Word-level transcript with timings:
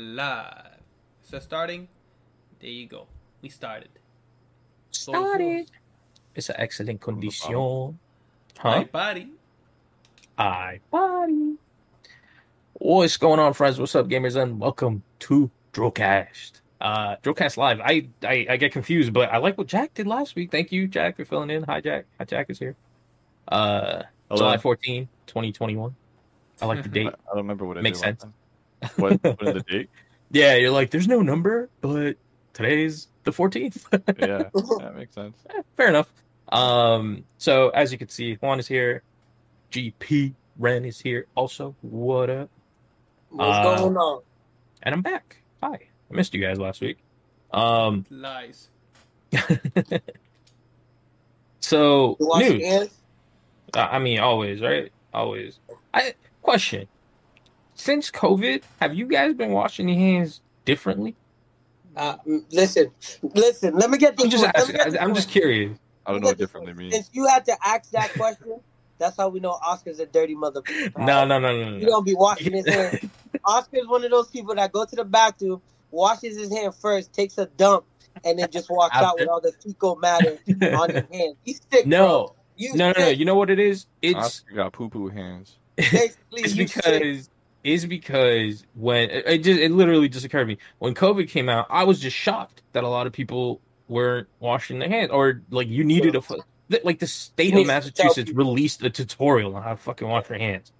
live. 0.00 0.80
So 1.22 1.38
starting, 1.38 1.88
there 2.60 2.70
you 2.70 2.86
go. 2.86 3.06
We 3.42 3.48
started. 3.50 3.90
Started. 4.90 5.70
It's 6.34 6.48
an 6.48 6.56
excellent 6.58 7.00
condition. 7.00 7.98
Hi, 8.58 8.78
Huh? 8.78 8.84
buddy. 8.90 9.32
Hi, 10.38 10.80
buddy. 10.90 11.54
What's 12.74 13.16
going 13.18 13.38
on, 13.40 13.52
friends? 13.52 13.78
What's 13.78 13.94
up, 13.94 14.08
gamers? 14.08 14.40
And 14.40 14.58
welcome 14.58 15.02
to 15.20 15.50
Drillcast. 15.74 16.60
Uh, 16.80 17.16
Drillcast 17.16 17.58
Live. 17.58 17.80
I, 17.80 18.08
I 18.22 18.46
I 18.50 18.56
get 18.56 18.72
confused, 18.72 19.12
but 19.12 19.30
I 19.30 19.36
like 19.36 19.58
what 19.58 19.66
Jack 19.66 19.92
did 19.92 20.06
last 20.06 20.34
week. 20.34 20.50
Thank 20.50 20.72
you, 20.72 20.88
Jack, 20.88 21.16
for 21.16 21.26
filling 21.26 21.50
in. 21.50 21.62
Hi, 21.64 21.82
Jack. 21.82 22.06
Hi, 22.18 22.24
Jack 22.24 22.48
is 22.48 22.58
here. 22.58 22.74
Uh, 23.48 24.04
Hello. 24.30 24.38
July 24.38 24.56
14, 24.56 25.06
2021. 25.26 25.94
I 26.62 26.66
like 26.66 26.82
the 26.82 26.88
date. 27.00 27.08
I 27.08 27.10
don't 27.10 27.36
remember 27.36 27.66
what 27.66 27.76
I 27.76 27.82
Makes 27.82 27.98
did 28.00 28.06
last 28.06 28.20
sense. 28.20 28.22
time. 28.22 28.34
What, 28.96 29.22
what 29.22 29.42
is 29.42 29.54
the 29.54 29.64
date? 29.68 29.90
Yeah, 30.32 30.54
you're 30.54 30.70
like, 30.70 30.90
there's 30.90 31.08
no 31.08 31.22
number, 31.22 31.68
but 31.80 32.14
today's 32.52 33.08
the 33.24 33.32
14th. 33.32 33.82
Yeah, 34.20 34.44
that 34.78 34.94
makes 34.96 35.12
sense. 35.14 35.36
Eh, 35.50 35.62
fair 35.76 35.88
enough. 35.88 36.12
Um, 36.52 37.24
so 37.38 37.70
as 37.70 37.90
you 37.90 37.98
can 37.98 38.08
see, 38.08 38.34
Juan 38.36 38.60
is 38.60 38.68
here. 38.68 39.02
GP 39.72 40.34
Ren 40.56 40.84
is 40.84 41.00
here 41.00 41.26
also. 41.34 41.74
What 41.80 42.30
up? 42.30 42.48
What's 43.30 43.56
Uh, 43.58 43.76
going 43.80 43.96
on? 43.96 44.22
And 44.84 44.94
I'm 44.94 45.02
back. 45.02 45.42
Hi. 45.64 45.74
I 46.10 46.14
missed 46.14 46.32
you 46.32 46.40
guys 46.40 46.58
last 46.58 46.80
week. 46.80 46.98
Um, 47.52 48.06
Lies. 48.10 48.68
so 51.60 52.16
You 52.20 52.58
news. 52.58 52.90
Uh, 53.74 53.88
I 53.90 53.98
mean, 53.98 54.20
always, 54.20 54.60
right? 54.60 54.92
Always. 55.12 55.58
I 55.94 56.14
question. 56.42 56.86
Since 57.80 58.10
COVID, 58.10 58.62
have 58.78 58.94
you 58.94 59.06
guys 59.06 59.32
been 59.32 59.52
washing 59.52 59.88
your 59.88 59.96
hands 59.98 60.42
differently? 60.66 61.16
Uh, 61.96 62.16
listen, 62.50 62.90
listen. 63.22 63.74
Let 63.74 63.88
me 63.88 63.96
get 63.96 64.18
this. 64.18 64.24
I'm 64.26 64.30
just 64.30 64.44
one. 64.44 64.52
Asking, 64.54 64.76
get 64.76 65.00
I'm 65.02 65.08
one. 65.08 65.14
just 65.14 65.30
curious. 65.30 65.78
I 66.04 66.10
don't 66.12 66.16
Let 66.16 66.22
know 66.22 66.28
what 66.28 66.38
differently 66.38 66.74
means. 66.74 66.92
Since 66.94 67.08
you 67.14 67.26
had 67.26 67.46
to 67.46 67.56
ask 67.66 67.90
that 67.92 68.12
question, 68.12 68.60
that's 68.98 69.16
how 69.16 69.30
we 69.30 69.40
know 69.40 69.52
Oscar's 69.66 69.98
a 69.98 70.04
dirty 70.04 70.34
mother. 70.34 70.60
No, 70.98 71.24
no, 71.24 71.38
no, 71.38 71.38
no, 71.38 71.78
He 71.78 71.84
no. 71.84 71.88
don't 71.88 72.04
be 72.04 72.14
washing 72.14 72.52
his 72.52 72.68
hands. 72.68 73.02
Oscar's 73.46 73.86
one 73.86 74.04
of 74.04 74.10
those 74.10 74.28
people 74.28 74.54
that 74.56 74.72
go 74.72 74.84
to 74.84 74.94
the 74.96 75.04
bathroom, 75.04 75.62
washes 75.90 76.36
his 76.38 76.52
hand 76.54 76.74
first, 76.74 77.14
takes 77.14 77.38
a 77.38 77.46
dump, 77.46 77.86
and 78.26 78.38
then 78.38 78.50
just 78.50 78.68
walks 78.68 78.94
out 78.94 79.18
with 79.18 79.26
all 79.28 79.40
the 79.40 79.52
fecal 79.52 79.96
matter 79.96 80.36
on 80.76 80.90
his 80.90 81.04
hand. 81.12 81.34
He's 81.46 81.62
sick. 81.72 81.86
No. 81.86 82.34
You 82.58 82.74
no, 82.74 82.92
no, 82.92 83.04
no. 83.04 83.08
You 83.08 83.24
know 83.24 83.36
what 83.36 83.48
it 83.48 83.58
is? 83.58 83.86
It's 84.02 84.18
Oscar 84.18 84.54
got 84.54 84.72
poo 84.74 84.90
poo 84.90 85.08
hands. 85.08 85.56
Basically, 85.78 86.14
it's 86.42 86.52
because 86.52 87.29
it's 87.64 87.84
because 87.84 88.64
when 88.74 89.10
it, 89.10 89.26
it 89.26 89.38
just 89.38 89.60
it 89.60 89.70
literally 89.70 90.08
just 90.08 90.24
occurred 90.24 90.40
to 90.40 90.46
me 90.46 90.58
when 90.78 90.94
COVID 90.94 91.28
came 91.28 91.48
out, 91.48 91.66
I 91.70 91.84
was 91.84 92.00
just 92.00 92.16
shocked 92.16 92.62
that 92.72 92.84
a 92.84 92.88
lot 92.88 93.06
of 93.06 93.12
people 93.12 93.60
weren't 93.88 94.28
washing 94.38 94.78
their 94.78 94.88
hands 94.88 95.10
or 95.10 95.42
like 95.50 95.68
you 95.68 95.84
needed 95.84 96.14
a 96.14 96.22
like 96.84 97.00
the 97.00 97.06
state 97.06 97.48
of 97.48 97.54
need 97.54 97.64
to 97.64 97.68
tell 97.68 97.76
Massachusetts 97.76 98.30
released 98.30 98.82
a 98.82 98.90
tutorial 98.90 99.56
on 99.56 99.62
how 99.62 99.70
to 99.70 99.76
fucking 99.76 100.08
wash 100.08 100.28
your 100.28 100.38
hands. 100.38 100.72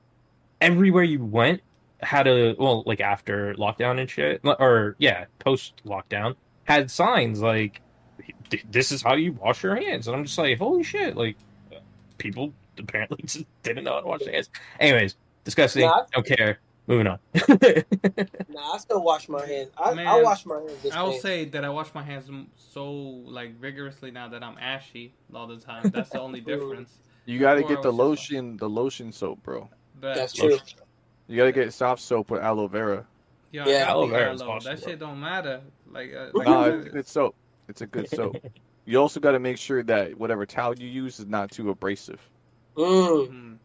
Everywhere 0.60 1.02
you 1.02 1.24
went 1.24 1.60
had 2.00 2.26
a 2.26 2.54
well 2.58 2.82
like 2.86 3.00
after 3.00 3.54
lockdown 3.54 4.00
and 4.00 4.08
shit 4.08 4.40
or 4.44 4.96
yeah 4.98 5.26
post 5.38 5.82
lockdown 5.84 6.34
had 6.64 6.90
signs 6.90 7.42
like 7.42 7.82
this 8.70 8.90
is 8.90 9.02
how 9.02 9.14
you 9.14 9.32
wash 9.32 9.62
your 9.62 9.76
hands 9.76 10.08
and 10.08 10.16
I'm 10.16 10.24
just 10.24 10.38
like 10.38 10.56
holy 10.56 10.82
shit 10.82 11.14
like 11.14 11.36
people 12.16 12.54
apparently 12.78 13.18
just 13.24 13.44
didn't 13.62 13.84
know 13.84 13.94
how 13.94 14.00
to 14.00 14.06
wash 14.06 14.20
their 14.24 14.32
hands. 14.32 14.50
Anyways, 14.78 15.16
disgusting. 15.44 15.82
Nah. 15.82 16.04
Don't 16.12 16.26
care. 16.26 16.58
Moving 16.90 17.06
on. 17.06 17.18
Nah, 18.48 18.72
I 18.74 18.78
still 18.78 19.02
wash 19.02 19.28
my 19.28 19.46
hands. 19.46 19.70
I, 19.78 19.90
I 19.92 20.22
wash 20.22 20.44
my 20.44 20.56
hands. 20.56 20.82
This 20.82 20.92
I 20.92 21.02
will 21.04 21.12
day. 21.12 21.18
say 21.20 21.44
that 21.46 21.64
I 21.64 21.68
wash 21.68 21.94
my 21.94 22.02
hands 22.02 22.28
so 22.56 22.90
like 22.90 23.54
vigorously 23.60 24.10
now 24.10 24.26
that 24.28 24.42
I'm 24.42 24.58
ashy 24.58 25.14
all 25.32 25.46
the 25.46 25.58
time. 25.58 25.88
That's 25.90 26.10
the 26.10 26.20
only 26.20 26.40
difference. 26.52 26.98
You 27.26 27.38
gotta 27.38 27.60
get 27.62 27.80
the 27.82 27.92
was 27.92 27.96
just 28.18 28.30
lotion, 28.32 28.56
the 28.56 28.68
lotion 28.68 29.12
soap, 29.12 29.42
bro. 29.44 29.70
But 30.00 30.16
That's 30.16 30.32
true. 30.32 30.58
You 31.28 31.36
gotta 31.36 31.52
get 31.52 31.72
soft 31.72 32.02
soap 32.02 32.28
with 32.30 32.42
aloe 32.42 32.66
vera. 32.66 33.06
yeah, 33.52 33.68
Yeah. 33.68 33.90
Aloe 33.90 34.08
vera 34.08 34.30
aloe, 34.32 34.50
awesome, 34.50 34.72
that 34.72 34.80
bro. 34.82 34.90
shit 34.90 34.98
don't 34.98 35.20
matter. 35.20 35.60
Like, 35.92 36.12
uh, 36.12 36.30
like 36.34 36.48
Nah, 36.48 36.64
I 36.64 36.68
it's 36.70 36.88
good 36.88 37.06
soap. 37.06 37.36
It's 37.68 37.80
a 37.82 37.86
good 37.86 38.08
soap. 38.16 38.36
You 38.84 38.98
also 39.00 39.20
gotta 39.20 39.38
make 39.38 39.58
sure 39.58 39.84
that 39.84 40.18
whatever 40.18 40.44
towel 40.44 40.76
you 40.76 40.88
use 40.88 41.20
is 41.20 41.26
not 41.26 41.52
too 41.52 41.70
abrasive, 41.70 42.20
Mm. 42.76 43.28
mhm. 43.28 43.56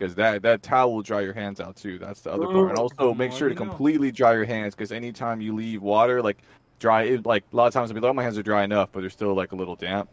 Because 0.00 0.14
that 0.14 0.40
that 0.42 0.62
towel 0.62 0.94
will 0.94 1.02
dry 1.02 1.20
your 1.20 1.34
hands 1.34 1.60
out 1.60 1.76
too. 1.76 1.98
That's 1.98 2.22
the 2.22 2.32
other 2.32 2.46
part. 2.46 2.70
And 2.70 2.78
also 2.78 3.12
make 3.12 3.30
more 3.30 3.38
sure 3.38 3.48
to 3.50 3.54
you 3.54 3.60
know. 3.60 3.66
completely 3.66 4.10
dry 4.10 4.32
your 4.32 4.46
hands, 4.46 4.74
because 4.74 4.92
anytime 4.92 5.40
you 5.42 5.54
leave 5.54 5.82
water, 5.82 6.22
like 6.22 6.38
dry, 6.78 7.02
it, 7.02 7.26
like 7.26 7.44
a 7.52 7.56
lot 7.56 7.66
of 7.66 7.74
times 7.74 7.90
I'll 7.90 7.94
be 7.94 8.00
like, 8.00 8.10
oh, 8.10 8.14
my 8.14 8.22
hands 8.22 8.38
are 8.38 8.42
dry 8.42 8.64
enough, 8.64 8.88
but 8.92 9.02
they're 9.02 9.10
still 9.10 9.34
like 9.34 9.52
a 9.52 9.56
little 9.56 9.76
damp. 9.76 10.08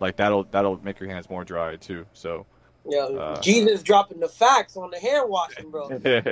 Like 0.00 0.16
that'll 0.16 0.44
that'll 0.44 0.82
make 0.82 0.98
your 0.98 1.08
hands 1.08 1.30
more 1.30 1.44
dry 1.44 1.76
too. 1.76 2.04
So. 2.12 2.46
Yeah, 2.90 3.00
Uh. 3.00 3.40
Jesus 3.42 3.82
dropping 3.82 4.18
the 4.18 4.28
facts 4.28 4.76
on 4.76 4.90
the 4.90 4.98
hand 4.98 5.28
washing, 5.28 5.70
bro. 5.70 5.90
Yo, 6.04 6.22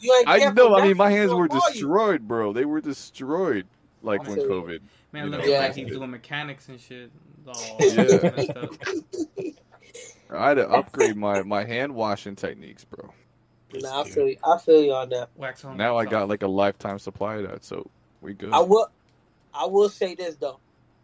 you 0.00 0.14
ain't 0.18 0.28
I 0.28 0.50
know. 0.52 0.76
I 0.76 0.86
mean, 0.86 0.98
my 0.98 1.10
hands 1.10 1.32
were 1.32 1.48
ball 1.48 1.60
you. 1.68 1.72
destroyed, 1.72 2.28
bro. 2.28 2.52
They 2.52 2.66
were 2.66 2.82
destroyed, 2.82 3.66
like 4.02 4.20
when 4.22 4.32
Honestly. 4.32 4.48
COVID. 4.50 4.80
man, 5.12 5.24
You 5.26 5.30
look. 5.30 5.46
Yeah. 5.46 5.58
like 5.60 5.74
he's 5.74 5.88
doing 5.88 6.10
mechanics 6.10 6.68
and 6.68 6.78
shit. 6.78 7.10
Oh, 7.46 7.76
Yeah. 7.80 9.50
messed 10.34 10.40
up. 10.40 10.44
I 10.44 10.48
had 10.48 10.54
to 10.54 10.68
upgrade 10.78 11.16
my 11.16 11.42
my 11.42 11.64
hand 11.64 11.94
washing 11.94 12.36
techniques, 12.36 12.84
bro. 12.84 13.12
Nah, 13.72 14.02
I 14.02 14.04
feel 14.04 14.28
you. 14.28 14.36
I 14.44 14.58
feel 14.58 14.82
you 14.82 14.92
on 14.92 15.08
that. 15.10 15.30
Wax 15.36 15.64
on. 15.64 15.76
Now 15.76 15.96
I 15.96 16.04
got 16.04 16.28
like 16.28 16.42
a 16.42 16.48
lifetime 16.48 16.98
supply 16.98 17.36
of 17.36 17.50
that, 17.50 17.64
so 17.64 17.90
we 18.20 18.34
good. 18.34 18.52
I 18.52 18.60
will. 18.60 18.88
I 19.52 19.66
will 19.66 19.88
say 19.88 20.14
this 20.14 20.36
though, 20.36 20.60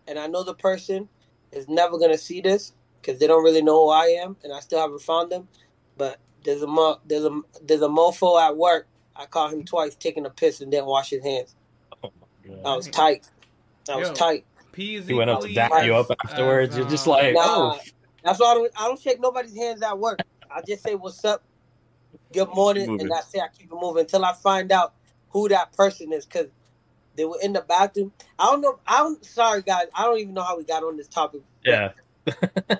and 0.08 0.18
I 0.18 0.26
know 0.26 0.42
the 0.42 0.54
person 0.54 1.08
is 1.52 1.68
never 1.68 1.98
gonna 1.98 2.18
see 2.18 2.40
this 2.40 2.72
because 3.00 3.18
they 3.18 3.26
don't 3.26 3.42
really 3.44 3.62
know 3.62 3.86
who 3.86 3.90
I 3.90 4.06
am, 4.22 4.36
and 4.44 4.52
I 4.52 4.60
still 4.60 4.80
haven't 4.80 5.02
found 5.02 5.32
them. 5.32 5.48
But 5.96 6.18
there's 6.44 6.62
a 6.62 6.66
mo- 6.66 7.00
there's 7.06 7.24
a 7.24 7.40
there's 7.62 7.82
a 7.82 7.88
mofo 7.88 8.40
at 8.40 8.56
work. 8.56 8.86
I 9.16 9.26
caught 9.26 9.52
him 9.52 9.64
twice 9.64 9.94
taking 9.96 10.26
a 10.26 10.30
piss 10.30 10.60
and 10.60 10.70
didn't 10.70 10.86
wash 10.86 11.10
his 11.10 11.22
hands. 11.22 11.54
Oh 12.02 12.10
my 12.20 12.70
I 12.70 12.76
was 12.76 12.88
tight. 12.88 13.26
I 13.88 13.96
was 13.96 14.08
Yo. 14.08 14.14
tight. 14.14 14.44
P 14.72 15.00
He 15.00 15.14
went 15.14 15.30
up 15.30 15.42
to 15.42 15.52
dap 15.52 15.84
you 15.84 15.94
up 15.96 16.06
afterwards. 16.24 16.74
as, 16.74 16.78
You're 16.78 16.88
just 16.88 17.06
uh, 17.06 17.10
like, 17.10 17.34
Nah. 17.34 17.40
oh, 17.44 17.78
That's 18.24 18.38
why 18.38 18.52
I 18.52 18.54
don't 18.54 18.72
I 18.76 18.84
don't 18.86 19.00
shake 19.00 19.20
nobody's 19.20 19.56
hands 19.56 19.82
at 19.82 19.98
work. 19.98 20.22
I 20.50 20.62
just 20.62 20.82
say 20.82 20.94
what's 20.94 21.24
up, 21.24 21.42
good 22.32 22.48
morning, 22.54 22.86
Moving. 22.86 23.06
and 23.06 23.12
I 23.12 23.20
say 23.20 23.40
I 23.40 23.48
keep 23.48 23.70
it 23.72 23.78
moving 23.80 24.00
until 24.00 24.24
I 24.24 24.34
find 24.34 24.70
out 24.72 24.94
who 25.30 25.48
that 25.48 25.72
person 25.72 26.12
is 26.12 26.26
because 26.26 26.48
they 27.16 27.24
were 27.24 27.38
in 27.42 27.52
the 27.52 27.62
bathroom. 27.62 28.12
I 28.38 28.46
don't 28.46 28.60
know. 28.60 28.78
I 28.86 28.98
don't. 28.98 29.24
Sorry 29.24 29.62
guys, 29.62 29.86
I 29.94 30.04
don't 30.04 30.18
even 30.18 30.34
know 30.34 30.42
how 30.42 30.56
we 30.56 30.64
got 30.64 30.82
on 30.82 30.96
this 30.96 31.08
topic. 31.08 31.42
yeah. 31.64 31.92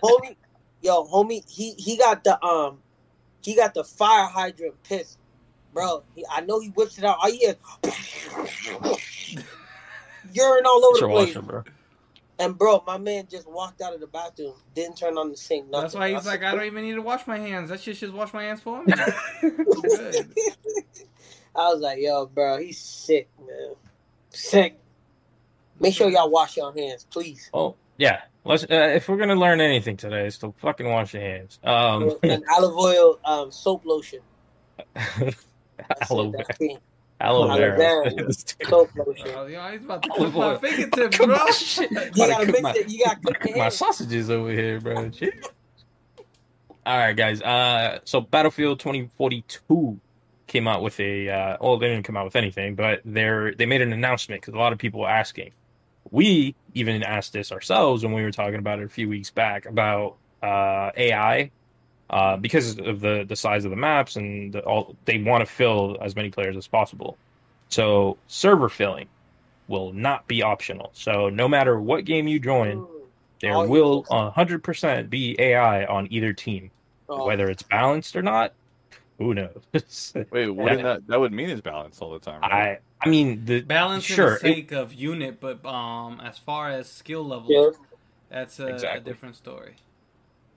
homie, 0.03 0.37
yo, 0.83 1.05
homie, 1.07 1.49
he 1.49 1.73
he 1.73 1.97
got 1.97 2.25
the 2.25 2.43
um, 2.45 2.79
he 3.43 3.55
got 3.57 3.75
the 3.75 3.85
fire 3.85 4.27
hydrant 4.27 4.83
piss, 4.83 5.17
bro. 5.73 6.05
He, 6.15 6.25
I 6.31 6.43
know 6.43 6.61
he 6.61 6.69
whips 6.69 6.99
it 6.99 7.05
out. 7.05 7.19
All 7.23 7.31
you 7.31 7.39
hear, 7.39 7.57
urine 10.33 10.67
all 10.67 10.85
over 10.85 11.01
the 11.01 11.09
place. 11.09 11.37
bro. 11.37 11.65
And 12.41 12.57
bro, 12.57 12.83
my 12.87 12.97
man 12.97 13.29
just 13.31 13.47
walked 13.47 13.83
out 13.83 13.93
of 13.93 14.01
the 14.01 14.07
bathroom, 14.07 14.55
didn't 14.75 14.97
turn 14.97 15.19
on 15.19 15.29
the 15.31 15.37
sink. 15.37 15.69
Nothing. 15.69 15.83
That's 15.83 15.95
why 15.95 16.09
he's 16.09 16.27
I 16.27 16.31
like, 16.31 16.41
said, 16.41 16.49
I 16.49 16.55
don't 16.55 16.65
even 16.65 16.85
need 16.85 16.95
to 16.95 17.03
wash 17.03 17.27
my 17.27 17.39
hands. 17.39 17.69
That 17.69 17.81
shit 17.81 17.99
just 17.99 18.15
wash 18.15 18.33
my 18.33 18.45
hands 18.45 18.63
for 18.63 18.83
me. 18.83 18.95
I 21.55 21.69
was 21.69 21.81
like, 21.81 21.99
yo, 22.01 22.25
bro, 22.25 22.57
he's 22.59 22.79
sick, 22.79 23.29
man. 23.39 23.75
Sick. 24.31 24.81
Make 25.79 25.93
sure 25.95 26.09
y'all 26.09 26.31
wash 26.31 26.57
your 26.57 26.73
hands, 26.75 27.07
please. 27.11 27.51
Oh, 27.53 27.77
yeah. 27.99 28.23
Let's. 28.43 28.65
Uh, 28.65 28.93
if 28.95 29.07
we're 29.07 29.19
gonna 29.19 29.35
learn 29.35 29.61
anything 29.61 29.99
today, 29.99 30.27
it's 30.27 30.39
to 30.39 30.55
fucking 30.59 30.89
wash 30.89 31.13
your 31.13 31.23
hands. 31.23 31.59
Um, 31.63 32.17
and 32.23 32.43
olive 32.51 32.75
oil 32.75 33.19
um, 33.23 33.53
soap 33.53 33.85
lotion. 33.85 34.21
That's 34.95 36.11
aloe 36.11 36.29
it, 36.29 36.33
vera. 36.33 36.45
that's 36.49 36.61
it. 36.61 36.83
Aloe 37.21 37.49
Aloe 37.51 37.57
vera. 37.59 37.77
vera. 38.11 38.33
Soap 38.69 38.91
lotion. 39.07 39.27
Oh, 39.37 39.47
yo, 39.47 39.63
he's 39.71 39.85
about 39.85 40.03
to 40.03 40.11
Olive 40.13 40.33
clip 40.33 40.35
my 40.35 40.69
fingertips, 40.71 41.17
bro. 41.19 41.27
my 41.27 41.51
shit. 41.55 41.91
You 41.91 41.99
gotta 42.17 42.47
cook 42.47 42.47
mix 42.49 42.63
my- 42.63 42.73
it. 42.75 42.89
You 42.91 43.05
gotta 43.05 43.21
cook 43.21 43.57
my 43.57 43.63
hands. 43.65 43.75
sausages 43.77 44.31
over 44.31 44.51
here, 44.51 44.81
bro. 44.81 45.11
Shit. 45.11 45.47
All 46.87 46.97
right, 46.99 47.13
guys. 47.17 47.43
Uh, 47.43 47.99
so 48.05 48.21
Battlefield 48.23 48.81
2042 48.81 50.01
came 50.47 50.67
out 50.67 50.83
with 50.83 50.99
a. 50.99 51.29
Uh, 51.29 51.57
well, 51.61 51.79
they 51.79 51.89
didn't 51.89 52.05
come 52.05 52.17
out 52.17 52.25
with 52.25 52.37
anything, 52.37 52.75
but 52.75 53.01
they're 53.05 53.55
they 53.55 53.67
made 53.67 53.83
an 53.83 53.93
announcement 53.93 54.41
because 54.41 54.55
a 54.55 54.59
lot 54.59 54.73
of 54.73 54.79
people 54.79 55.01
were 55.01 55.09
asking. 55.09 55.53
We 56.11 56.55
even 56.75 57.03
asked 57.03 57.33
this 57.35 57.53
ourselves 57.53 58.03
when 58.03 58.15
we 58.15 58.23
were 58.23 58.33
talking 58.33 58.59
about 58.59 58.79
it 58.81 58.85
a 58.85 58.89
few 58.89 59.09
weeks 59.09 59.31
back 59.31 59.67
about 59.67 60.17
uh, 60.43 60.91
AI. 60.97 61.51
Uh, 62.11 62.37
because 62.37 62.77
of 62.81 63.01
the, 63.01 63.25
the 63.29 63.37
size 63.37 63.65
of 63.65 63.71
the 63.71 63.77
maps 63.77 64.17
and 64.17 64.53
the, 64.53 64.61
all, 64.63 64.97
they 65.05 65.19
want 65.23 65.41
to 65.43 65.47
fill 65.47 65.97
as 66.03 66.17
many 66.17 66.29
players 66.29 66.57
as 66.57 66.67
possible. 66.67 67.17
So 67.69 68.19
server 68.27 68.69
filling 68.69 69.07
will 69.69 69.93
not 69.93 70.27
be 70.27 70.43
optional. 70.43 70.91
So 70.93 71.29
no 71.29 71.47
matter 71.49 71.81
what 71.81 72.05
game 72.05 72.27
you 72.27 72.41
join, 72.41 72.85
there 73.41 73.55
Oh, 73.55 73.69
will 73.69 74.05
yes. 74.11 74.33
100% 74.37 75.09
be 75.09 75.37
AI 75.39 75.85
on 75.87 76.09
either 76.13 76.33
team, 76.33 76.73
Oh, 77.09 77.27
whether 77.27 77.49
it's 77.49 77.63
balanced 77.63 78.17
or 78.17 78.23
not. 78.23 78.55
who 79.19 79.33
knows? 79.35 79.63
Wait, 80.33 80.49
wouldn't 80.51 80.83
that 80.83 81.07
that 81.07 81.21
would 81.21 81.33
mean 81.33 81.49
it's 81.49 81.61
balanced 81.61 82.03
all 82.03 82.11
the 82.13 82.19
time? 82.19 82.41
Right? 82.41 82.81
I 83.03 83.07
I 83.07 83.09
mean 83.09 83.45
the 83.45 83.61
Balance 83.61 84.03
sure 84.03 84.37
for 84.39 84.43
the 84.43 84.49
it- 84.51 84.55
sake 84.57 84.73
of 84.73 84.93
unit, 84.93 85.39
but 85.41 85.65
um, 85.65 86.21
as 86.21 86.39
far 86.39 86.71
as 86.71 86.89
skill 86.91 87.25
level, 87.25 87.47
Yeah. 87.49 87.71
that's 88.31 88.59
a, 88.59 88.67
a 88.97 88.99
different 89.01 89.37
story. 89.37 89.77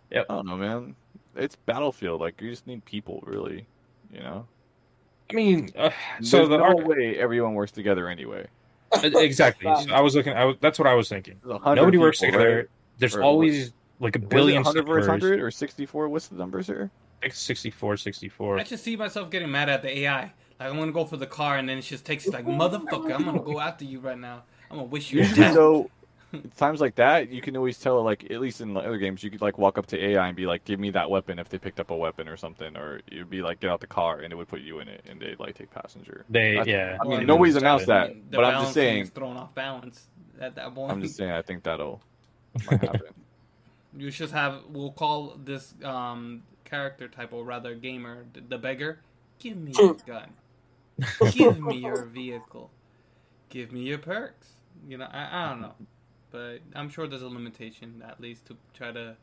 Yep. 0.10 0.26
I 0.30 0.34
don't 0.34 0.48
know, 0.48 0.58
man. 0.58 0.96
It's 1.36 1.56
Battlefield. 1.56 2.22
Like 2.22 2.40
you 2.42 2.50
just 2.50 2.68
need 2.68 2.84
people, 2.86 3.24
really. 3.26 3.66
You 4.12 4.20
know. 4.20 4.46
I 5.32 5.36
mean 5.36 5.70
uh, 5.78 5.90
so 6.22 6.48
the 6.48 6.58
no 6.58 6.64
art, 6.64 6.86
way 6.86 7.18
everyone 7.18 7.54
works 7.54 7.72
together 7.72 8.08
anyway. 8.10 8.46
exactly. 9.04 9.72
So 9.88 9.94
I 9.94 10.02
was 10.02 10.16
looking. 10.16 10.34
I 10.34 10.46
was, 10.46 10.58
that's 10.62 10.78
what 10.78 10.88
I 10.88 10.94
was 10.94 11.10
thinking. 11.10 11.36
There's 11.42 11.54
100 11.54 11.76
Nobody 11.76 11.98
works 11.98 12.20
together. 12.20 12.58
right? 12.58 12.66
There's 13.00 13.16
Or 13.16 13.24
always 13.24 13.74
like 14.00 14.16
a 14.16 14.20
billion 14.20 14.64
100 14.64 14.86
versus 14.86 15.08
100 15.08 15.40
or 15.42 15.50
64? 15.50 16.10
What's 16.10 16.28
the 16.28 16.36
numbers 16.36 16.68
here? 16.68 16.92
Like 17.22 17.34
64, 17.34 17.98
64. 17.98 18.60
I 18.60 18.64
just 18.64 18.84
see 18.84 18.96
myself 18.96 19.30
getting 19.32 19.50
mad 19.50 19.70
at 19.70 19.82
the 19.82 19.98
AI. 20.00 20.22
Like 20.60 20.70
I'm 20.70 20.78
gonna 20.78 20.92
go 20.92 21.06
for 21.06 21.18
the 21.18 21.26
car, 21.26 21.58
and 21.58 21.68
then 21.68 21.78
it 21.80 21.82
just 21.82 22.06
takes 22.06 22.28
like 22.28 22.46
motherfucker. 22.46 23.14
I'm 23.16 23.24
gonna 23.26 23.40
go 23.40 23.60
after 23.60 23.86
you 23.86 24.00
right 24.00 24.18
now. 24.20 24.44
I'm 24.70 24.78
gonna 24.78 24.90
wish 24.90 25.12
you 25.12 25.20
Usually, 25.20 25.42
death. 25.42 25.56
though, 25.56 25.90
times 26.58 26.82
like 26.82 26.96
that, 26.96 27.30
you 27.30 27.42
can 27.42 27.56
always 27.58 27.78
tell. 27.78 28.04
Like 28.04 28.30
at 28.32 28.40
least 28.42 28.62
in 28.62 28.76
other 28.76 28.98
games, 28.98 29.24
you 29.24 29.30
could 29.30 29.42
like 29.42 29.58
walk 29.58 29.78
up 29.78 29.86
to 29.88 30.04
AI 30.04 30.28
and 30.28 30.36
be 30.36 30.46
like, 30.46 30.66
"Give 30.66 30.80
me 30.80 30.90
that 30.92 31.10
weapon." 31.10 31.40
If 31.40 31.50
they 31.50 31.58
picked 31.58 31.80
up 31.80 31.92
a 31.92 31.96
weapon 31.96 32.28
or 32.28 32.38
something, 32.38 32.76
or 32.78 33.02
you'd 33.12 33.30
be 33.30 33.42
like, 33.42 33.60
"Get 33.60 33.70
out 33.70 33.80
the 33.82 33.88
car," 33.88 34.20
and 34.20 34.32
it 34.34 34.36
would 34.36 34.48
put 34.48 34.62
you 34.62 34.80
in 34.80 34.88
it, 34.88 35.04
and 35.10 35.20
they'd 35.20 35.40
like 35.40 35.56
take 35.56 35.72
passenger. 35.72 36.26
They 36.30 36.58
I- 36.58 36.64
yeah. 36.64 36.98
I 37.00 37.04
mean, 37.04 37.12
Well, 37.20 37.22
nobody's 37.26 37.56
it's- 37.56 37.62
announced 37.64 37.90
I 37.90 37.94
that, 38.08 38.10
mean, 38.16 38.24
the 38.30 38.38
but 38.38 38.46
I'm 38.46 38.62
just 38.64 38.74
saying. 38.74 39.04
is 39.04 39.10
thrown 39.10 39.38
off 39.38 39.54
balance 39.56 40.08
at 40.40 40.56
that 40.56 40.74
point. 40.74 40.92
I'm 40.92 41.02
just 41.02 41.16
saying. 41.18 41.32
I 41.32 41.42
think 41.42 41.64
that'll 41.64 42.02
might 42.70 42.82
happen. 42.82 43.02
You 43.96 44.10
should 44.12 44.32
have. 44.32 44.62
We'll 44.70 44.92
call 44.92 45.36
this 45.44 45.74
um 45.84 46.44
character 46.66 47.08
type, 47.08 47.32
or 47.34 47.44
rather 47.44 47.76
gamer, 47.76 48.26
the 48.50 48.58
beggar. 48.58 49.00
Give 49.40 49.58
me 49.58 49.72
your 49.78 49.96
gun. 50.06 50.30
Give 51.32 51.60
me 51.60 51.78
your 51.78 52.06
vehicle. 52.06 52.70
Give 53.50 53.72
me 53.72 53.82
your 53.82 53.98
perks. 53.98 54.54
You 54.88 54.98
know, 54.98 55.06
I, 55.12 55.30
I 55.46 55.50
don't 55.50 55.62
know, 55.62 55.74
but 56.34 56.60
I'm 56.76 56.90
sure 56.90 57.08
there's 57.08 57.22
a 57.22 57.28
limitation 57.30 58.04
at 58.06 58.20
least 58.20 58.48
to 58.48 58.58
try 58.74 58.92
to 58.92 59.16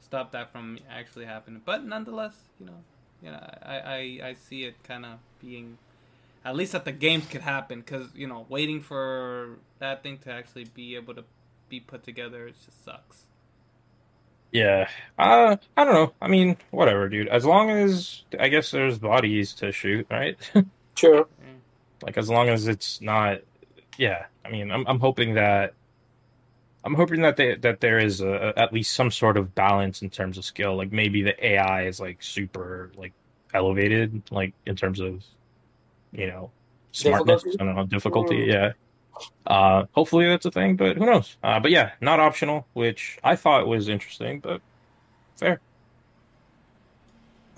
stop 0.00 0.32
that 0.32 0.52
from 0.52 0.78
actually 0.90 1.24
happening. 1.24 1.62
But 1.64 1.84
nonetheless, 1.84 2.34
you 2.60 2.66
know, 2.66 2.80
you 3.22 3.30
know, 3.30 3.38
I 3.62 3.78
I, 3.78 4.28
I 4.30 4.34
see 4.34 4.64
it 4.64 4.82
kind 4.82 5.06
of 5.06 5.20
being. 5.40 5.78
At 6.44 6.56
least 6.56 6.72
that 6.72 6.84
the 6.84 6.92
games 6.92 7.26
could 7.26 7.42
happen, 7.42 7.80
because 7.80 8.08
you 8.14 8.26
know, 8.26 8.44
waiting 8.48 8.80
for 8.80 9.58
that 9.78 10.02
thing 10.02 10.18
to 10.18 10.32
actually 10.32 10.64
be 10.64 10.96
able 10.96 11.14
to 11.14 11.24
be 11.68 11.80
put 11.80 12.02
together, 12.02 12.48
it 12.48 12.56
just 12.64 12.84
sucks. 12.84 13.24
Yeah. 14.50 14.88
Uh 15.18 15.56
I 15.76 15.84
don't 15.84 15.94
know. 15.94 16.12
I 16.20 16.28
mean, 16.28 16.56
whatever, 16.70 17.08
dude. 17.08 17.28
As 17.28 17.44
long 17.44 17.70
as 17.70 18.22
I 18.38 18.48
guess 18.48 18.70
there's 18.70 18.98
bodies 18.98 19.52
to 19.54 19.70
shoot, 19.72 20.06
right? 20.10 20.36
True. 20.96 21.26
like 22.02 22.16
as 22.16 22.28
long 22.28 22.48
as 22.48 22.66
it's 22.66 23.00
not 23.00 23.40
yeah. 23.98 24.26
I 24.44 24.50
mean, 24.50 24.70
I'm 24.70 24.86
I'm 24.86 25.00
hoping 25.00 25.34
that 25.34 25.74
I'm 26.84 26.94
hoping 26.94 27.22
that 27.22 27.36
they 27.36 27.56
that 27.56 27.80
there 27.80 27.98
is 27.98 28.20
a, 28.20 28.52
at 28.56 28.72
least 28.72 28.94
some 28.94 29.10
sort 29.10 29.36
of 29.36 29.54
balance 29.54 30.02
in 30.02 30.10
terms 30.10 30.38
of 30.38 30.44
skill. 30.44 30.76
Like 30.76 30.92
maybe 30.92 31.22
the 31.22 31.44
AI 31.46 31.84
is 31.86 32.00
like 32.00 32.22
super 32.22 32.90
like 32.96 33.12
elevated 33.54 34.22
like 34.30 34.54
in 34.66 34.76
terms 34.76 35.00
of 35.00 35.24
you 36.12 36.26
know 36.28 36.50
smartness, 36.92 37.42
Difficulty? 37.42 37.58
I 37.60 37.64
don't 37.64 37.76
know, 37.76 37.86
difficulty, 37.86 38.46
Mm. 38.46 38.52
yeah. 38.52 38.72
Uh 39.46 39.86
hopefully 39.92 40.26
that's 40.28 40.46
a 40.46 40.50
thing, 40.50 40.76
but 40.76 40.96
who 40.96 41.06
knows. 41.06 41.36
Uh 41.42 41.60
but 41.60 41.70
yeah, 41.70 41.92
not 42.00 42.20
optional, 42.20 42.66
which 42.74 43.18
I 43.24 43.36
thought 43.36 43.66
was 43.66 43.88
interesting, 43.88 44.40
but 44.40 44.62
fair. 45.36 45.60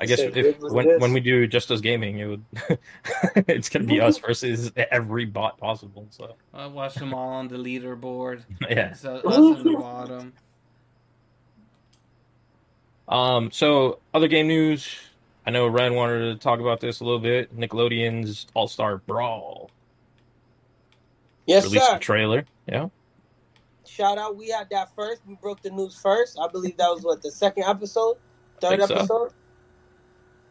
I 0.00 0.06
guess 0.06 0.18
Said 0.18 0.36
if 0.36 0.58
when 0.60 0.98
when 0.98 1.12
we 1.12 1.20
do 1.20 1.46
just 1.46 1.70
us 1.70 1.80
gaming, 1.80 2.18
it 2.18 2.26
would 2.26 2.44
it's 3.46 3.68
gonna 3.68 3.84
be 3.84 4.00
us 4.00 4.18
versus 4.26 4.72
every 4.76 5.26
bot 5.26 5.58
possible. 5.58 6.06
So 6.10 6.36
I 6.54 6.66
watch 6.66 6.94
them 6.94 7.12
all 7.12 7.28
on 7.28 7.48
the 7.48 7.56
leaderboard. 7.56 8.42
yeah. 8.70 8.94
So 8.94 9.16
us 9.16 9.36
on 9.36 9.62
the 9.62 9.72
bottom. 9.78 10.32
Um. 13.08 13.50
So 13.50 13.98
other 14.14 14.28
game 14.28 14.48
news. 14.48 14.88
I 15.46 15.50
know 15.50 15.66
Ren 15.66 15.94
wanted 15.94 16.20
to 16.32 16.36
talk 16.36 16.60
about 16.60 16.80
this 16.80 17.00
a 17.00 17.04
little 17.04 17.18
bit. 17.18 17.56
Nickelodeon's 17.56 18.46
All 18.54 18.68
Star 18.68 18.98
Brawl 18.98 19.70
Yes, 21.46 21.64
released 21.64 21.86
sir. 21.86 21.96
a 21.96 21.98
trailer. 21.98 22.44
Yeah. 22.68 22.88
Shout 23.86 24.18
out. 24.18 24.36
We 24.36 24.48
had 24.50 24.68
that 24.70 24.94
first. 24.94 25.22
We 25.26 25.34
broke 25.34 25.62
the 25.62 25.70
news 25.70 25.98
first. 26.00 26.38
I 26.40 26.46
believe 26.46 26.76
that 26.76 26.88
was 26.88 27.02
what 27.02 27.22
the 27.22 27.30
second 27.30 27.64
episode, 27.64 28.18
third 28.60 28.80
episode. 28.80 29.06
so. 29.06 29.32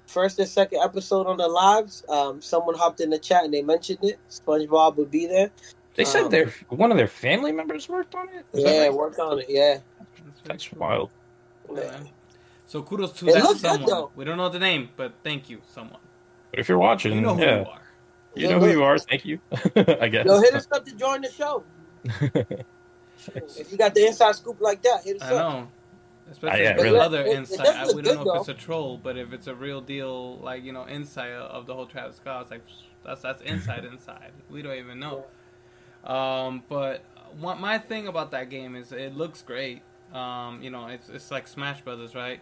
Episode. 0.09 0.21
First 0.21 0.39
and 0.39 0.47
second 0.47 0.79
episode 0.83 1.27
on 1.27 1.37
the 1.37 1.47
lives. 1.47 2.03
Um, 2.09 2.41
someone 2.41 2.75
hopped 2.75 2.99
in 3.01 3.09
the 3.09 3.19
chat 3.19 3.43
and 3.45 3.53
they 3.53 3.61
mentioned 3.61 3.99
it. 4.03 4.19
SpongeBob 4.29 4.95
would 4.97 5.11
be 5.11 5.27
there. 5.27 5.51
They 5.95 6.05
said 6.05 6.23
Um, 6.25 6.29
their 6.31 6.53
one 6.69 6.91
of 6.91 6.97
their 6.97 7.07
family 7.07 7.51
members 7.51 7.89
worked 7.89 8.15
on 8.15 8.27
it. 8.29 8.45
Is 8.53 8.63
yeah, 8.63 8.81
right? 8.83 8.93
worked 8.93 9.19
on 9.19 9.39
it. 9.39 9.45
Yeah. 9.49 9.79
That's, 9.99 10.19
very 10.19 10.33
That's 10.45 10.73
wild. 10.73 11.09
yeah. 11.75 11.99
So 12.67 12.83
kudos 12.83 13.13
to 13.13 13.27
It 13.27 13.33
that 13.33 13.43
looks 13.43 13.61
good, 13.61 13.71
someone. 13.71 13.89
though. 13.89 14.11
We 14.15 14.25
don't 14.25 14.37
know 14.37 14.49
the 14.49 14.59
name, 14.59 14.89
but 14.95 15.13
thank 15.23 15.49
you, 15.49 15.61
someone. 15.73 15.99
But 16.51 16.59
if 16.59 16.69
you're 16.69 16.77
watching, 16.77 17.13
You 17.13 17.21
know 17.21 17.35
who 17.35 17.41
yeah, 17.41 17.59
you 17.59 17.65
are. 17.65 17.81
you 18.35 18.47
know 18.49 18.59
who 18.59 18.69
you 18.69 18.83
are. 18.83 18.97
Thank 18.99 19.25
you. 19.25 19.39
I 19.75 20.07
guess. 20.07 20.25
Yo, 20.25 20.39
hit 20.41 20.53
us 20.53 20.67
up 20.71 20.85
to 20.85 20.95
join 20.95 21.21
the 21.21 21.31
show. 21.31 21.63
if 22.05 23.71
you 23.71 23.77
got 23.77 23.93
the 23.95 24.05
inside 24.07 24.35
scoop 24.35 24.61
like 24.61 24.81
that, 24.83 25.03
hit 25.03 25.21
us 25.21 25.29
I 25.31 25.35
up. 25.35 25.53
know. 25.53 25.67
Especially 26.29 26.63
yeah, 26.63 26.71
if 26.77 26.81
really. 26.83 26.99
other 26.99 27.21
It- 27.21 27.27
it 27.27 27.35
insight. 27.37 27.65
does 27.65 27.75
I- 27.75 27.83
look 27.85 27.95
we 27.95 28.01
don't 28.03 28.17
good, 28.17 28.25
know 28.27 28.33
if 28.35 28.39
it's 28.41 28.49
a 28.49 28.53
troll, 28.53 28.97
but 28.97 29.17
if 29.17 29.33
it's 29.33 29.47
a 29.47 29.55
real 29.55 29.81
deal, 29.81 30.37
like 30.37 30.63
you 30.63 30.71
know, 30.71 30.87
insight 30.87 31.31
of 31.31 31.65
the 31.65 31.73
whole 31.73 31.85
Travis 31.87 32.17
Scott, 32.17 32.43
it's 32.43 32.51
like 32.51 32.61
that's 33.03 33.21
that's 33.21 33.41
inside 33.41 33.85
inside. 33.91 34.31
We 34.49 34.61
don't 34.61 34.75
even 34.77 34.99
know. 34.99 35.25
Um, 36.03 36.63
but 36.69 37.03
what 37.39 37.59
my 37.59 37.77
thing 37.77 38.07
about 38.07 38.31
that 38.31 38.49
game 38.49 38.75
is 38.75 38.91
it 38.91 39.15
looks 39.15 39.41
great. 39.41 39.81
Um, 40.13 40.61
you 40.61 40.69
know, 40.69 40.87
it's 40.87 41.09
it's 41.09 41.31
like 41.31 41.47
Smash 41.47 41.81
Brothers, 41.81 42.15
right? 42.15 42.39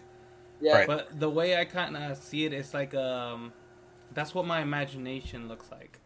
Yeah. 0.61 0.73
Right. 0.79 0.87
But 0.87 1.19
the 1.19 1.29
way 1.29 1.55
I 1.57 1.65
kind 1.65 1.95
of 1.95 2.17
see 2.17 2.45
it, 2.45 2.53
it's 2.53 2.73
like 2.73 2.93
um, 2.95 3.53
that's 4.13 4.33
what 4.33 4.45
my 4.45 4.61
imagination 4.61 5.47
looks 5.47 5.69
like. 5.71 5.99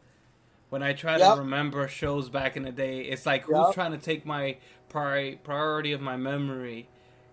When 0.70 0.82
I 0.84 0.94
try 0.94 1.18
Yep. 1.18 1.36
to 1.36 1.40
remember 1.42 1.88
shows 1.90 2.30
back 2.30 2.56
in 2.56 2.64
the 2.64 2.72
day, 2.72 3.02
it's 3.02 3.26
like 3.26 3.44
who's 3.44 3.74
trying 3.74 3.92
to 3.92 3.98
take 3.98 4.26
my 4.26 4.58
pri- 4.90 5.38
priority 5.44 5.92
of 5.92 6.02
my 6.02 6.16
memory. 6.18 6.88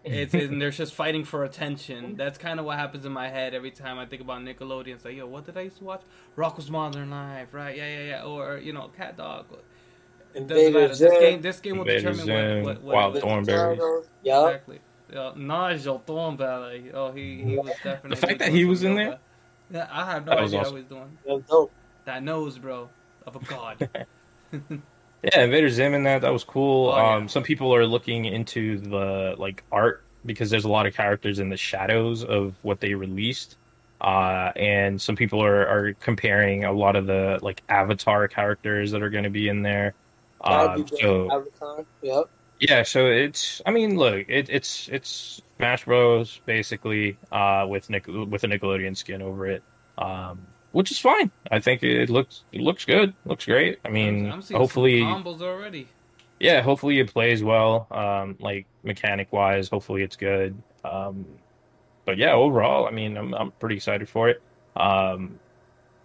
It's 0.05 0.35
and 0.35 0.61
they're 0.61 0.71
just 0.71 0.95
fighting 0.95 1.25
for 1.25 1.45
attention. 1.45 2.17
That's 2.17 2.39
kind 2.39 2.61
of 2.61 2.67
what 2.67 2.79
happens 2.79 3.05
in 3.05 3.12
my 3.12 3.29
head 3.29 3.55
every 3.55 3.71
time 3.71 3.99
I 3.99 4.06
think 4.06 4.23
about 4.23 4.43
Nickelodeon. 4.43 4.95
It's 4.95 5.05
like, 5.05 5.17
yo, 5.17 5.27
what 5.27 5.47
did 5.47 5.56
I 5.56 5.62
used 5.62 5.79
to 5.79 5.85
watch? 5.85 6.03
Rocko's 6.37 6.71
Modern 6.71 7.11
Life, 7.11 7.53
right? 7.53 7.77
Yeah, 7.77 7.89
yeah, 7.89 8.05
yeah. 8.05 8.23
Or 8.25 8.59
you 8.59 8.73
know, 8.73 8.89
Cat 8.97 9.17
Dog. 9.17 9.47
It 10.35 10.47
doesn't 10.47 10.67
Invader 10.67 10.89
matter. 10.89 10.95
This 10.95 11.19
game, 11.19 11.41
this 11.41 11.61
game 11.61 11.79
will 11.79 11.89
Invader 11.89 12.13
determine 12.13 12.27
Zim, 12.27 12.63
what, 12.65 12.75
what, 12.75 12.82
what 12.82 12.94
Wild 12.94 13.17
it 13.17 13.19
is. 13.19 13.25
Thornberrys. 13.25 14.05
Yup. 14.22 14.49
Exactly. 14.49 14.79
Yeah, 15.13 15.32
Nigel 15.37 16.03
Thornberry. 16.06 16.93
Oh, 16.93 17.13
he, 17.13 17.43
he 17.43 17.56
was 17.56 17.72
definitely. 17.82 18.11
the 18.11 18.17
fact 18.17 18.39
that 18.41 18.53
he 18.53 18.67
was 18.67 18.84
in 18.84 18.94
there. 18.94 19.19
Yeah, 19.70 19.89
I 19.91 20.13
have 20.13 20.27
no 20.27 20.32
idea 20.32 20.61
awesome. 20.61 20.75
what 20.75 20.81
he's 20.81 20.89
doing. 20.89 21.19
Yo, 21.27 21.41
dope. 21.41 21.72
That 22.05 22.22
nose, 22.22 22.58
bro, 22.58 22.89
of 23.27 23.37
a 23.37 23.39
god. 23.41 23.91
Yeah, 25.22 25.43
Invader 25.43 25.69
Zim 25.69 25.94
in 25.94 26.05
that 26.05 26.22
that 26.22 26.32
was 26.32 26.44
cool. 26.44 26.91
Oh, 26.91 26.96
yeah. 26.96 27.15
um, 27.17 27.29
some 27.29 27.43
people 27.43 27.75
are 27.75 27.87
looking 27.87 28.25
into 28.25 28.79
the 28.79 29.34
like 29.39 29.65
art 29.72 30.05
because 30.25 30.51
there's 30.51 30.65
a 30.65 30.69
lot 30.69 30.87
of 30.87 30.94
characters 30.94 31.39
in 31.39 31.48
the 31.48 31.56
shadows 31.56 32.22
of 32.25 32.55
what 32.63 32.81
they 32.81 32.94
released, 32.94 33.56
uh, 34.01 34.53
and 34.55 35.01
some 35.01 35.17
people 35.17 35.43
are 35.43 35.67
are 35.67 35.94
comparing 35.94 36.65
a 36.65 36.72
lot 36.72 36.94
of 36.94 37.06
the 37.06 37.39
like 37.43 37.63
Avatar 37.69 38.29
characters 38.29 38.93
that 38.93 39.03
are 39.03 39.10
going 39.10 39.25
to 39.25 39.31
be 39.31 39.48
in 39.48 39.63
there. 39.63 39.94
Um, 40.41 40.84
be 40.84 40.96
so 41.01 41.32
Avatar. 41.32 41.84
Yep. 42.03 42.25
yeah, 42.60 42.82
so 42.84 43.06
it's 43.06 43.60
I 43.67 43.72
mean, 43.72 43.96
look, 43.96 44.25
it, 44.29 44.48
it's 44.48 44.89
it's 44.89 45.43
Smash 45.56 45.84
Bros. 45.84 46.41
basically 46.46 47.19
uh, 47.32 47.67
with 47.69 47.91
Nick 47.91 48.06
with 48.06 48.44
a 48.44 48.46
Nickelodeon 48.46 48.96
skin 48.96 49.20
over 49.20 49.46
it. 49.46 49.65
Um, 49.96 50.46
which 50.79 50.93
is 50.93 50.99
fine. 51.01 51.29
I 51.51 51.58
think 51.58 51.82
it 51.82 52.08
looks 52.08 52.44
it 52.53 52.61
looks 52.61 52.85
good. 52.85 53.13
Looks 53.25 53.44
great. 53.44 53.81
I 53.85 53.89
mean, 53.89 54.31
I'm 54.31 54.43
seeing 54.43 54.61
hopefully, 54.61 55.01
some 55.01 55.25
combos 55.25 55.41
already. 55.43 55.89
yeah, 56.39 56.63
hopefully 56.63 57.01
it 57.01 57.13
plays 57.13 57.43
well. 57.43 57.89
Um, 57.91 58.37
like 58.39 58.67
mechanic 58.85 59.32
wise, 59.32 59.69
hopefully 59.69 60.03
it's 60.05 60.15
good. 60.17 60.56
Um, 60.85 61.27
but 62.05 62.17
yeah, 62.17 62.32
overall, 62.32 62.87
I 62.87 62.93
mean, 62.93 63.17
I'm 63.17 63.35
I'm 63.35 63.51
pretty 63.58 63.75
excited 63.75 64.08
for 64.08 64.29
it. 64.29 64.41
Um, 64.77 65.41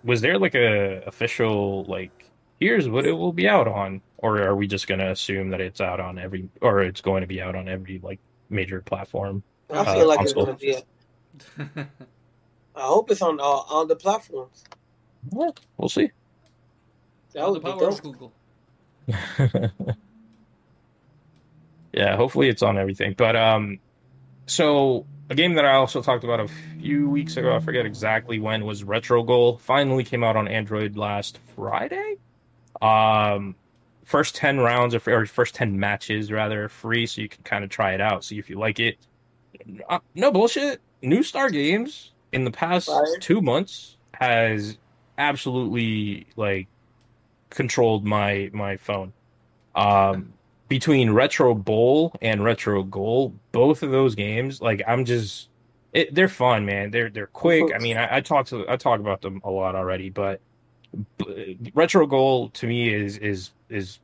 was 0.03 0.21
there 0.21 0.39
like 0.39 0.55
a 0.55 1.03
official 1.05 1.83
like 1.85 2.11
here's 2.59 2.89
what 2.89 3.05
it 3.05 3.11
will 3.13 3.31
be 3.33 3.47
out 3.47 3.67
on, 3.67 4.01
or 4.17 4.41
are 4.41 4.55
we 4.55 4.65
just 4.65 4.87
gonna 4.87 5.11
assume 5.11 5.51
that 5.51 5.61
it's 5.61 5.81
out 5.81 5.99
on 5.99 6.17
every, 6.17 6.49
or 6.61 6.81
it's 6.81 7.01
going 7.01 7.21
to 7.21 7.27
be 7.27 7.39
out 7.43 7.55
on 7.55 7.69
every 7.69 7.99
like 8.01 8.19
major 8.49 8.81
platform? 8.81 9.43
I 9.69 9.77
Uh, 9.77 9.93
feel 9.93 10.07
like 10.07 10.21
it's 10.21 10.33
console. 10.33 10.45
gonna 10.47 10.57
be. 10.57 10.71
A, 11.77 11.87
I 12.75 12.81
hope 12.81 13.11
it's 13.11 13.21
on 13.21 13.39
all, 13.39 13.65
all 13.69 13.85
the 13.85 13.95
platforms. 13.95 14.63
Yeah, 15.31 15.51
we'll 15.77 15.89
see. 15.89 16.09
That 17.33 17.43
All 17.43 17.53
the 17.53 17.59
would 17.59 17.63
be 17.65 17.71
power 17.71 17.89
of 17.89 18.01
dope. 18.01 18.03
Google. 18.03 18.33
yeah, 21.93 22.15
hopefully 22.15 22.49
it's 22.49 22.61
on 22.63 22.77
everything. 22.77 23.15
But 23.17 23.35
um, 23.35 23.79
so 24.45 25.05
a 25.29 25.35
game 25.35 25.53
that 25.55 25.65
I 25.65 25.73
also 25.73 26.01
talked 26.01 26.23
about 26.23 26.39
a 26.39 26.47
few 26.79 27.09
weeks 27.09 27.37
ago, 27.37 27.55
I 27.55 27.59
forget 27.59 27.85
exactly 27.85 28.39
when, 28.39 28.65
was 28.65 28.83
Retro 28.83 29.23
Goal. 29.23 29.57
Finally 29.57 30.03
came 30.03 30.23
out 30.23 30.35
on 30.35 30.47
Android 30.47 30.95
last 30.95 31.39
Friday. 31.55 32.17
Um, 32.81 33.55
first 34.03 34.35
ten 34.35 34.59
rounds 34.59 34.93
or, 34.95 35.01
or 35.07 35.25
first 35.25 35.55
ten 35.55 35.79
matches 35.79 36.31
rather 36.31 36.69
free, 36.69 37.05
so 37.05 37.21
you 37.21 37.29
can 37.29 37.43
kind 37.43 37.63
of 37.63 37.69
try 37.69 37.93
it 37.93 38.01
out, 38.01 38.23
see 38.23 38.37
if 38.37 38.49
you 38.49 38.59
like 38.59 38.79
it. 38.79 38.97
Uh, 39.89 39.99
no 40.13 40.31
bullshit. 40.31 40.81
New 41.01 41.23
Star 41.23 41.49
Games 41.49 42.12
in 42.33 42.43
the 42.43 42.51
past 42.51 42.87
Fire. 42.87 43.17
two 43.19 43.41
months 43.41 43.97
has 44.13 44.77
absolutely 45.17 46.27
like 46.35 46.67
controlled 47.49 48.05
my 48.05 48.49
my 48.53 48.77
phone. 48.77 49.13
Um, 49.75 50.33
between 50.67 51.11
Retro 51.11 51.53
Bowl 51.53 52.13
and 52.21 52.43
Retro 52.43 52.83
Goal, 52.83 53.33
both 53.51 53.83
of 53.83 53.91
those 53.91 54.15
games, 54.15 54.61
like 54.61 54.81
I'm 54.87 55.05
just, 55.05 55.49
it, 55.93 56.13
they're 56.13 56.27
fun, 56.27 56.65
man. 56.65 56.91
They're 56.91 57.09
they're 57.09 57.27
quick. 57.27 57.71
I 57.75 57.79
mean, 57.79 57.97
I, 57.97 58.17
I 58.17 58.21
talk 58.21 58.47
to 58.47 58.65
I 58.67 58.75
talk 58.75 58.99
about 58.99 59.21
them 59.21 59.41
a 59.43 59.51
lot 59.51 59.75
already, 59.75 60.09
but, 60.09 60.41
but 61.17 61.27
Retro 61.73 62.07
Goal 62.07 62.49
to 62.49 62.67
me 62.67 62.93
is 62.93 63.17
is 63.17 63.51
is 63.69 63.99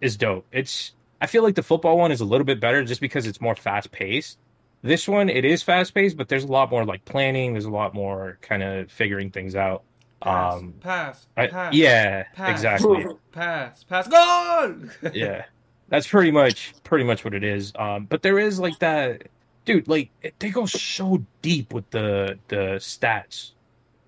is 0.00 0.16
dope. 0.16 0.46
It's 0.52 0.92
I 1.20 1.26
feel 1.26 1.42
like 1.42 1.54
the 1.54 1.62
football 1.62 1.98
one 1.98 2.12
is 2.12 2.20
a 2.20 2.24
little 2.24 2.44
bit 2.44 2.60
better 2.60 2.82
just 2.84 3.00
because 3.00 3.26
it's 3.26 3.40
more 3.40 3.54
fast 3.54 3.90
paced. 3.90 4.38
This 4.82 5.08
one 5.08 5.28
it 5.28 5.44
is 5.44 5.62
fast 5.62 5.94
paced, 5.94 6.16
but 6.16 6.28
there's 6.28 6.44
a 6.44 6.48
lot 6.48 6.70
more 6.70 6.84
like 6.84 7.04
planning. 7.04 7.52
There's 7.52 7.64
a 7.64 7.70
lot 7.70 7.94
more 7.94 8.38
kind 8.42 8.62
of 8.62 8.90
figuring 8.90 9.30
things 9.30 9.54
out. 9.56 9.82
Pass, 10.22 10.54
Um, 10.54 10.72
pass, 10.80 11.26
I- 11.36 11.46
pass, 11.46 11.74
yeah, 11.74 12.24
pass. 12.34 12.50
exactly. 12.50 13.06
pass, 13.32 13.84
pass, 13.84 14.08
goal. 14.08 14.88
yeah 15.14 15.44
that's 15.90 16.06
pretty 16.06 16.30
much 16.30 16.74
pretty 16.84 17.04
much 17.04 17.24
what 17.24 17.32
it 17.32 17.42
is 17.42 17.72
um 17.76 18.04
but 18.04 18.20
there 18.20 18.38
is 18.38 18.60
like 18.60 18.78
that 18.80 19.22
dude 19.64 19.88
like 19.88 20.10
they 20.38 20.50
go 20.50 20.66
so 20.66 21.24
deep 21.40 21.72
with 21.72 21.88
the 21.92 22.38
the 22.48 22.76
stats 22.78 23.52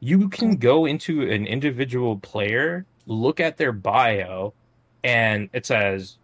you 0.00 0.28
can 0.28 0.56
go 0.56 0.84
into 0.84 1.22
an 1.22 1.46
individual 1.46 2.18
player 2.18 2.84
look 3.06 3.40
at 3.40 3.56
their 3.56 3.72
bio 3.72 4.52
and 5.02 5.48
it 5.54 5.64
says 5.64 6.18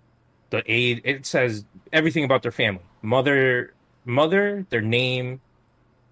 the 0.51 0.63
age 0.67 1.01
it 1.05 1.25
says 1.25 1.65
everything 1.91 2.25
about 2.25 2.43
their 2.43 2.53
family 2.53 2.83
mother 3.01 3.73
mother 4.07 4.67
their 4.71 4.81
name 4.81 5.41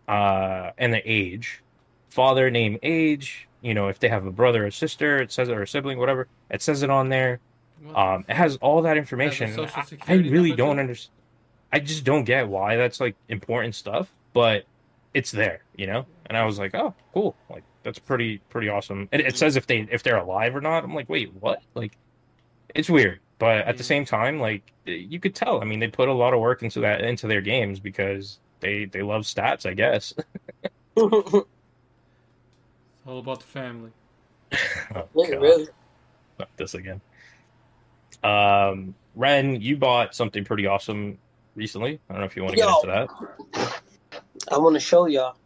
uh 0.08 0.70
and 0.76 0.92
their 0.92 1.02
age 1.04 1.62
father 2.10 2.50
name 2.50 2.78
age 2.82 3.48
you 3.62 3.72
know 3.72 3.88
if 3.88 3.98
they 3.98 4.08
have 4.08 4.26
a 4.26 4.30
brother 4.30 4.66
or 4.66 4.70
sister 4.70 5.22
it 5.22 5.32
says 5.32 5.48
it 5.48 5.56
or 5.56 5.62
a 5.62 5.66
sibling 5.66 5.98
whatever 5.98 6.28
it 6.50 6.60
says 6.60 6.82
it 6.82 6.90
on 6.90 7.08
there 7.08 7.40
um, 7.94 8.24
it 8.28 8.34
has 8.34 8.56
all 8.56 8.82
that 8.82 8.96
information. 8.96 9.48
Has 9.48 9.58
a 9.58 9.68
social 9.68 9.98
I, 10.06 10.12
I 10.12 10.16
really 10.16 10.52
don't 10.52 10.78
understand. 10.78 11.12
I 11.72 11.80
just 11.80 12.04
don't 12.04 12.24
get 12.24 12.48
why 12.48 12.76
that's 12.76 13.00
like 13.00 13.16
important 13.28 13.74
stuff, 13.74 14.12
but 14.32 14.64
it's 15.12 15.30
there, 15.30 15.62
you 15.76 15.86
know. 15.86 16.06
And 16.26 16.38
I 16.38 16.44
was 16.44 16.58
like, 16.58 16.74
oh, 16.74 16.94
cool. 17.12 17.36
Like 17.50 17.64
that's 17.82 17.98
pretty 17.98 18.38
pretty 18.48 18.68
awesome. 18.68 19.08
It, 19.12 19.20
it 19.20 19.36
says 19.36 19.56
if 19.56 19.66
they 19.66 19.86
if 19.90 20.02
they're 20.02 20.16
alive 20.16 20.54
or 20.54 20.60
not. 20.60 20.84
I'm 20.84 20.94
like, 20.94 21.08
wait, 21.08 21.32
what? 21.34 21.62
Like, 21.74 21.96
it's 22.74 22.88
weird, 22.88 23.20
but 23.38 23.66
at 23.66 23.76
the 23.78 23.84
same 23.84 24.04
time, 24.04 24.40
like 24.40 24.72
you 24.84 25.20
could 25.20 25.34
tell. 25.34 25.60
I 25.60 25.64
mean, 25.64 25.80
they 25.80 25.88
put 25.88 26.08
a 26.08 26.12
lot 26.12 26.34
of 26.34 26.40
work 26.40 26.62
into 26.62 26.80
that 26.80 27.00
into 27.02 27.26
their 27.26 27.40
games 27.40 27.80
because 27.80 28.38
they 28.60 28.86
they 28.86 29.02
love 29.02 29.22
stats, 29.22 29.66
I 29.66 29.74
guess. 29.74 30.14
It's 33.04 33.10
all 33.10 33.18
about 33.18 33.40
the 33.40 33.46
family. 33.46 33.90
Oh, 34.94 35.08
Yeah, 35.14 35.34
really. 35.34 35.68
Not 36.38 36.48
this 36.56 36.72
again. 36.72 37.02
Um, 38.22 38.94
Ren, 39.14 39.60
you 39.60 39.76
bought 39.76 40.14
something 40.14 40.42
pretty 40.42 40.66
awesome 40.66 41.18
recently. 41.54 42.00
I 42.08 42.12
don't 42.12 42.20
know 42.20 42.26
if 42.26 42.34
you 42.34 42.42
want 42.42 42.54
to 42.54 42.62
get 42.62 42.68
into 42.68 42.86
that. 43.52 43.82
I 44.50 44.56
want 44.56 44.74
to 44.74 44.80
show 44.80 45.04
y'all. 45.06 45.36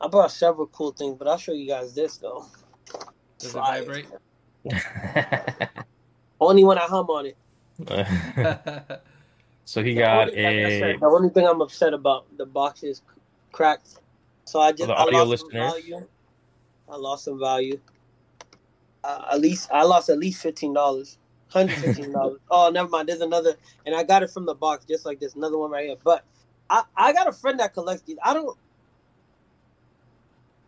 I 0.00 0.08
brought 0.08 0.30
several 0.32 0.68
cool 0.68 0.92
things, 0.92 1.16
but 1.18 1.28
I'll 1.28 1.36
show 1.36 1.52
you 1.52 1.68
guys 1.68 1.94
this 1.94 2.16
though. 2.16 2.46
Does 3.38 3.54
it 3.54 3.58
vibrate? 3.58 4.06
Only 6.42 6.64
when 6.64 6.76
I 6.78 6.82
hum 6.82 7.06
on 7.08 7.26
it. 7.26 7.36
so 9.64 9.82
he 9.82 9.94
The 9.94 10.00
got 10.00 10.28
only- 10.30 10.42
like 10.64 10.72
said, 10.72 11.00
the 11.00 11.06
only 11.06 11.28
thing 11.30 11.46
I'm 11.46 11.60
upset 11.60 11.94
about 11.94 12.26
the 12.36 12.46
box 12.46 12.82
is 12.82 13.02
cracked. 13.52 14.00
So 14.44 14.60
I 14.60 14.72
just 14.72 14.90
I 14.90 15.04
lost 15.04 15.40
some 15.42 15.50
value. 15.52 16.06
I 16.90 16.96
lost 16.96 17.24
some 17.24 17.38
value. 17.38 17.78
Uh, 19.04 19.24
at 19.32 19.40
least 19.40 19.70
I 19.72 19.84
lost 19.84 20.08
at 20.10 20.18
least 20.18 20.42
fifteen 20.42 20.74
dollars, 20.74 21.16
hundred 21.48 21.76
fifteen 21.84 22.12
dollars. 22.12 22.38
oh, 22.50 22.70
never 22.70 22.88
mind. 22.88 23.08
There's 23.08 23.20
another, 23.20 23.54
and 23.86 23.94
I 23.94 24.02
got 24.02 24.22
it 24.22 24.30
from 24.30 24.44
the 24.46 24.54
box 24.54 24.84
just 24.84 25.06
like 25.06 25.20
this. 25.20 25.34
Another 25.34 25.58
one 25.58 25.70
right 25.70 25.86
here. 25.86 25.96
But 26.02 26.24
I 26.68 26.82
I 26.96 27.12
got 27.12 27.28
a 27.28 27.32
friend 27.32 27.58
that 27.60 27.72
collects 27.72 28.02
these. 28.02 28.18
I 28.22 28.34
don't. 28.34 28.58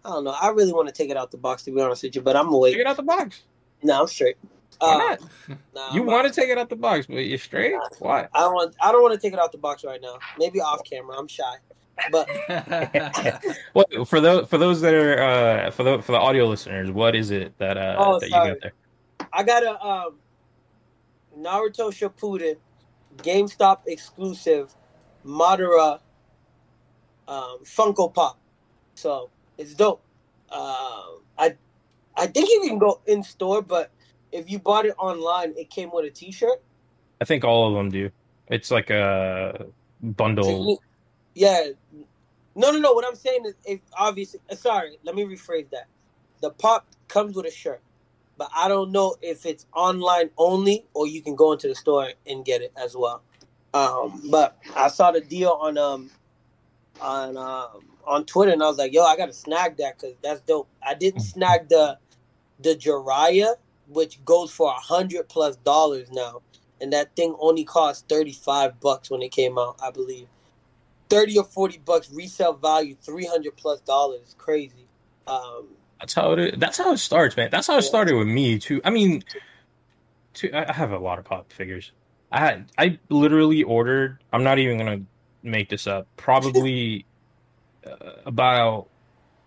I 0.04 0.10
don't 0.10 0.24
know. 0.24 0.34
I 0.40 0.48
really 0.50 0.72
want 0.72 0.86
to 0.88 0.92
take 0.94 1.10
it 1.10 1.16
out 1.16 1.30
the 1.30 1.36
box 1.36 1.62
to 1.64 1.70
be 1.72 1.80
honest 1.80 2.02
with 2.04 2.14
you, 2.14 2.22
but 2.22 2.36
I'm 2.36 2.44
gonna 2.50 2.56
Take 2.68 2.76
wait. 2.76 2.80
it 2.80 2.86
out 2.86 2.96
the 2.96 3.02
box. 3.02 3.42
No, 3.82 4.00
I'm 4.02 4.06
straight. 4.06 4.36
Uh, 4.80 4.98
not? 4.98 5.58
nah, 5.74 5.94
You 5.94 6.02
want 6.02 6.26
to 6.26 6.40
take 6.40 6.50
it 6.50 6.58
out 6.58 6.68
the 6.68 6.76
box, 6.76 7.06
but 7.06 7.16
you're 7.18 7.38
straight. 7.38 7.74
Why? 7.98 8.28
I 8.34 8.40
don't 8.40 8.54
want. 8.54 8.74
I 8.82 8.92
don't 8.92 9.02
want 9.02 9.14
to 9.14 9.20
take 9.20 9.32
it 9.32 9.38
out 9.38 9.52
the 9.52 9.58
box 9.58 9.84
right 9.84 10.00
now. 10.00 10.18
Maybe 10.38 10.60
off 10.60 10.80
camera. 10.84 11.16
I'm 11.16 11.28
shy. 11.28 11.54
But 12.10 12.28
What 13.72 14.08
for 14.08 14.20
those 14.20 14.48
for 14.48 14.58
those 14.58 14.80
that 14.80 14.94
are 14.94 15.22
uh, 15.22 15.70
for 15.70 15.84
the 15.84 16.02
for 16.02 16.12
the 16.12 16.18
audio 16.18 16.46
listeners? 16.46 16.90
What 16.90 17.14
is 17.14 17.30
it 17.30 17.56
that 17.58 17.76
uh, 17.76 17.94
Oh, 17.98 18.18
that 18.18 18.28
sorry. 18.30 18.48
you 18.48 18.54
got 18.54 18.62
there? 18.62 19.28
I 19.32 19.42
got 19.44 19.62
a 19.62 19.80
um, 19.84 20.14
Naruto 21.38 21.90
Shippuden 21.92 22.56
GameStop 23.18 23.80
exclusive 23.86 24.74
Madara 25.24 26.00
um, 27.28 27.58
Funko 27.64 28.12
Pop. 28.12 28.38
So 28.96 29.30
it's 29.56 29.74
dope. 29.74 30.02
Um 30.50 31.20
I 31.38 31.54
I 32.16 32.26
think 32.26 32.48
you 32.50 32.60
can 32.68 32.78
go 32.78 33.00
in 33.06 33.22
store, 33.22 33.62
but 33.62 33.90
if 34.34 34.50
you 34.50 34.58
bought 34.58 34.84
it 34.84 34.94
online, 34.98 35.54
it 35.56 35.70
came 35.70 35.90
with 35.92 36.04
a 36.04 36.10
T-shirt. 36.10 36.60
I 37.20 37.24
think 37.24 37.44
all 37.44 37.68
of 37.68 37.74
them 37.74 37.90
do. 37.90 38.10
It's 38.48 38.70
like 38.70 38.90
a 38.90 39.66
bundle. 40.02 40.82
Yeah. 41.34 41.68
No, 42.56 42.72
no, 42.72 42.78
no. 42.80 42.92
What 42.92 43.06
I'm 43.06 43.14
saying 43.14 43.46
is, 43.46 43.54
if 43.64 43.80
obviously, 43.96 44.40
uh, 44.50 44.56
sorry, 44.56 44.98
let 45.04 45.14
me 45.14 45.24
rephrase 45.24 45.70
that. 45.70 45.86
The 46.40 46.50
pop 46.50 46.86
comes 47.08 47.36
with 47.36 47.46
a 47.46 47.50
shirt, 47.50 47.80
but 48.36 48.50
I 48.54 48.68
don't 48.68 48.90
know 48.90 49.16
if 49.22 49.46
it's 49.46 49.66
online 49.72 50.30
only 50.36 50.84
or 50.92 51.06
you 51.06 51.22
can 51.22 51.36
go 51.36 51.52
into 51.52 51.68
the 51.68 51.74
store 51.74 52.10
and 52.26 52.44
get 52.44 52.60
it 52.60 52.72
as 52.76 52.96
well. 52.96 53.22
Um, 53.72 54.20
but 54.30 54.58
I 54.76 54.88
saw 54.88 55.12
the 55.12 55.20
deal 55.20 55.58
on 55.60 55.78
um 55.78 56.10
on 57.00 57.36
um 57.36 57.84
on 58.04 58.24
Twitter, 58.24 58.52
and 58.52 58.62
I 58.62 58.66
was 58.66 58.78
like, 58.78 58.92
"Yo, 58.92 59.02
I 59.02 59.16
gotta 59.16 59.32
snag 59.32 59.76
that 59.78 59.98
because 59.98 60.16
that's 60.22 60.40
dope." 60.42 60.68
I 60.82 60.94
didn't 60.94 61.20
snag 61.20 61.68
the 61.68 61.98
the 62.60 62.76
Jiraiya, 62.76 63.54
which 63.88 64.24
goes 64.24 64.50
for 64.52 64.68
a 64.70 64.74
hundred 64.80 65.28
plus 65.28 65.56
dollars 65.56 66.10
now, 66.12 66.42
and 66.80 66.92
that 66.92 67.16
thing 67.16 67.36
only 67.40 67.64
cost 67.64 68.08
thirty 68.08 68.32
five 68.32 68.80
bucks 68.80 69.10
when 69.10 69.22
it 69.22 69.32
came 69.32 69.58
out, 69.58 69.76
I 69.82 69.90
believe. 69.90 70.28
Thirty 71.10 71.38
or 71.38 71.44
forty 71.44 71.78
bucks 71.78 72.10
resale 72.12 72.54
value, 72.54 72.96
three 73.02 73.26
hundred 73.26 73.56
plus 73.56 73.80
dollars, 73.82 74.34
crazy. 74.38 74.88
Um, 75.26 75.68
That's 76.00 76.14
how 76.14 76.32
it 76.32 76.38
is. 76.40 76.54
That's 76.58 76.78
how 76.78 76.92
it 76.92 76.98
starts, 76.98 77.36
man. 77.36 77.50
That's 77.52 77.66
how 77.68 77.78
it 77.78 77.82
Yeah. 77.82 77.88
started 77.88 78.14
with 78.16 78.28
me 78.28 78.58
too. 78.58 78.80
I 78.84 78.90
mean, 78.90 79.24
too, 80.34 80.50
I 80.54 80.72
have 80.72 80.92
a 80.92 80.98
lot 80.98 81.18
of 81.18 81.24
pop 81.24 81.52
figures. 81.52 81.92
I 82.32 82.40
had, 82.40 82.70
I 82.78 82.98
literally 83.10 83.62
ordered. 83.62 84.18
I'm 84.32 84.44
not 84.44 84.58
even 84.58 84.78
gonna 84.78 85.02
make 85.42 85.68
this 85.68 85.86
up. 85.86 86.08
Probably 86.16 87.06
uh, 87.86 88.12
about, 88.26 88.88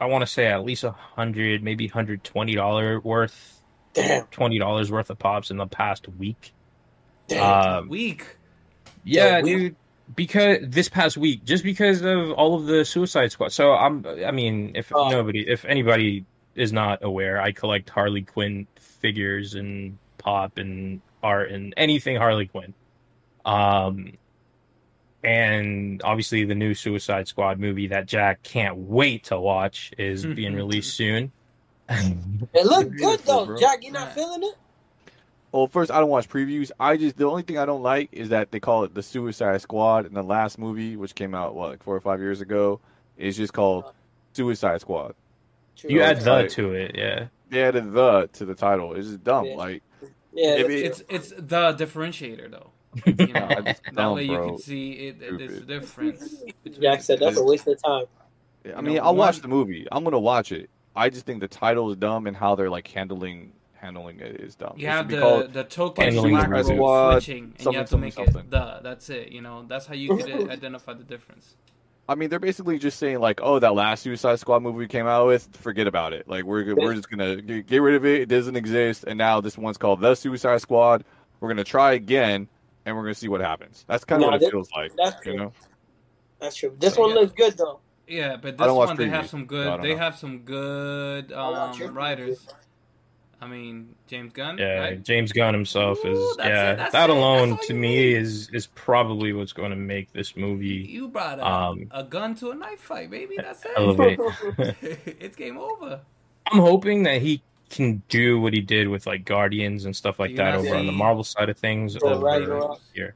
I 0.02 0.08
want 0.08 0.24
to 0.24 0.28
say 0.28 0.48
at 0.48 0.64
least 0.66 0.84
a 0.84 0.92
hundred, 0.92 1.64
maybe 1.64 1.88
hundred 1.88 2.24
twenty 2.24 2.56
dollar 2.56 3.00
worth, 3.02 3.57
damn, 3.98 4.26
twenty 4.28 4.60
dollars 4.60 4.92
worth 4.92 5.10
of 5.10 5.20
pops 5.20 5.52
in 5.52 5.58
the 5.58 5.68
past 5.68 6.08
week. 6.18 6.54
damn. 7.28 7.78
Um, 7.84 7.90
Weak. 7.90 8.38
yeah, 9.04 9.38
Yeah, 9.38 9.42
we- 9.42 9.56
dude. 9.56 9.76
Because 10.16 10.60
this 10.62 10.88
past 10.88 11.18
week, 11.18 11.44
just 11.44 11.66
because 11.66 12.02
of 12.02 12.32
all 12.32 12.56
of 12.56 12.66
the 12.66 12.86
Suicide 12.86 13.30
Squad. 13.34 13.52
So 13.52 13.74
I'm. 13.74 14.06
I 14.26 14.32
mean, 14.32 14.72
if 14.76 14.90
Oh. 14.96 15.10
nobody, 15.10 15.46
if 15.46 15.66
anybody 15.66 16.24
is 16.56 16.72
not 16.72 17.04
aware, 17.04 17.42
I 17.42 17.52
collect 17.52 17.90
Harley 17.90 18.22
Quinn 18.22 18.68
figures 18.78 19.54
and 19.56 19.98
pop 20.18 20.58
and 20.60 21.02
art 21.22 21.52
and 21.52 21.74
anything 21.76 22.16
Harley 22.16 22.48
Quinn. 22.48 22.74
Um, 23.44 24.14
and 25.24 26.02
obviously 26.04 26.46
the 26.46 26.56
new 26.56 26.74
Suicide 26.74 27.28
Squad 27.28 27.60
movie 27.60 27.88
that 27.88 28.06
Jack 28.06 28.44
can't 28.44 28.78
wait 28.78 29.26
to 29.26 29.40
watch 29.40 29.92
is 29.98 30.26
being 30.26 30.54
released 30.56 30.96
soon. 30.96 31.32
It 31.90 32.66
looked 32.66 32.96
good 32.98 33.20
though, 33.22 33.46
bro. 33.46 33.58
Jack. 33.58 33.84
You 33.84 33.92
not 33.92 34.14
feeling 34.14 34.44
it? 34.44 34.56
Well, 35.52 35.68
first, 35.68 35.92
I 35.92 36.00
don't 36.00 36.10
watch 36.10 36.28
previews. 36.28 36.72
I 36.80 36.98
just 36.98 37.18
the 37.18 37.26
only 37.26 37.44
thing 37.44 37.58
I 37.58 37.66
don't 37.66 37.82
like 37.84 38.10
is 38.12 38.30
that 38.30 38.52
they 38.52 38.60
call 38.60 38.84
it 38.84 38.94
the 38.94 39.02
Suicide 39.04 39.62
Squad 39.62 40.06
in 40.06 40.14
the 40.14 40.24
last 40.24 40.60
movie, 40.60 40.96
which 40.98 41.16
came 41.16 41.34
out 41.34 41.56
what 41.56 41.70
like 41.70 41.84
four 41.84 41.96
or 41.96 42.02
five 42.02 42.20
years 42.20 42.42
ago, 42.42 42.80
is 43.18 43.38
just 43.38 43.54
called 43.54 43.86
uh-huh. 43.86 43.94
Suicide 44.34 44.82
Squad. 44.82 45.16
True. 45.78 45.90
you 45.92 46.02
add 46.02 46.20
the 46.22 46.30
Right. 46.32 46.50
to 46.52 46.74
it, 46.74 46.96
yeah. 46.96 47.28
They 47.50 47.64
added 47.64 47.94
the 47.94 48.28
to 48.34 48.46
the 48.46 48.56
title. 48.56 48.94
It's 48.96 49.08
just 49.08 49.24
dumb. 49.24 49.46
Yeah. 49.46 49.56
Like 49.56 49.84
yeah, 50.34 50.56
it- 50.56 50.70
It's 50.72 51.04
it's 51.10 51.30
the 51.30 51.74
differentiator 51.74 52.52
though. 52.52 52.72
You 53.06 53.14
know, 53.28 53.48
that 53.48 53.80
dumb, 53.94 54.16
way 54.16 54.24
you 54.24 54.36
bro. 54.38 54.50
can 54.50 54.58
see 54.58 54.92
it. 54.94 55.22
it 55.22 55.38
there's 55.38 55.58
a 55.58 55.62
difference. 55.62 56.44
Jack 56.82 57.02
said 57.02 57.20
that's 57.20 57.38
a 57.38 57.44
waste 57.44 57.68
of 57.68 57.82
time. 57.82 58.06
I 58.66 58.70
You 58.70 58.82
mean, 58.82 58.96
know, 58.96 59.04
I'll 59.04 59.16
watch 59.16 59.40
the 59.40 59.48
movie. 59.48 59.88
I'm 59.92 60.04
gonna 60.04 60.20
watch 60.20 60.52
it. 60.52 60.70
I 60.98 61.10
just 61.10 61.26
think 61.26 61.40
the 61.40 61.48
title 61.48 61.90
is 61.92 61.96
dumb 61.98 62.28
and 62.28 62.36
how 62.36 62.56
they're 62.56 62.70
like 62.70 62.88
handling 62.88 63.54
handling 63.74 64.20
it 64.20 64.42
is 64.42 64.56
dumb. 64.56 64.74
You 64.76 64.88
It 64.88 64.92
have 64.92 65.08
the 65.10 65.48
the 65.52 65.64
token 65.64 66.04
Handling 66.06 66.32
black 66.34 66.50
the 66.50 66.64
squad, 66.64 67.12
switching, 67.22 67.54
and 67.60 67.66
you 67.74 67.78
have 67.78 67.90
to 67.90 67.98
make 67.98 68.14
something. 68.14 68.38
it 68.38 68.50
the. 68.52 68.80
That's 68.82 69.10
it. 69.10 69.32
You 69.32 69.42
know, 69.42 69.66
that's 69.68 69.86
how 69.86 69.94
you 69.94 70.18
could 70.18 70.50
identify 70.50 70.94
the 70.94 71.04
difference. 71.04 71.56
I 72.10 72.16
mean, 72.16 72.30
they're 72.30 72.40
basically 72.40 72.80
just 72.80 72.98
saying 73.00 73.20
like, 73.20 73.40
"Oh, 73.44 73.60
that 73.60 73.76
last 73.76 74.02
Suicide 74.04 74.40
Squad 74.40 74.64
movie 74.64 74.78
we 74.80 74.88
came 74.88 75.08
out 75.08 75.28
with, 75.28 75.50
forget 75.56 75.88
about 75.88 76.14
it. 76.14 76.28
Like, 76.28 76.46
we're 76.46 76.74
we're 76.76 76.96
just 76.96 77.10
gonna 77.10 77.42
get, 77.42 77.68
get 77.68 77.80
rid 77.82 77.96
of 77.96 78.06
it. 78.06 78.22
It 78.22 78.30
doesn't 78.30 78.56
exist. 78.56 79.04
And 79.06 79.18
now 79.18 79.42
this 79.42 79.58
one's 79.58 79.78
called 79.78 80.00
the 80.02 80.16
Suicide 80.16 80.62
Squad. 80.62 81.04
We're 81.40 81.50
gonna 81.50 81.64
try 81.66 81.94
again, 81.94 82.48
and 82.86 82.96
we're 82.96 83.04
gonna 83.04 83.14
see 83.14 83.28
what 83.28 83.42
happens. 83.42 83.84
That's 83.88 84.06
kind 84.06 84.24
of 84.24 84.28
Nah, 84.28 84.32
what 84.38 84.42
it 84.42 84.50
feels 84.52 84.72
like. 84.72 84.94
That's 84.96 85.18
You 85.26 85.34
true. 85.34 85.36
know, 85.44 85.54
That's 86.40 86.56
true. 86.56 86.76
This 86.80 86.96
So, 86.96 87.02
one 87.02 87.10
yeah. 87.12 87.16
looks 87.18 87.34
good 87.34 87.58
though. 87.58 87.82
Yeah, 88.08 88.38
but 88.38 88.58
this 88.58 88.74
one 88.74 88.96
they 88.98 89.10
have 89.10 89.28
some 89.28 89.46
good. 89.46 89.78
don't 89.78 89.82
They 89.82 89.90
know. 89.90 89.98
have 89.98 90.18
some 90.18 90.40
good 90.40 91.32
I'll 91.34 91.56
watch 91.56 91.78
your 91.78 91.90
um, 91.90 91.96
preview. 91.96 91.96
writers. 91.96 92.48
I 93.40 93.48
mean, 93.48 93.96
James 94.08 94.34
Gunn. 94.34 94.58
Yeah, 94.58 94.80
right? 94.80 95.04
James 95.04 95.32
Gunn 95.32 95.54
himself 95.54 96.04
Ooh, 96.06 96.10
is 96.12 96.38
yeah. 96.44 96.74
it, 96.74 96.92
that 96.92 97.10
it, 97.10 97.10
alone 97.10 97.58
to 97.68 97.74
me 97.74 98.14
need. 98.14 98.14
is 98.14 98.50
is 98.52 98.68
probably 98.68 99.34
what's 99.34 99.54
going 99.54 99.70
to 99.72 99.76
make 99.78 100.12
this 100.14 100.36
movie 100.36 100.90
You 100.90 101.08
brought 101.10 101.40
a, 101.40 101.46
Um, 101.46 101.88
a 101.92 102.04
gun 102.04 102.34
to 102.36 102.52
a 102.52 102.56
knife 102.56 102.80
fight, 102.80 103.10
baby. 103.12 103.40
That's 103.42 103.64
it. 103.66 104.24
it's 105.22 105.36
game 105.36 105.58
over. 105.58 106.02
I'm 106.52 106.60
hoping 106.60 107.04
that 107.04 107.22
he 107.22 107.44
can 107.70 108.02
do 108.10 108.40
what 108.40 108.54
he 108.54 108.62
did 108.62 108.88
with 108.88 109.06
like 109.06 109.26
Guardians 109.26 109.86
and 109.86 109.96
stuff 109.96 110.20
like 110.20 110.32
you 110.32 110.38
that 110.38 110.54
not 110.54 110.56
over 110.56 110.76
on 110.76 110.86
the 110.86 110.92
Marvel 110.94 111.24
side 111.24 111.50
of 111.50 111.58
things 111.58 111.98
So 112.00 112.14
over 112.14 112.18
Ragnarok? 112.18 112.82
here. 112.94 113.16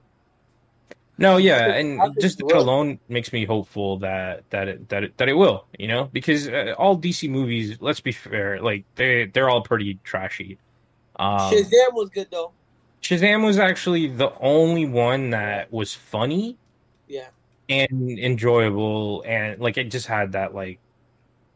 No, 1.21 1.37
yeah, 1.37 1.73
and 1.73 1.99
just 2.19 2.39
it 2.41 2.47
that 2.47 2.57
alone 2.57 2.99
makes 3.09 3.31
me 3.31 3.45
hopeful 3.45 3.97
that 3.99 4.43
that 4.49 4.67
it, 4.67 4.89
that 4.89 5.03
it, 5.05 5.17
that 5.17 5.29
it 5.29 5.33
will, 5.33 5.65
you 5.77 5.87
know, 5.87 6.09
because 6.11 6.47
uh, 6.47 6.73
all 6.77 6.97
DC 6.97 7.29
movies, 7.29 7.77
let's 7.79 7.99
be 8.01 8.11
fair, 8.11 8.59
like 8.61 8.83
they 8.95 9.25
they're 9.25 9.49
all 9.49 9.61
pretty 9.61 9.99
trashy. 10.03 10.57
Um, 11.17 11.39
Shazam 11.51 11.93
was 11.93 12.09
good 12.09 12.27
though. 12.31 12.51
Shazam 13.01 13.43
was 13.45 13.57
actually 13.59 14.07
the 14.07 14.31
only 14.39 14.85
one 14.85 15.31
that 15.31 15.71
was 15.71 15.93
funny 15.93 16.57
Yeah. 17.07 17.27
and 17.69 18.09
enjoyable, 18.19 19.23
and 19.25 19.59
like 19.59 19.77
it 19.77 19.85
just 19.91 20.07
had 20.07 20.31
that 20.33 20.53
like, 20.53 20.79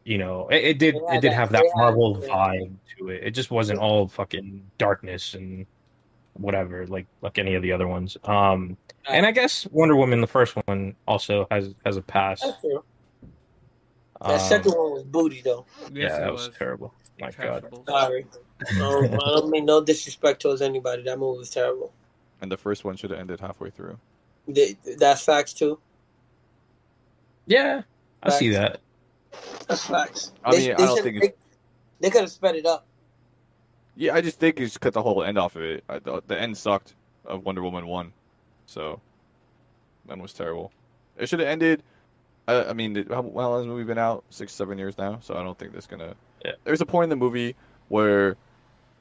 you 0.04 0.18
know, 0.18 0.48
it, 0.48 0.64
it 0.64 0.78
did 0.78 0.94
It 0.96 1.02
it, 1.08 1.20
did 1.20 1.30
that- 1.32 1.36
have 1.36 1.52
that 1.52 1.64
it 1.64 1.70
had- 1.74 1.80
Marvel 1.80 2.18
yeah. 2.22 2.28
vibe 2.28 2.72
to 2.98 3.08
it. 3.10 3.22
It 3.24 3.30
just 3.32 3.50
wasn't 3.50 3.78
all 3.78 4.08
fucking 4.08 4.62
darkness 4.78 5.34
and 5.34 5.66
whatever 6.38 6.86
like 6.86 7.06
like 7.22 7.38
any 7.38 7.54
of 7.54 7.62
the 7.62 7.72
other 7.72 7.86
ones. 7.88 8.16
Um, 8.24 8.76
and 9.08 9.24
I 9.26 9.30
guess 9.32 9.66
Wonder 9.70 9.96
Woman, 9.96 10.20
the 10.20 10.26
first 10.26 10.54
one, 10.66 10.94
also 11.06 11.46
has 11.50 11.74
has 11.84 11.96
a 11.96 12.02
pass. 12.02 12.40
That's 12.40 12.60
true. 12.60 12.84
That 14.22 14.30
Um, 14.32 14.38
second 14.40 14.72
one 14.72 14.92
was 14.92 15.02
booty 15.04 15.42
though. 15.42 15.66
Yes, 15.92 16.10
yeah, 16.10 16.16
it 16.16 16.20
that 16.20 16.32
was, 16.32 16.50
terrible. 16.58 16.94
My 17.20 17.30
God. 17.30 17.66
Sorry. 17.88 18.26
Um, 18.80 19.04
I 19.04 19.06
don't 19.34 19.50
mean 19.50 19.64
no 19.66 19.82
disrespect 19.84 20.40
towards 20.42 20.62
anybody. 20.62 21.02
That 21.02 21.18
movie 21.18 21.38
was 21.38 21.50
terrible. 21.50 21.92
and 22.40 22.50
the 22.52 22.56
first 22.56 22.84
one 22.84 22.96
should 22.96 23.10
have 23.10 23.18
ended 23.20 23.40
halfway 23.40 23.70
through. 23.70 23.98
Th- 24.54 24.76
That's 24.98 25.22
facts 25.22 25.52
too. 25.52 25.78
Yeah, 27.46 27.82
I 28.22 28.30
see 28.30 28.50
that. 28.50 28.80
That's 29.68 29.84
facts. 29.84 30.32
I 30.44 30.50
They- 30.52 30.58
mean, 30.58 30.72
I 30.72 30.74
they 30.76 30.84
don't 30.86 31.02
think 31.02 31.20
they, 31.20 31.32
they 32.00 32.10
could 32.10 32.22
have 32.22 32.30
sped 32.30 32.56
it 32.56 32.66
up. 32.66 32.86
Yeah, 33.96 34.14
I 34.14 34.20
just 34.20 34.38
think 34.38 34.60
it's 34.60 34.76
cut 34.78 34.92
the 34.92 35.02
whole 35.02 35.24
end 35.24 35.38
off 35.38 35.56
of 35.56 35.62
it. 35.62 35.84
I 35.88 35.98
thought 35.98 36.28
the 36.28 36.38
end 36.40 36.56
sucked 36.56 36.94
of 37.24 37.44
Wonder 37.44 37.62
Woman 37.62 37.86
one, 37.86 38.12
so 38.66 39.00
that 40.06 40.18
was 40.18 40.32
terrible. 40.32 40.70
It 41.16 41.28
should 41.28 41.40
have 41.40 41.48
ended. 41.48 41.82
I, 42.46 42.66
I 42.66 42.72
mean, 42.74 42.94
how, 43.08 43.22
how 43.22 43.22
long 43.22 43.58
has 43.58 43.64
the 43.64 43.72
movie 43.72 43.84
been 43.84 43.98
out? 43.98 44.24
Six, 44.30 44.52
seven 44.52 44.78
years 44.78 44.96
now. 44.98 45.18
So 45.22 45.34
I 45.34 45.42
don't 45.42 45.58
think 45.58 45.72
that's 45.72 45.86
gonna. 45.86 46.14
Yeah. 46.44 46.52
There's 46.64 46.80
a 46.80 46.86
point 46.86 47.04
in 47.04 47.10
the 47.10 47.16
movie 47.16 47.56
where 47.88 48.36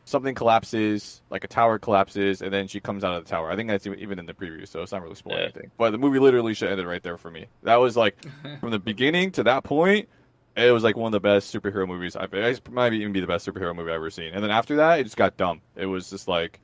something 0.06 0.34
collapses, 0.36 1.22
like 1.30 1.44
a 1.44 1.48
tower 1.48 1.78
collapses, 1.78 2.42
and 2.42 2.54
then 2.54 2.68
she 2.68 2.80
comes 2.80 3.04
out 3.04 3.16
of 3.16 3.26
the 3.26 3.30
tower. 3.30 3.52
I 3.52 3.56
think 3.56 3.70
that's 3.70 3.86
even- 3.88 4.00
even 4.00 4.20
in 4.20 4.26
the 4.28 4.34
preview, 4.34 4.68
so 4.68 4.82
it's 4.82 4.92
not 4.92 5.02
really 5.02 5.16
spoiling 5.16 5.40
Yeah. 5.40 5.46
anything. 5.46 5.72
But 5.78 5.92
the 5.92 5.98
movie 5.98 6.20
literally 6.20 6.54
should 6.54 6.70
have 6.70 6.74
ended 6.80 6.88
right 6.88 7.02
there 7.04 7.18
for 7.18 7.30
me. 7.32 7.48
That 7.64 7.78
was 7.78 7.98
like 7.98 8.16
from 8.62 8.70
the 8.72 8.80
beginning 8.80 9.32
to 9.32 9.44
that 9.44 9.64
point, 9.64 10.08
it 10.56 10.72
was 10.72 10.84
like 10.84 10.96
one 10.96 11.08
of 11.08 11.12
the 11.12 11.20
best 11.20 11.54
superhero 11.54 11.88
movies 11.88 12.16
I've. 12.16 12.34
It 12.34 12.70
might 12.72 12.94
even 12.94 13.12
be 13.14 13.20
the 13.20 13.28
best 13.28 13.48
superhero 13.48 13.76
movie 13.76 13.92
I've 13.92 13.96
ever 13.98 14.10
seen. 14.10 14.34
And 14.34 14.44
then 14.44 14.52
after 14.52 14.78
that, 14.78 15.00
it 15.00 15.04
just 15.04 15.18
got 15.18 15.38
dumb. 15.38 15.62
It 15.76 15.86
was 15.86 16.10
just 16.10 16.28
like 16.28 16.60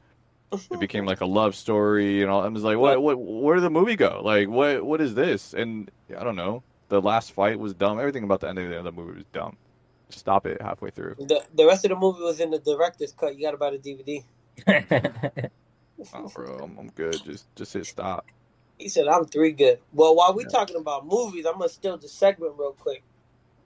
it 0.71 0.79
became 0.79 1.05
like 1.05 1.21
a 1.21 1.25
love 1.25 1.55
story 1.55 2.21
and 2.21 2.31
all. 2.31 2.41
I 2.43 2.47
was 2.47 2.63
like, 2.63 2.77
what? 2.77 3.01
What? 3.01 3.15
Where 3.19 3.55
did 3.55 3.63
the 3.63 3.69
movie 3.69 3.95
go? 3.95 4.21
Like, 4.23 4.47
what? 4.49 4.85
What 4.85 5.01
is 5.01 5.13
this? 5.15 5.53
And 5.53 5.91
I 6.17 6.23
don't 6.23 6.35
know. 6.35 6.63
The 6.89 7.01
last 7.01 7.31
fight 7.31 7.57
was 7.59 7.73
dumb. 7.73 7.99
Everything 7.99 8.23
about 8.23 8.41
the 8.41 8.49
ending 8.49 8.71
of 8.73 8.83
the 8.83 8.91
movie 8.91 9.15
was 9.15 9.25
dumb. 9.31 9.57
Stop 10.09 10.45
it 10.45 10.61
halfway 10.61 10.89
through. 10.89 11.15
The 11.19 11.41
the 11.53 11.65
rest 11.65 11.85
of 11.85 11.89
the 11.89 11.95
movie 11.95 12.21
was 12.21 12.39
in 12.39 12.51
the 12.51 12.59
director's 12.59 13.13
cut. 13.13 13.35
You 13.37 13.43
got 13.45 13.51
to 13.51 13.57
buy 13.57 13.71
the 13.71 13.77
DVD. 13.77 14.23
Oh, 16.13 16.27
bro, 16.29 16.57
I'm, 16.63 16.77
I'm 16.79 16.89
good. 16.89 17.23
Just, 17.23 17.45
just 17.55 17.73
hit 17.73 17.85
stop. 17.85 18.25
He 18.79 18.89
said, 18.89 19.07
"I'm 19.07 19.25
three 19.25 19.51
good." 19.51 19.79
Well, 19.93 20.15
while 20.15 20.33
we 20.33 20.43
Yeah. 20.43 20.49
talking 20.49 20.75
about 20.77 21.05
movies, 21.05 21.45
I'm 21.45 21.53
gonna 21.53 21.69
steal 21.69 21.97
the 21.97 22.07
segment 22.09 22.53
real 22.57 22.73
quick. 22.73 23.03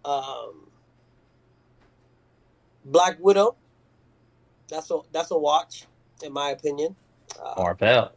Um, 0.05 0.67
Black 2.85 3.17
Widow. 3.19 3.55
That's 4.67 4.89
a 4.91 4.99
that's 5.11 5.31
a 5.31 5.37
watch, 5.37 5.85
in 6.23 6.33
my 6.33 6.49
opinion. 6.51 6.95
Uh, 7.43 7.53
Marvel. 7.57 8.11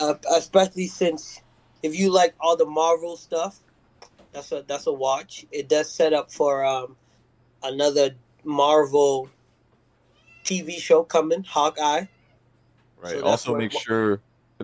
uh, 0.00 0.14
especially 0.34 0.86
since 0.86 1.40
if 1.82 1.98
you 1.98 2.10
like 2.10 2.34
all 2.40 2.56
the 2.56 2.66
Marvel 2.66 3.16
stuff, 3.16 3.58
that's 4.32 4.50
a 4.52 4.64
that's 4.66 4.86
a 4.86 4.92
watch. 4.92 5.46
It 5.52 5.68
does 5.68 5.92
set 5.92 6.12
up 6.12 6.32
for 6.32 6.64
um, 6.64 6.96
another 7.62 8.10
Marvel 8.44 9.28
TV 10.44 10.78
show 10.78 11.02
coming, 11.04 11.44
Hawkeye. 11.44 12.06
Right. 13.00 13.10
So 13.10 13.10
that's 13.16 13.24
also, 13.24 13.52
where- 13.52 13.60
make 13.60 13.72
sure. 13.72 14.20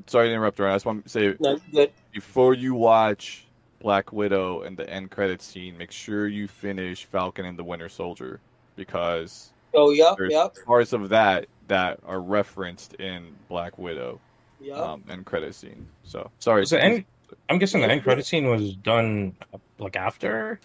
Sorry 0.06 0.28
to 0.28 0.32
interrupt, 0.34 0.60
Ryan. 0.60 0.72
I 0.72 0.74
just 0.76 0.86
want 0.86 1.02
to 1.02 1.08
say 1.08 1.34
No, 1.40 1.58
good. 1.72 1.90
before 2.12 2.54
you 2.54 2.72
watch 2.76 3.47
Black 3.80 4.12
Widow 4.12 4.62
and 4.62 4.76
the 4.76 4.88
end 4.88 5.10
credit 5.10 5.40
scene, 5.42 5.76
make 5.78 5.92
sure 5.92 6.26
you 6.26 6.48
finish 6.48 7.04
Falcon 7.04 7.44
and 7.44 7.58
the 7.58 7.64
Winter 7.64 7.88
Soldier 7.88 8.40
because 8.76 9.52
Oh, 9.74 9.90
yep, 9.90 10.16
there's 10.16 10.32
yep, 10.32 10.56
parts 10.66 10.92
of 10.92 11.10
that 11.10 11.46
that 11.68 12.00
are 12.06 12.20
referenced 12.20 12.94
in 12.94 13.34
Black 13.48 13.76
Widow 13.78 14.18
yep. 14.60 14.76
um, 14.78 15.04
end 15.10 15.26
credit 15.26 15.54
scene. 15.54 15.86
So 16.04 16.30
sorry. 16.38 16.66
So 16.66 16.76
the 16.76 16.82
end- 16.84 17.04
I'm 17.50 17.58
guessing 17.58 17.82
the 17.82 17.90
end 17.90 18.02
credit 18.02 18.24
scene 18.26 18.48
was 18.48 18.74
done 18.76 19.36
like 19.78 19.96
after. 19.96 20.58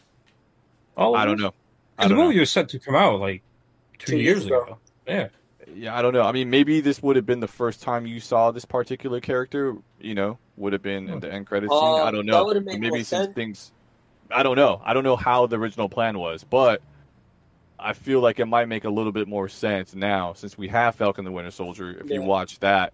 All 0.95 1.15
I 1.15 1.25
don't 1.25 1.39
know. 1.39 1.53
I 1.97 2.03
the 2.03 2.09
don't 2.09 2.17
know. 2.17 2.27
movie 2.27 2.39
was 2.39 2.49
set 2.51 2.69
to 2.69 2.79
come 2.79 2.95
out 2.95 3.19
like 3.19 3.41
two, 3.99 4.13
Two 4.13 4.17
years, 4.17 4.37
years 4.39 4.45
ago. 4.45 4.63
ago. 4.63 4.77
Yeah. 5.07 5.27
Yeah, 5.73 5.97
I 5.97 6.01
don't 6.01 6.13
know. 6.13 6.23
I 6.23 6.31
mean, 6.31 6.49
maybe 6.49 6.81
this 6.81 7.01
would 7.01 7.15
have 7.15 7.25
been 7.25 7.39
the 7.39 7.47
first 7.47 7.81
time 7.81 8.05
you 8.05 8.19
saw 8.19 8.51
this 8.51 8.65
particular 8.65 9.19
character. 9.19 9.75
You 9.99 10.15
know, 10.15 10.37
would 10.57 10.73
have 10.73 10.81
been 10.81 11.09
in 11.09 11.19
the 11.19 11.31
end 11.31 11.47
credits 11.47 11.71
scene. 11.71 11.79
Uh, 11.79 12.03
I 12.03 12.11
don't 12.11 12.25
that 12.25 12.31
know. 12.31 12.77
maybe 12.77 12.97
since 12.97 13.07
sense. 13.07 13.33
things, 13.33 13.71
I 14.31 14.43
don't 14.43 14.55
know. 14.55 14.81
I 14.83 14.93
don't 14.93 15.03
know 15.03 15.15
how 15.15 15.47
the 15.47 15.57
original 15.57 15.89
plan 15.89 16.17
was, 16.17 16.43
but 16.43 16.81
I 17.79 17.93
feel 17.93 18.21
like 18.21 18.39
it 18.39 18.45
might 18.45 18.67
make 18.67 18.85
a 18.85 18.89
little 18.89 19.11
bit 19.11 19.27
more 19.27 19.49
sense 19.49 19.93
now 19.93 20.33
since 20.33 20.57
we 20.57 20.67
have 20.69 20.95
Falcon 20.95 21.25
the 21.25 21.31
Winter 21.31 21.51
Soldier. 21.51 21.91
If 21.99 22.09
you 22.09 22.21
watch 22.21 22.59
that 22.59 22.93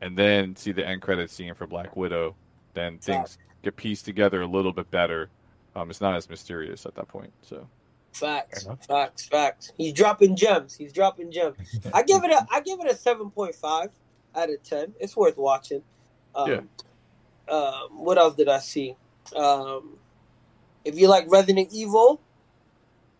and 0.00 0.16
then 0.16 0.56
see 0.56 0.72
the 0.72 0.86
end 0.86 1.02
credits 1.02 1.32
scene 1.32 1.54
for 1.54 1.66
Black 1.66 1.96
Widow, 1.96 2.34
then 2.74 2.98
things 2.98 3.38
get 3.62 3.76
pieced 3.76 4.04
together 4.04 4.42
a 4.42 4.46
little 4.46 4.72
bit 4.72 4.90
better. 4.90 5.30
Um, 5.74 5.90
it's 5.90 6.00
not 6.00 6.14
as 6.14 6.28
mysterious 6.28 6.86
at 6.86 6.94
that 6.94 7.08
point. 7.08 7.32
So 7.42 7.68
Facts, 8.16 8.66
facts, 8.88 9.26
facts. 9.26 9.72
He's 9.76 9.92
dropping 9.92 10.36
gems. 10.36 10.74
He's 10.74 10.92
dropping 10.92 11.30
gems. 11.30 11.56
I 11.92 12.02
give 12.02 12.24
it 12.24 12.30
a 12.30 12.46
I 12.50 12.60
give 12.60 12.80
it 12.80 12.90
a 12.90 12.96
seven 12.96 13.30
point 13.30 13.54
five 13.54 13.90
out 14.34 14.48
of 14.48 14.62
ten. 14.62 14.94
It's 14.98 15.14
worth 15.16 15.36
watching. 15.36 15.82
Um, 16.34 16.50
Yeah. 16.50 16.60
Um, 17.54 18.04
what 18.04 18.16
else 18.18 18.34
did 18.34 18.48
I 18.48 18.58
see? 18.58 18.96
Um, 19.34 19.98
if 20.84 20.98
you 20.98 21.08
like 21.08 21.26
Resident 21.28 21.68
Evil, 21.72 22.20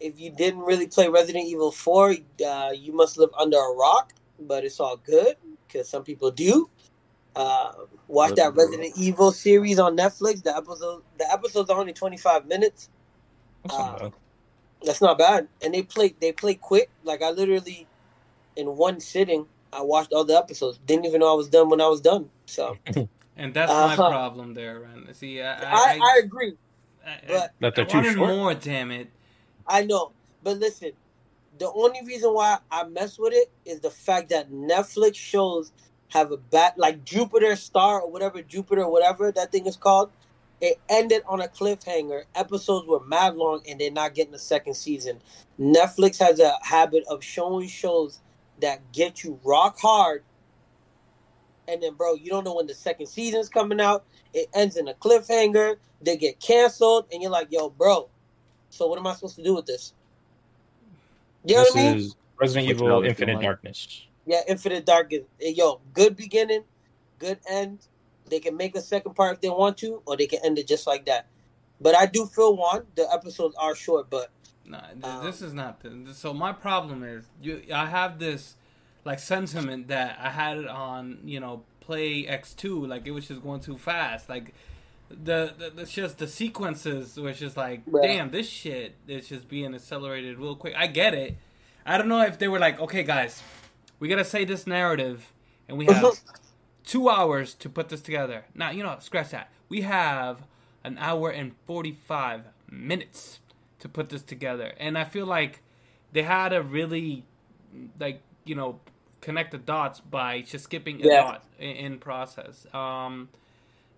if 0.00 0.18
you 0.18 0.30
didn't 0.30 0.60
really 0.60 0.86
play 0.86 1.08
Resident 1.08 1.46
Evil 1.46 1.70
Four, 1.70 2.14
uh, 2.46 2.70
you 2.74 2.92
must 2.92 3.18
live 3.18 3.30
under 3.38 3.58
a 3.58 3.74
rock. 3.74 4.14
But 4.40 4.64
it's 4.64 4.80
all 4.80 4.96
good 4.96 5.36
because 5.66 5.88
some 5.88 6.04
people 6.04 6.30
do. 6.30 6.68
Um, 7.36 7.86
watch 8.08 8.30
Live 8.30 8.36
that 8.36 8.54
Resident 8.54 8.94
Evil 8.96 9.30
series 9.30 9.78
on 9.78 9.94
Netflix. 9.96 10.42
The 10.42 10.56
episode 10.56 11.02
the 11.18 11.30
episodes 11.30 11.68
are 11.68 11.78
only 11.78 11.92
twenty 11.92 12.16
five 12.16 12.46
minutes. 12.46 12.88
Uh, 13.68 13.98
bad. 13.98 14.12
That's 14.86 15.02
not 15.02 15.18
bad. 15.18 15.48
And 15.62 15.74
they 15.74 15.82
play 15.82 16.14
they 16.20 16.32
play 16.32 16.54
quick. 16.54 16.90
Like 17.04 17.22
I 17.22 17.30
literally 17.30 17.88
in 18.56 18.76
one 18.76 19.00
sitting 19.00 19.46
I 19.72 19.82
watched 19.82 20.12
all 20.14 20.24
the 20.24 20.36
episodes. 20.38 20.78
Didn't 20.86 21.06
even 21.06 21.20
know 21.20 21.30
I 21.32 21.36
was 21.36 21.48
done 21.50 21.68
when 21.68 21.82
I 21.82 21.88
was 21.88 22.00
done. 22.00 22.30
So 22.46 22.78
and 23.36 23.52
that's 23.52 23.70
my 23.72 23.94
Uh-huh. 23.94 24.08
problem 24.08 24.54
there, 24.54 24.80
man. 24.80 25.12
See, 25.14 25.42
I, 25.42 25.52
I, 25.54 25.76
I, 25.76 26.00
I 26.02 26.20
agree. 26.24 26.54
I, 27.06 27.18
but- 27.28 27.52
That 27.60 27.74
they're 27.76 27.84
too 27.84 28.04
short. 28.04 28.16
more. 28.16 28.54
Damn 28.54 28.90
it! 28.92 29.08
I 29.66 29.84
know. 29.84 30.12
But 30.42 30.58
listen, 30.58 30.92
the 31.58 31.70
only 31.72 32.00
reason 32.06 32.32
why 32.32 32.58
I 32.70 32.84
mess 32.84 33.18
with 33.18 33.34
it 33.34 33.50
is 33.66 33.80
the 33.80 33.90
fact 33.90 34.30
that 34.30 34.50
Netflix 34.52 35.16
shows 35.16 35.72
have 36.10 36.30
a 36.32 36.36
bat 36.36 36.74
like 36.78 37.04
Jupiter 37.04 37.56
Star 37.56 38.00
or 38.02 38.10
whatever 38.10 38.40
Jupiter 38.42 38.88
whatever 38.88 39.32
that 39.32 39.52
thing 39.52 39.66
is 39.66 39.76
called. 39.76 40.10
It 40.60 40.80
ended 40.88 41.22
on 41.26 41.40
a 41.40 41.48
cliffhanger. 41.48 42.22
Episodes 42.34 42.86
were 42.86 43.04
mad 43.04 43.36
long, 43.36 43.62
and 43.68 43.80
they're 43.80 43.90
not 43.90 44.14
getting 44.14 44.34
a 44.34 44.38
second 44.38 44.74
season. 44.74 45.20
Netflix 45.60 46.18
has 46.18 46.40
a 46.40 46.54
habit 46.62 47.04
of 47.10 47.22
showing 47.22 47.68
shows 47.68 48.20
that 48.60 48.80
get 48.92 49.22
you 49.22 49.38
rock 49.44 49.78
hard, 49.78 50.24
and 51.68 51.82
then, 51.82 51.94
bro, 51.94 52.14
you 52.14 52.30
don't 52.30 52.44
know 52.44 52.54
when 52.54 52.66
the 52.66 52.74
second 52.74 53.06
season's 53.06 53.48
coming 53.48 53.80
out. 53.80 54.04
It 54.32 54.48
ends 54.54 54.76
in 54.76 54.88
a 54.88 54.94
cliffhanger. 54.94 55.76
They 56.00 56.16
get 56.16 56.40
canceled, 56.40 57.06
and 57.12 57.20
you're 57.20 57.30
like, 57.30 57.48
"Yo, 57.50 57.70
bro, 57.70 58.08
so 58.70 58.86
what 58.86 58.98
am 58.98 59.06
I 59.06 59.14
supposed 59.14 59.36
to 59.36 59.42
do 59.42 59.54
with 59.54 59.66
this?" 59.66 59.92
You 61.44 61.56
know 61.56 61.64
this 61.64 61.74
what 61.74 61.80
I 61.80 61.88
mean? 61.88 61.96
is 61.98 62.16
Resident 62.40 62.70
Evil? 62.70 63.04
Infinite 63.04 63.40
Darkness. 63.40 64.06
Yeah, 64.26 64.40
Infinite 64.48 64.86
Darkness. 64.86 65.24
Yo, 65.40 65.80
good 65.92 66.16
beginning, 66.16 66.64
good 67.18 67.40
end. 67.48 67.86
They 68.28 68.40
can 68.40 68.56
make 68.56 68.76
a 68.76 68.80
second 68.80 69.14
part 69.14 69.34
if 69.34 69.40
they 69.40 69.48
want 69.48 69.78
to, 69.78 70.02
or 70.06 70.16
they 70.16 70.26
can 70.26 70.40
end 70.44 70.58
it 70.58 70.66
just 70.66 70.86
like 70.86 71.06
that. 71.06 71.26
But 71.80 71.94
I 71.94 72.06
do 72.06 72.26
feel 72.26 72.56
one. 72.56 72.86
The 72.94 73.10
episodes 73.12 73.54
are 73.58 73.74
short, 73.74 74.08
but 74.10 74.30
Nah, 74.64 74.80
Um, 75.02 75.24
this 75.24 75.42
is 75.42 75.54
not. 75.54 75.80
So 76.14 76.34
my 76.34 76.52
problem 76.52 77.04
is, 77.04 77.24
you. 77.40 77.62
I 77.72 77.86
have 77.86 78.18
this 78.18 78.56
like 79.04 79.20
sentiment 79.20 79.86
that 79.88 80.18
I 80.20 80.30
had 80.30 80.58
it 80.58 80.66
on, 80.66 81.18
you 81.24 81.38
know, 81.38 81.62
play 81.80 82.26
X 82.26 82.52
two, 82.52 82.84
like 82.84 83.06
it 83.06 83.12
was 83.12 83.28
just 83.28 83.42
going 83.42 83.60
too 83.60 83.76
fast, 83.78 84.28
like. 84.28 84.54
The, 85.08 85.54
the 85.56 85.82
it's 85.82 85.92
just 85.92 86.18
the 86.18 86.26
sequences 86.26 87.16
was 87.16 87.38
just 87.38 87.56
like 87.56 87.82
Yeah. 87.86 88.00
damn 88.02 88.30
this 88.32 88.48
shit 88.48 88.96
is 89.06 89.28
just 89.28 89.48
being 89.48 89.72
accelerated 89.72 90.36
real 90.36 90.56
quick. 90.56 90.74
I 90.76 90.88
get 90.88 91.14
it. 91.14 91.36
I 91.86 91.96
don't 91.96 92.08
know 92.08 92.22
if 92.22 92.40
they 92.40 92.48
were 92.48 92.58
like 92.58 92.80
okay 92.80 93.04
guys, 93.04 93.40
we 94.00 94.08
gotta 94.08 94.24
say 94.24 94.44
this 94.44 94.66
narrative 94.66 95.32
and 95.68 95.78
we 95.78 95.86
have 95.86 96.02
two 96.86 97.10
hours 97.10 97.54
to 97.56 97.70
put 97.70 97.90
this 97.90 98.02
together. 98.02 98.46
Now, 98.54 98.70
you 98.72 98.84
know, 98.84 98.98
scratch 99.00 99.30
that. 99.32 99.50
We 99.70 99.82
have 99.82 100.44
an 100.84 100.98
hour 100.98 101.30
and 101.30 101.54
45 101.66 102.42
minutes 102.70 103.40
to 103.80 103.90
put 103.90 104.10
this 104.10 104.22
together. 104.22 104.74
And 104.80 104.98
I 104.98 105.04
feel 105.04 105.26
like 105.26 105.62
they 106.12 106.24
had 106.24 106.50
to 106.50 106.62
really, 106.62 107.26
like, 108.00 108.22
you 108.46 108.56
know, 108.56 108.80
connect 109.22 109.52
the 109.52 109.58
dots 109.58 110.00
by 110.00 110.42
just 110.42 110.64
skipping 110.66 111.02
a 111.02 111.06
Yeah. 111.06 111.10
dot 111.10 111.44
in, 111.58 111.70
in 111.76 111.98
process. 112.00 112.66
Um, 112.74 113.30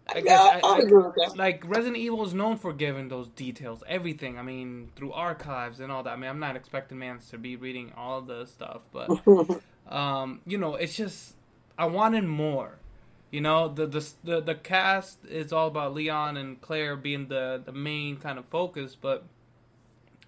I 0.08 0.22
yeah, 0.22 0.22
guess 0.22 0.42
I, 0.42 0.60
I- 0.62 0.76
I 0.76 0.78
agree 0.80 1.02
with 1.04 1.14
that. 1.16 1.32
like 1.34 1.64
Resident 1.66 1.98
Evil 1.98 2.24
is 2.26 2.34
known 2.34 2.58
for 2.58 2.72
giving 2.72 3.08
those 3.08 3.28
details, 3.28 3.84
everything. 3.88 4.38
I 4.38 4.42
mean, 4.42 4.92
through 4.96 5.12
archives 5.12 5.80
and 5.80 5.92
all 5.92 6.02
that. 6.04 6.12
I 6.12 6.16
mean, 6.16 6.30
I'm 6.30 6.40
not 6.40 6.56
expecting 6.56 6.98
mans 6.98 7.30
to 7.30 7.38
be 7.38 7.56
reading 7.56 7.92
all 7.96 8.22
the 8.22 8.46
stuff, 8.46 8.82
but 8.92 9.14
um, 9.88 10.42
you 10.46 10.58
know, 10.58 10.76
it's 10.76 10.96
just 10.96 11.34
I 11.78 11.86
wanted 11.86 12.24
more. 12.24 12.78
You 13.30 13.40
know, 13.42 13.68
the, 13.68 13.86
the 13.86 14.10
the 14.24 14.40
the 14.40 14.54
cast 14.54 15.24
is 15.26 15.52
all 15.52 15.68
about 15.68 15.94
Leon 15.94 16.36
and 16.36 16.60
Claire 16.60 16.96
being 16.96 17.28
the 17.28 17.62
the 17.64 17.72
main 17.72 18.16
kind 18.16 18.38
of 18.38 18.46
focus, 18.46 18.96
but 19.00 19.24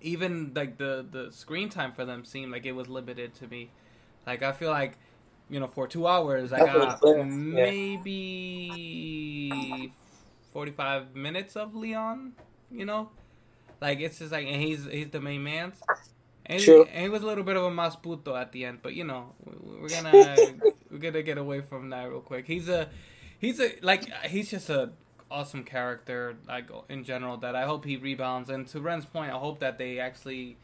even 0.01 0.53
like 0.55 0.79
the 0.79 1.05
the 1.11 1.31
screen 1.33 1.69
time 1.69 1.93
for 1.93 2.05
them 2.05 2.25
seemed 2.25 2.53
like 2.53 2.67
it 2.67 2.73
was 2.73 2.89
limited 2.89 3.35
to 3.35 3.47
me. 3.49 3.71
Like 4.27 4.43
I 4.43 4.53
feel 4.53 4.71
like, 4.71 4.99
you 5.49 5.61
know, 5.61 5.67
for 5.67 5.87
two 5.87 6.07
hours 6.07 6.53
I 6.53 6.63
got 6.65 7.01
maybe 7.25 8.23
forty 10.53 10.73
five 10.73 11.15
minutes 11.15 11.57
of 11.57 11.75
Leon. 11.75 12.33
You 12.71 12.85
know, 12.85 13.11
like 13.81 14.01
it's 14.01 14.19
just 14.19 14.33
like 14.33 14.47
and 14.47 14.63
he's 14.63 14.87
he's 14.87 15.11
the 15.11 15.21
main 15.21 15.43
man. 15.45 15.73
And, 16.51 16.61
True. 16.61 16.85
and 16.85 17.03
he 17.05 17.09
was 17.09 17.23
a 17.23 17.27
little 17.27 17.45
bit 17.45 17.57
of 17.57 17.63
a 17.63 17.71
masputo 17.71 18.39
at 18.41 18.51
the 18.53 18.65
end, 18.65 18.81
but 18.83 18.95
you 18.95 19.05
know, 19.05 19.35
we- 19.45 19.81
we're 19.83 19.89
gonna 19.89 20.37
we're 20.91 20.99
gonna 20.99 21.23
get 21.23 21.39
away 21.39 21.61
from 21.61 21.91
that 21.91 22.09
real 22.11 22.21
quick. 22.21 22.47
He's 22.47 22.69
a 22.69 22.89
he's 23.39 23.61
a 23.61 23.75
like 23.83 24.11
he's 24.25 24.51
just 24.51 24.69
a 24.69 24.91
awesome 25.31 25.63
character 25.63 26.37
like 26.49 26.69
in 26.89 27.05
general 27.05 27.37
that 27.37 27.55
I 27.55 27.65
hope 27.67 27.85
he 27.85 27.97
rebounds. 27.97 28.51
And 28.51 28.67
to 28.69 28.81
Ren's 28.81 29.05
point, 29.07 29.31
I 29.33 29.39
hope 29.39 29.61
that 29.61 29.79
they 29.79 30.01
actually 30.01 30.57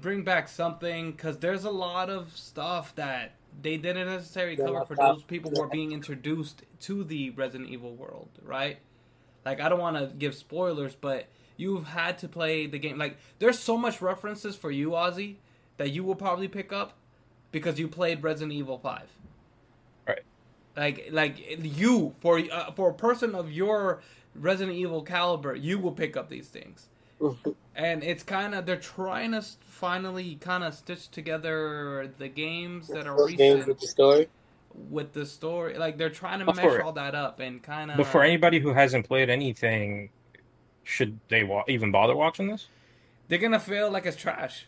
bring 0.00 0.22
back 0.22 0.48
something 0.48 1.10
because 1.12 1.38
there's 1.38 1.64
a 1.64 1.70
lot 1.70 2.08
of 2.08 2.36
stuff 2.36 2.94
that 2.94 3.32
they 3.60 3.76
didn't 3.76 4.06
necessarily 4.06 4.56
Yeah, 4.56 4.66
cover 4.66 4.84
for 4.84 4.94
that- 4.96 5.12
those 5.14 5.22
people 5.24 5.50
who 5.50 5.60
are 5.62 5.68
being 5.68 5.92
introduced 5.92 6.62
to 6.80 7.04
the 7.04 7.30
Resident 7.30 7.68
Evil 7.70 7.94
world, 7.94 8.28
right? 8.42 8.78
Like 9.44 9.60
I 9.60 9.68
don't 9.68 9.80
want 9.80 9.96
to 9.98 10.06
give 10.16 10.34
spoilers, 10.34 10.94
but 10.94 11.26
you've 11.56 11.84
had 11.88 12.18
to 12.18 12.28
play 12.28 12.66
the 12.66 12.78
game. 12.78 12.98
Like 12.98 13.16
there's 13.38 13.58
so 13.58 13.76
much 13.76 14.00
references 14.02 14.56
for 14.56 14.70
you, 14.70 14.90
Ozzy, 14.90 15.36
that 15.76 15.90
you 15.90 16.04
will 16.04 16.14
probably 16.16 16.48
pick 16.48 16.72
up 16.72 16.94
because 17.50 17.78
you 17.78 17.88
played 17.88 18.22
Resident 18.22 18.52
Evil 18.52 18.78
Five. 18.78 19.08
Right. 20.06 20.22
Like 20.76 21.08
like 21.12 21.36
you 21.64 22.14
for 22.20 22.40
uh, 22.50 22.72
for 22.72 22.90
a 22.90 22.94
person 22.94 23.34
of 23.34 23.50
your 23.50 24.02
Resident 24.34 24.76
Evil 24.76 25.02
caliber, 25.02 25.54
you 25.54 25.78
will 25.78 25.92
pick 25.92 26.16
up 26.16 26.28
these 26.28 26.48
things. 26.48 26.88
And 27.74 28.04
it's 28.04 28.22
kind 28.22 28.54
of 28.54 28.66
they're 28.66 28.76
trying 28.76 29.32
to 29.32 29.40
finally 29.64 30.34
kind 30.34 30.62
of 30.62 30.74
stitch 30.74 31.10
together 31.10 32.12
the 32.18 32.28
games 32.28 32.88
that 32.88 33.06
are 33.06 33.16
Those 33.16 33.34
games 33.34 33.66
recent 33.66 33.66
with 33.66 33.80
the 33.80 33.86
story. 33.86 34.28
with 34.90 35.12
the 35.14 35.24
story. 35.24 35.78
Like 35.78 35.96
they're 35.96 36.10
trying 36.10 36.40
to 36.40 36.44
But 36.44 36.56
mesh 36.56 36.78
all 36.80 36.92
that 36.92 37.14
up 37.14 37.40
and 37.40 37.62
kind 37.62 37.90
of. 37.90 37.96
But 37.96 38.06
for 38.06 38.22
anybody 38.22 38.60
who 38.60 38.74
hasn't 38.74 39.06
played 39.08 39.30
anything, 39.30 40.10
should 40.84 41.18
they 41.28 41.44
wa- 41.44 41.64
even 41.68 41.90
bother 41.92 42.16
watching 42.16 42.48
this? 42.48 42.68
they're 43.28 43.38
gonna 43.38 43.60
feel 43.60 43.90
like 43.90 44.04
it's 44.04 44.16
trash. 44.16 44.66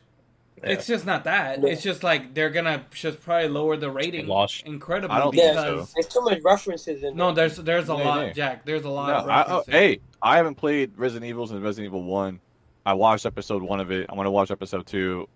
Yeah. 0.63 0.71
It's 0.71 0.87
just 0.87 1.05
not 1.05 1.25
that. 1.25 1.61
Yeah. 1.63 1.69
It's 1.71 1.83
just 1.83 2.03
like 2.03 2.33
they're 2.33 2.49
gonna 2.51 2.87
just 2.93 3.21
probably 3.21 3.49
lower 3.49 3.77
the 3.77 3.91
rating 3.91 4.27
lost. 4.27 4.63
incredibly 4.65 5.15
I 5.15 5.19
don't 5.19 5.35
think 5.35 5.53
because 5.53 5.93
There's 5.93 6.07
too 6.07 6.23
much 6.23 6.41
references 6.43 7.03
in 7.03 7.17
no, 7.17 7.33
there. 7.33 7.49
there's 7.49 7.57
there's 7.59 7.89
a 7.91 7.95
Yeah, 7.95 8.05
lot, 8.05 8.27
yeah. 8.29 8.33
Jack. 8.33 8.65
There's 8.65 8.85
a 8.85 8.89
lot. 8.89 9.09
No, 9.09 9.15
of 9.17 9.29
I, 9.29 9.45
oh, 9.49 9.65
hey, 9.69 10.01
I 10.23 10.37
haven't 10.39 10.55
played 10.55 10.93
Resident 10.97 11.29
Evil 11.29 11.47
since 11.47 11.61
Resident 11.61 11.91
Evil 11.91 12.05
One. 12.05 12.41
I 12.87 12.95
watched 12.95 13.27
episode 13.27 13.63
one 13.63 13.81
of 13.81 13.91
it. 13.91 14.07
I 14.09 14.15
want 14.15 14.27
to 14.27 14.31
watch 14.31 14.51
episode 14.51 14.87
two. 14.87 15.29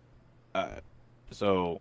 Uh, 0.55 0.69
so, 1.31 1.81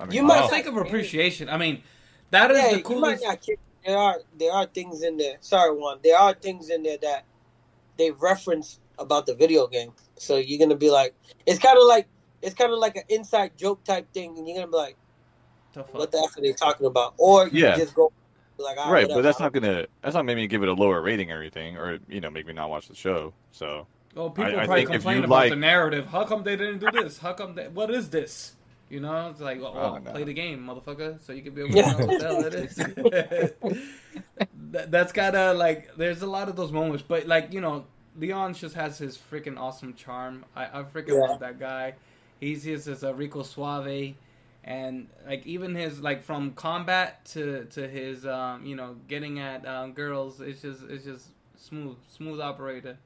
I 0.00 0.04
mean, 0.04 0.12
You 0.14 0.20
For 0.20 0.26
might 0.28 0.36
the 0.36 0.42
wow. 0.42 0.48
sake 0.48 0.66
of 0.66 0.76
appreciation, 0.76 1.48
I 1.50 1.56
mean, 1.58 1.82
that 2.30 2.50
is 2.50 2.56
yeah, 2.58 2.64
the 2.64 2.68
you 2.70 2.76
might 2.76 2.84
coolest. 2.84 3.24
not 3.24 3.40
kick. 3.42 3.58
There 3.84 3.96
are 3.98 4.16
there 4.38 4.52
are 4.52 4.66
things 4.66 5.02
in 5.02 5.16
there. 5.16 5.36
Sorry, 5.40 5.74
one. 5.76 5.98
There 6.02 6.16
are 6.18 6.32
things 6.34 6.70
in 6.70 6.82
there 6.82 6.98
that 7.02 7.24
they 7.96 8.10
reference 8.10 8.80
about 8.98 9.26
the 9.26 9.34
video 9.34 9.66
game. 9.66 9.92
So 10.16 10.36
you're 10.36 10.58
gonna 10.58 10.78
be 10.78 10.90
like, 10.90 11.14
it's 11.46 11.58
kind 11.58 11.78
of 11.78 11.86
like 11.86 12.06
it's 12.42 12.54
kind 12.54 12.72
of 12.72 12.78
like 12.78 12.96
an 12.96 13.02
inside 13.08 13.56
joke 13.56 13.82
type 13.84 14.12
thing, 14.12 14.36
and 14.38 14.46
you're 14.46 14.56
gonna 14.58 14.70
be 14.70 14.76
like, 14.76 14.96
The 15.72 15.84
fuck? 15.84 15.94
what 15.94 16.12
the 16.12 16.18
f 16.18 16.36
are 16.36 16.40
they 16.40 16.52
talking 16.52 16.86
about? 16.86 17.14
Or 17.18 17.48
you 17.48 17.64
Yeah. 17.64 17.76
just 17.76 17.94
go 17.94 18.12
like, 18.58 18.78
all 18.78 18.90
right, 18.90 19.06
but 19.06 19.20
that's 19.22 19.38
not 19.40 19.52
gonna 19.52 19.86
that's 20.02 20.14
not 20.14 20.24
make 20.24 20.36
me 20.36 20.46
give 20.46 20.62
it 20.62 20.68
a 20.68 20.72
lower 20.72 21.00
rating 21.02 21.30
or 21.30 21.40
anything, 21.40 21.76
or 21.76 21.98
you 22.08 22.20
know, 22.20 22.30
make 22.30 22.46
me 22.46 22.52
not 22.54 22.70
watch 22.70 22.88
the 22.88 22.94
show. 22.94 23.32
So, 23.52 23.86
Well, 24.14 24.30
people 24.30 24.52
I 24.58 24.64
probably 24.64 24.76
think 24.86 24.88
if 24.90 25.02
complain 25.02 25.18
about 25.24 25.30
like- 25.30 25.50
the 25.50 25.56
narrative. 25.56 26.06
How 26.06 26.24
come 26.24 26.42
they 26.42 26.56
didn't 26.56 26.78
do 26.78 26.90
this? 26.90 27.18
How 27.18 27.34
come 27.34 27.54
they? 27.54 27.68
What 27.68 27.90
is 27.90 28.08
this? 28.10 28.55
You 28.88 29.00
know, 29.00 29.30
it's 29.30 29.40
like, 29.40 29.60
well, 29.60 29.74
Oh, 29.74 29.98
no. 29.98 30.12
play 30.12 30.24
the 30.24 30.32
game, 30.34 30.64
motherfucker, 30.66 31.20
so 31.20 31.32
you 31.32 31.42
can 31.42 31.54
be 31.54 31.60
able 31.60 31.76
to 31.76 31.84
Yeah. 31.84 31.90
know 31.90 32.02
what 32.02 32.16
the 32.16 32.24
hell 32.24 32.42
it 32.42 32.54
is. 32.54 32.88
that, 34.70 34.90
that's 34.90 35.12
kind 35.12 35.36
of 35.36 35.56
like, 35.56 35.94
there's 35.96 36.22
a 36.22 36.26
lot 36.26 36.48
of 36.48 36.56
those 36.56 36.72
moments, 36.72 37.02
but 37.06 37.26
like, 37.26 37.52
you 37.52 37.60
know, 37.60 37.86
Leon 38.16 38.54
just 38.54 38.74
has 38.74 38.98
his 38.98 39.18
freaking 39.18 39.58
awesome 39.58 39.94
charm. 39.94 40.44
I, 40.54 40.80
I 40.80 40.82
freaking 40.84 41.20
Yeah. 41.22 41.22
love 41.22 41.40
that 41.40 41.58
guy. 41.58 41.94
He's 42.40 42.64
just 42.64 42.86
this 42.86 43.02
uh, 43.02 43.14
Rico 43.14 43.42
Suave, 43.42 44.14
and 44.64 45.08
like 45.26 45.46
even 45.46 45.74
his 45.74 46.00
like 46.00 46.22
from 46.22 46.52
combat 46.52 47.24
to 47.26 47.64
to 47.66 47.88
his 47.88 48.26
um 48.26 48.66
you 48.66 48.76
know 48.76 48.96
getting 49.08 49.38
at 49.38 49.66
um, 49.66 49.92
girls, 49.92 50.40
it's 50.40 50.60
just 50.62 50.82
it's 50.88 51.04
just 51.04 51.28
smooth, 51.56 51.96
smooth 52.10 52.40
operator. 52.40 52.98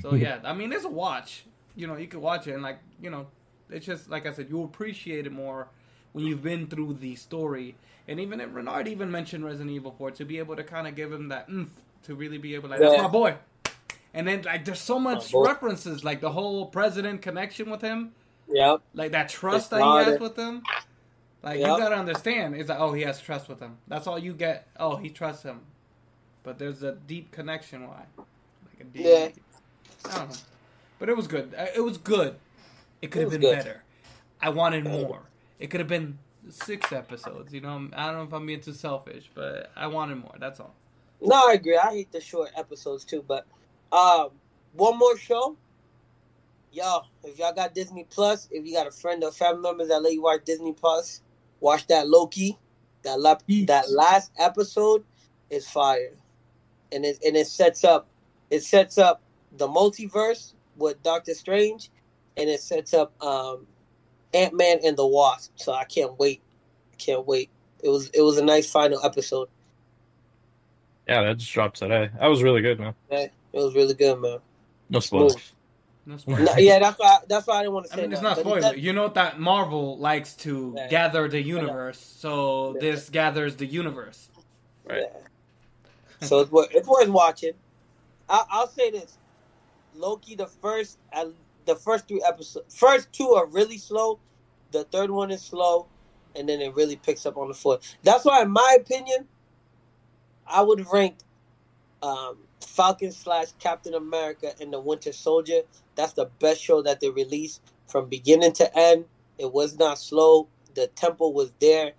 So 0.00 0.14
yeah, 0.14 0.40
I 0.44 0.52
mean, 0.52 0.72
it's 0.72 0.84
a 0.84 0.88
watch. 0.88 1.44
You 1.74 1.86
know, 1.86 1.96
you 1.96 2.06
could 2.06 2.20
watch 2.20 2.46
it 2.46 2.52
and 2.54 2.62
like 2.62 2.78
you 3.00 3.10
know, 3.10 3.26
it's 3.70 3.86
just 3.86 4.08
like 4.10 4.26
I 4.26 4.32
said, 4.32 4.48
you 4.50 4.62
appreciate 4.62 5.26
it 5.26 5.32
more 5.32 5.68
when 6.12 6.24
you've 6.24 6.42
been 6.42 6.66
through 6.66 6.94
the 6.94 7.14
story. 7.16 7.76
And 8.08 8.20
even 8.20 8.40
if 8.40 8.54
Renard 8.54 8.86
even 8.88 9.10
mentioned 9.10 9.44
Resident 9.44 9.70
Evil 9.70 9.94
4 9.98 10.12
to 10.12 10.24
be 10.24 10.38
able 10.38 10.54
to 10.56 10.64
kind 10.64 10.86
of 10.86 10.94
give 10.94 11.12
him 11.12 11.28
that 11.28 11.48
oomph 11.50 11.70
to 12.04 12.14
really 12.14 12.38
be 12.38 12.54
able 12.54 12.68
to 12.68 12.74
like 12.74 12.80
that's 12.80 13.02
my 13.02 13.08
boy. 13.08 13.34
And 14.14 14.26
then 14.26 14.42
like 14.42 14.64
there's 14.64 14.80
so 14.80 14.98
much 14.98 15.32
references 15.34 16.04
like 16.04 16.20
the 16.20 16.30
whole 16.30 16.66
president 16.66 17.20
connection 17.22 17.68
with 17.70 17.82
him, 17.82 18.12
Yep. 18.48 18.80
like 18.94 19.12
that 19.12 19.28
trust 19.28 19.56
It's 19.56 19.68
that 19.70 19.76
he 19.82 19.82
has 19.96 20.04
harder. 20.06 20.18
with 20.18 20.36
him. 20.38 20.62
Like 21.42 21.58
Yep. 21.58 21.68
you 21.68 21.78
gotta 21.78 21.96
understand, 21.96 22.54
it's 22.54 22.68
like 22.68 22.78
oh 22.80 22.92
he 22.92 23.02
has 23.02 23.20
trust 23.20 23.48
with 23.48 23.60
him. 23.60 23.76
That's 23.88 24.06
all 24.06 24.18
you 24.18 24.32
get. 24.32 24.68
Oh 24.78 24.96
he 24.96 25.10
trusts 25.10 25.42
him, 25.42 25.60
but 26.44 26.58
there's 26.58 26.82
a 26.82 26.92
deep 26.92 27.30
connection. 27.32 27.86
Why? 27.88 28.04
Like 28.16 28.80
a 28.80 28.84
deep. 28.84 29.04
Yeah. 29.04 29.28
I 30.12 30.18
don't 30.18 30.30
know, 30.30 30.36
but 30.98 31.08
it 31.08 31.16
was 31.16 31.26
good. 31.26 31.52
Uh, 31.58 31.66
It 31.74 31.80
was 31.80 31.98
good. 31.98 32.36
It 33.02 33.10
could 33.10 33.22
have 33.22 33.30
been 33.30 33.40
good. 33.40 33.56
better. 33.56 33.82
I 34.40 34.50
wanted 34.50 34.84
more. 34.84 35.22
It 35.58 35.68
could 35.68 35.80
have 35.80 35.88
been 35.88 36.18
six 36.48 36.92
episodes. 36.92 37.52
You 37.52 37.60
know, 37.60 37.88
I 37.94 38.06
don't 38.06 38.16
know 38.16 38.22
if 38.22 38.32
I'm 38.32 38.46
being 38.46 38.60
too 38.60 38.72
selfish, 38.72 39.30
but 39.34 39.70
I 39.76 39.86
wanted 39.86 40.16
more. 40.16 40.34
That's 40.38 40.60
all. 40.60 40.74
No, 41.20 41.48
I 41.48 41.54
agree. 41.54 41.76
I 41.76 41.90
hate 41.90 42.12
the 42.12 42.20
short 42.20 42.50
episodes 42.56 43.04
too. 43.04 43.24
But 43.26 43.46
um, 43.92 44.30
one 44.74 44.98
more 44.98 45.16
show. 45.16 45.56
y'all. 46.72 47.06
if 47.24 47.38
y'all 47.38 47.52
got 47.52 47.74
Disney 47.74 48.04
Plus, 48.08 48.48
if 48.50 48.66
you 48.66 48.74
got 48.74 48.86
a 48.86 48.90
friend 48.90 49.22
or 49.24 49.32
family 49.32 49.62
members 49.62 49.88
that 49.88 50.02
let 50.02 50.12
you 50.12 50.22
watch 50.22 50.44
Disney 50.44 50.72
Plus, 50.72 51.22
watch 51.60 51.86
that 51.88 52.08
Loki. 52.08 52.58
That 53.02 53.20
la- 53.20 53.38
that 53.66 53.90
last 53.90 54.32
episode 54.36 55.04
is 55.48 55.68
fire, 55.68 56.16
and 56.90 57.04
it 57.04 57.18
and 57.24 57.36
it 57.36 57.46
sets 57.46 57.84
up 57.84 58.08
it 58.50 58.64
sets 58.64 58.98
up 58.98 59.22
the 59.56 59.68
multiverse 59.68 60.54
with 60.76 61.00
Doctor 61.04 61.34
Strange, 61.34 61.90
and 62.36 62.48
it 62.48 62.60
sets 62.60 62.94
up 62.94 63.12
um, 63.22 63.66
Ant 64.34 64.54
Man 64.54 64.78
and 64.84 64.96
the 64.96 65.06
Wasp. 65.06 65.52
So 65.56 65.72
I 65.72 65.84
can't 65.84 66.18
wait, 66.18 66.42
can't 66.98 67.26
wait. 67.26 67.50
It 67.82 67.88
was 67.88 68.08
it 68.10 68.22
was 68.22 68.38
a 68.38 68.44
nice 68.44 68.70
final 68.70 69.04
episode. 69.04 69.48
Yeah, 71.08 71.22
that 71.22 71.38
just 71.38 71.52
dropped 71.52 71.76
today. 71.78 72.10
That 72.18 72.26
was 72.26 72.42
really 72.42 72.62
good, 72.62 72.80
man. 72.80 72.94
Man. 73.10 73.30
It 73.52 73.58
was 73.60 73.74
really 73.74 73.94
good, 73.94 74.20
man. 74.20 74.38
No 74.90 75.00
spoilers. 75.00 75.32
Smooth. 75.32 75.42
No 76.06 76.16
spoiler. 76.18 76.40
No, 76.44 76.56
yeah, 76.56 76.78
that's 76.78 76.98
why 76.98 77.18
that's 77.28 77.46
why 77.46 77.56
I 77.58 77.62
didn't 77.62 77.74
want 77.74 77.86
to 77.86 77.92
say. 77.92 77.98
I 77.98 78.02
mean, 78.02 78.12
it's 78.12 78.20
that, 78.20 78.28
not 78.28 78.38
spoiler. 78.38 78.60
does- 78.60 78.76
You 78.76 78.92
know 78.92 79.08
that 79.08 79.38
Marvel 79.40 79.98
likes 79.98 80.34
to 80.36 80.74
Yeah. 80.76 80.88
gather 80.88 81.28
the 81.28 81.40
universe, 81.42 81.98
so 81.98 82.74
Yeah. 82.74 82.80
this 82.80 83.08
gathers 83.08 83.56
the 83.56 83.66
universe. 83.66 84.28
Right. 84.84 85.02
Yeah. 85.02 86.26
So 86.26 86.40
it's 86.40 86.50
worth, 86.50 86.68
it's 86.72 86.86
worth 86.88 87.08
watching. 87.08 87.52
I, 88.28 88.44
I'll 88.50 88.68
say 88.68 88.90
this: 88.90 89.18
Loki, 89.94 90.34
the 90.34 90.46
first 90.46 90.98
uh, 91.12 91.26
the 91.66 91.76
first 91.76 92.08
three 92.08 92.22
episodes, 92.26 92.74
first 92.74 93.12
two 93.12 93.30
are 93.30 93.46
really 93.46 93.78
slow. 93.78 94.18
The 94.72 94.84
third 94.84 95.10
one 95.10 95.30
is 95.30 95.42
slow, 95.42 95.86
and 96.34 96.48
then 96.48 96.60
it 96.60 96.74
really 96.74 96.96
picks 96.96 97.26
up 97.26 97.36
on 97.36 97.48
the 97.48 97.54
fourth. 97.54 97.96
That's 98.02 98.24
why, 98.24 98.42
in 98.42 98.50
my 98.50 98.76
opinion, 98.80 99.26
I 100.46 100.62
would 100.62 100.86
rank 100.92 101.16
um, 102.02 102.38
Falcon 102.60 103.12
slash 103.12 103.48
Captain 103.58 103.94
America 103.94 104.52
and 104.60 104.72
the 104.72 104.80
Winter 104.80 105.12
Soldier. 105.12 105.60
That's 105.94 106.12
the 106.12 106.26
best 106.40 106.60
show 106.60 106.82
that 106.82 107.00
they 107.00 107.10
released 107.10 107.62
from 107.86 108.08
beginning 108.08 108.52
to 108.54 108.78
end. 108.78 109.06
It 109.38 109.52
was 109.52 109.78
not 109.78 109.98
slow. 109.98 110.48
The 110.74 110.88
tempo 110.88 111.28
was 111.28 111.52
there, 111.60 111.92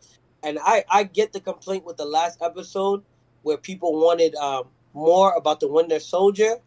and 0.43 0.59
I 0.61 0.83
I 0.89 1.03
get 1.03 1.33
the 1.33 1.39
complaint 1.39 1.85
with 1.85 1.97
the 1.97 2.05
last 2.05 2.41
episode 2.41 3.03
where 3.43 3.57
people 3.57 3.99
wanted 3.99 4.35
um, 4.35 4.65
more 4.93 5.33
about 5.33 5.59
the 5.59 5.67
Winter 5.67 5.99
Soldier 5.99 6.57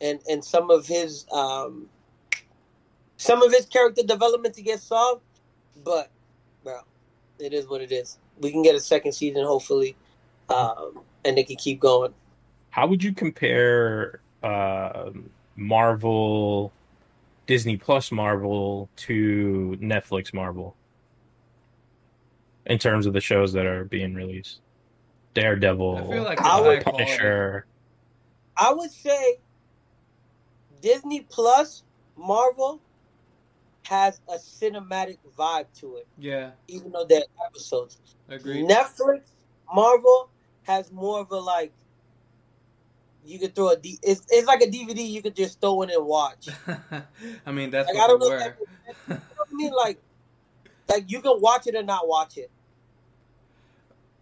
and 0.00 0.20
and 0.28 0.44
some 0.44 0.70
of 0.70 0.86
his 0.86 1.26
um, 1.32 1.88
some 3.16 3.42
of 3.42 3.52
his 3.52 3.66
character 3.66 4.02
development 4.02 4.54
to 4.54 4.62
get 4.62 4.80
solved. 4.80 5.22
But 5.84 6.10
bro, 6.62 6.80
it 7.38 7.52
is 7.52 7.68
what 7.68 7.80
it 7.80 7.92
is. 7.92 8.18
We 8.40 8.50
can 8.50 8.62
get 8.62 8.74
a 8.74 8.80
second 8.80 9.12
season 9.12 9.44
hopefully, 9.44 9.96
um, 10.48 11.00
and 11.24 11.36
they 11.36 11.44
can 11.44 11.56
keep 11.56 11.80
going. 11.80 12.12
How 12.70 12.86
would 12.86 13.02
you 13.02 13.12
compare 13.12 14.20
um 14.42 15.30
Marvel, 15.56 16.72
Disney 17.46 17.76
Plus 17.76 18.10
Marvel 18.10 18.88
to 18.96 19.78
Netflix 19.80 20.34
Marvel 20.34 20.74
in 22.66 22.78
terms 22.78 23.06
of 23.06 23.12
the 23.12 23.20
shows 23.20 23.52
that 23.52 23.66
are 23.66 23.84
being 23.84 24.14
released? 24.14 24.60
Daredevil, 25.34 25.96
I 25.96 26.12
feel 26.12 26.22
like 26.22 26.40
I 26.40 26.60
would- 26.60 26.84
Punisher. 26.84 27.66
I 28.56 28.72
would 28.72 28.90
say 28.92 29.38
Disney 30.80 31.20
Plus 31.22 31.82
Marvel 32.16 32.80
has 33.84 34.20
a 34.28 34.34
cinematic 34.36 35.18
vibe 35.38 35.66
to 35.80 35.96
it, 35.96 36.06
Yeah, 36.18 36.50
even 36.68 36.92
though 36.92 37.04
they're 37.04 37.22
episodes. 37.46 37.98
agreed. 38.28 38.68
Netflix 38.68 39.22
Marvel 39.72 40.30
has 40.64 40.90
more 40.92 41.20
of 41.20 41.30
a 41.30 41.38
like 41.38 41.72
you 43.24 43.38
could 43.38 43.54
throw 43.54 43.70
a 43.70 43.76
D. 43.76 43.98
It's, 44.02 44.22
it's 44.28 44.46
like 44.46 44.60
a 44.60 44.66
DVD 44.66 45.06
you 45.08 45.22
could 45.22 45.34
just 45.34 45.60
throw 45.60 45.82
in 45.82 45.90
and 45.90 46.04
watch. 46.04 46.48
I 47.46 47.52
mean, 47.52 47.70
that's 47.70 47.88
Like 47.88 47.96
I 47.96 48.06
don't 48.06 48.18
know. 48.20 48.28
Were. 48.28 48.56
I 49.10 49.18
mean, 49.52 49.72
like, 49.72 49.98
like 50.88 51.10
you 51.10 51.20
can 51.22 51.40
watch 51.40 51.66
it 51.66 51.74
or 51.74 51.82
not 51.82 52.06
watch 52.06 52.36
it. 52.36 52.50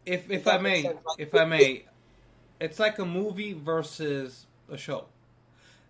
If 0.07 0.31
if 0.31 0.47
I 0.47 0.59
may. 0.59 0.85
Like, 0.85 0.99
if 1.19 1.35
I 1.35 1.45
may, 1.45 1.87
it's 2.61 2.79
like 2.79 2.99
a 2.99 3.05
movie 3.05 3.53
versus 3.53 4.47
a 4.71 4.77
show. 4.77 5.07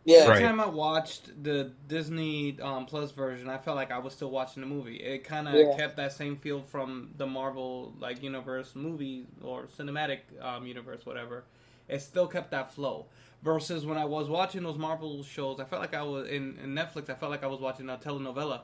Yeah, 0.05 0.27
Every 0.27 0.33
Right. 0.33 0.43
time 0.43 0.61
I 0.61 0.67
watched 0.67 1.43
the 1.45 1.73
Disney 1.88 2.59
um, 2.61 2.87
Plus 2.87 3.12
version, 3.12 3.49
I 3.49 3.59
felt 3.59 3.77
like 3.77 3.91
I 3.91 3.99
was 3.99 4.12
still 4.15 4.31
watching 4.31 4.61
the 4.62 4.67
movie. 4.69 4.97
It 4.97 5.25
kind 5.25 5.49
of 5.49 5.55
Yeah. 5.57 5.77
kept 5.77 5.97
that 5.97 6.12
same 6.12 6.37
feel 6.37 6.61
from 6.62 7.11
the 7.17 7.27
Marvel 7.27 7.95
like 7.99 8.23
universe 8.23 8.75
movie 8.75 9.27
or 9.43 9.65
cinematic 9.79 10.21
um, 10.41 10.67
universe, 10.67 11.07
whatever. 11.07 11.45
It 11.88 12.01
still 12.03 12.27
kept 12.27 12.51
that 12.51 12.73
flow. 12.75 13.07
Versus 13.43 13.85
when 13.87 13.99
I 13.99 14.05
was 14.05 14.29
watching 14.29 14.62
those 14.62 14.79
Marvel 14.79 15.23
shows, 15.25 15.59
I 15.61 15.65
felt 15.65 15.81
like 15.83 15.95
I 15.95 16.03
was 16.03 16.29
in, 16.29 16.59
in 16.62 16.75
Netflix. 16.75 17.11
I 17.11 17.15
felt 17.15 17.31
like 17.31 17.43
I 17.43 17.49
was 17.49 17.61
watching 17.61 17.88
a 17.88 17.97
telenovela. 17.97 18.61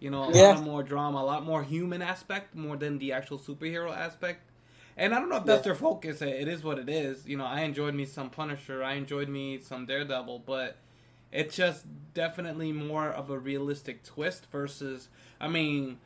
You 0.00 0.10
know, 0.10 0.24
a 0.24 0.30
Yeah. 0.32 0.42
lot 0.42 0.62
more 0.62 0.82
drama, 0.82 1.18
a 1.18 1.24
lot 1.24 1.44
more 1.44 1.62
human 1.62 2.02
aspect, 2.02 2.54
more 2.54 2.76
than 2.76 2.98
the 2.98 3.12
actual 3.12 3.38
superhero 3.38 3.94
aspect. 3.96 4.47
And 4.98 5.14
I 5.14 5.20
don't 5.20 5.30
know 5.30 5.36
if 5.38 5.46
that's 5.46 5.60
Yeah. 5.60 5.64
their 5.64 5.76
focus. 5.76 6.22
It 6.22 6.48
is 6.48 6.64
what 6.64 6.78
it 6.78 6.90
is. 6.90 7.26
You 7.28 7.38
know, 7.38 7.46
I 7.46 7.62
enjoyed 7.62 7.94
me 7.94 8.06
some 8.06 8.30
Punisher. 8.30 8.84
I 8.84 8.94
enjoyed 8.94 9.30
me 9.30 9.60
some 9.60 9.86
Daredevil, 9.86 10.40
but 10.40 10.78
it's 11.32 11.56
just 11.56 11.86
definitely 12.14 12.72
more 12.72 13.10
of 13.10 13.30
a 13.30 13.38
realistic 13.38 14.04
twist 14.04 14.46
versus. 14.52 15.08
I 15.40 15.48
mean, 15.48 15.98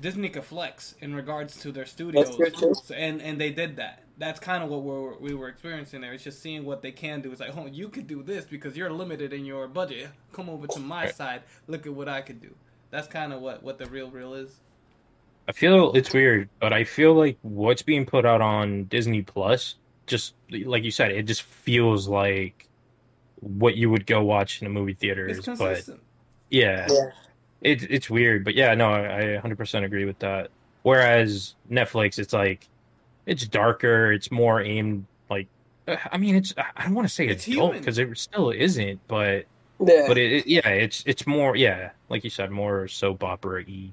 Disney 0.00 0.30
could 0.30 0.44
flex 0.44 0.94
in 1.00 1.14
regards 1.14 1.58
to 1.60 1.72
their 1.72 1.86
studios, 1.86 2.50
true, 2.52 2.82
and 2.94 3.22
and 3.22 3.40
they 3.40 3.50
did 3.50 3.76
that. 3.76 4.04
That's 4.18 4.40
kind 4.40 4.64
of 4.64 4.70
what 4.70 4.82
we're, 4.82 5.16
we 5.18 5.34
were 5.34 5.48
experiencing 5.48 6.00
there. 6.02 6.12
It's 6.14 6.24
just 6.24 6.42
seeing 6.42 6.64
what 6.64 6.82
they 6.82 6.92
can 6.92 7.22
do. 7.22 7.32
It's 7.32 7.40
like, 7.40 7.56
oh, 7.56 7.66
you 7.66 7.88
could 7.88 8.08
do 8.08 8.22
this 8.22 8.44
because 8.46 8.76
you're 8.76 8.92
limited 8.92 9.32
in 9.32 9.44
your 9.46 9.68
budget. 9.68 10.08
Come 10.32 10.50
over 10.50 10.66
to 10.68 10.80
my 10.80 11.06
Right. 11.06 11.14
side. 11.14 11.42
Look 11.68 11.86
at 11.86 11.94
what 11.94 12.08
I 12.08 12.22
could 12.22 12.40
do. 12.40 12.54
That's 12.90 13.08
kind 13.08 13.32
of 13.32 13.40
what 13.42 13.62
what 13.62 13.78
the 13.78 13.86
real 13.86 14.10
real 14.10 14.34
is. 14.34 14.60
I 15.48 15.52
feel 15.52 15.92
it's 15.94 16.12
weird, 16.12 16.50
but 16.60 16.74
I 16.74 16.84
feel 16.84 17.14
like 17.14 17.38
what's 17.40 17.80
being 17.82 18.04
put 18.04 18.26
out 18.26 18.42
on 18.42 18.84
Disney 18.84 19.22
Plus, 19.22 19.76
just 20.06 20.34
like 20.50 20.84
you 20.84 20.90
said, 20.90 21.10
it 21.10 21.22
just 21.22 21.42
feels 21.42 22.06
like 22.06 22.68
what 23.40 23.76
you 23.76 23.88
would 23.88 24.06
go 24.06 24.22
watch 24.22 24.60
in 24.60 24.66
a 24.66 24.70
movie 24.70 24.92
theater. 24.94 25.26
It's 25.26 25.46
But 25.46 25.56
consistent. 25.56 26.00
yeah, 26.50 26.86
yeah, 26.90 27.10
it, 27.62 27.82
it's 27.90 28.10
weird. 28.10 28.44
But 28.44 28.54
yeah, 28.56 28.74
no, 28.74 28.90
I, 28.90 29.36
I 29.36 29.40
100% 29.40 29.84
agree 29.84 30.04
with 30.04 30.18
that. 30.18 30.50
Whereas 30.82 31.54
Netflix, 31.70 32.18
it's 32.18 32.32
like 32.34 32.68
it's 33.24 33.46
darker, 33.46 34.12
it's 34.12 34.30
more 34.30 34.60
aimed 34.60 35.06
like. 35.30 35.48
Uh, 35.86 35.96
I 36.12 36.18
mean, 36.18 36.36
it's 36.36 36.52
I 36.58 36.84
don't 36.84 36.94
want 36.94 37.08
to 37.08 37.14
say 37.14 37.26
It's 37.26 37.46
adult 37.48 37.72
because 37.72 37.98
it 37.98 38.16
still 38.18 38.50
isn't, 38.50 39.00
but 39.08 39.46
yeah. 39.84 40.04
but 40.06 40.18
it, 40.18 40.32
it 40.32 40.46
yeah, 40.46 40.68
it's 40.68 41.02
it's 41.06 41.26
more 41.26 41.56
yeah, 41.56 41.90
like 42.10 42.22
you 42.24 42.30
said, 42.30 42.50
more 42.50 42.86
soap 42.86 43.24
opera 43.24 43.64
y. 43.66 43.92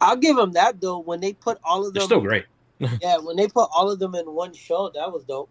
I'll 0.00 0.16
give 0.16 0.36
them 0.36 0.52
that 0.52 0.80
though. 0.80 0.98
When 0.98 1.20
they 1.20 1.32
put 1.32 1.58
all 1.64 1.86
of 1.86 1.92
They're 1.94 2.00
them, 2.02 2.06
still 2.08 2.20
great. 2.20 2.44
yeah, 2.78 3.18
when 3.18 3.36
they 3.36 3.48
put 3.48 3.68
all 3.74 3.90
of 3.90 3.98
them 3.98 4.14
in 4.14 4.26
one 4.32 4.52
show, 4.52 4.90
that 4.94 5.12
was 5.12 5.24
dope. 5.24 5.48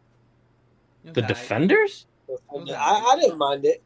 The 1.03 1.21
aight. 1.21 1.27
Defenders. 1.27 2.05
was 2.27 2.39
I, 2.71 2.75
I 3.13 3.19
didn't 3.19 3.37
mind 3.37 3.65
it. 3.65 3.81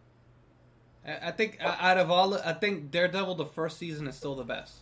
I 1.06 1.28
I 1.28 1.32
think 1.32 1.58
uh, 1.64 1.76
out 1.80 1.98
of 1.98 2.12
all, 2.12 2.36
I 2.36 2.54
think 2.54 2.92
Daredevil 2.92 3.36
the 3.36 3.46
first 3.46 3.78
season 3.78 4.08
is 4.08 4.16
still 4.16 4.36
the 4.36 4.44
best. 4.44 4.74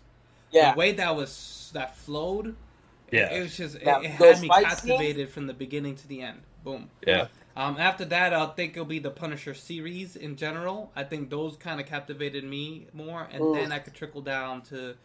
Yeah, 0.51 0.73
The 0.73 0.79
way 0.79 0.91
that 0.93 1.15
was 1.15 1.69
that 1.73 1.95
flowed, 1.95 2.55
Yeah. 3.11 3.31
it 3.31 3.41
was 3.41 3.55
just 3.55 3.75
it, 3.75 3.85
That- 3.85 4.03
it 4.03 4.17
those 4.17 4.35
had 4.35 4.41
me 4.41 4.47
fight 4.47 4.65
captivated 4.65 5.29
from 5.29 5.47
the 5.47 5.53
beginning 5.53 5.95
to 5.97 6.07
the 6.07 6.21
end. 6.21 6.41
Boom. 6.63 6.89
Yeah. 7.07 7.27
Um, 7.55 7.77
after 7.77 8.03
that, 8.05 8.33
I 8.33 8.45
think 8.47 8.73
it'll 8.73 8.85
be 8.85 8.99
the 8.99 9.11
Punisher 9.11 9.53
series 9.53 10.15
in 10.15 10.35
general. 10.35 10.91
I 10.95 11.03
think 11.03 11.29
those 11.29 11.55
kind 11.57 11.79
of 11.79 11.85
captivated 11.85 12.43
me 12.43 12.87
more, 12.93 13.27
and 13.31 13.41
Mm. 13.41 13.55
then 13.55 13.71
I 13.71 13.79
could 13.79 13.93
trickle 13.93 14.21
down 14.21 14.61
to 14.63 14.95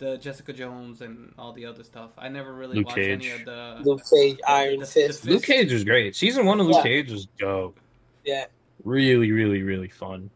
the 0.00 0.16
Jessica 0.18 0.52
Jones 0.52 1.00
and 1.02 1.32
all 1.38 1.52
the 1.52 1.64
other 1.66 1.84
stuff. 1.84 2.10
I 2.18 2.28
never 2.28 2.52
really 2.52 2.76
Luke 2.78 2.86
watched 2.86 2.96
Cage. 2.96 3.10
any 3.24 3.30
of 3.30 3.44
the. 3.44 3.78
Luke 3.84 4.02
Cage, 4.12 4.38
the- 4.38 4.50
Iron 4.50 4.80
the- 4.80 4.86
Fist. 4.86 5.22
the 5.22 5.30
Luke 5.30 5.44
Cage 5.44 5.72
was 5.72 5.84
great. 5.84 6.16
Season 6.16 6.44
one 6.46 6.58
of 6.58 6.66
Luke 6.66 6.76
Yeah. 6.76 6.82
Cage 6.82 7.12
was 7.12 7.26
dope. 7.38 7.78
Yeah, 8.24 8.46
Really, 8.84 9.30
really, 9.30 9.62
really 9.62 9.88
fun. 9.88 10.30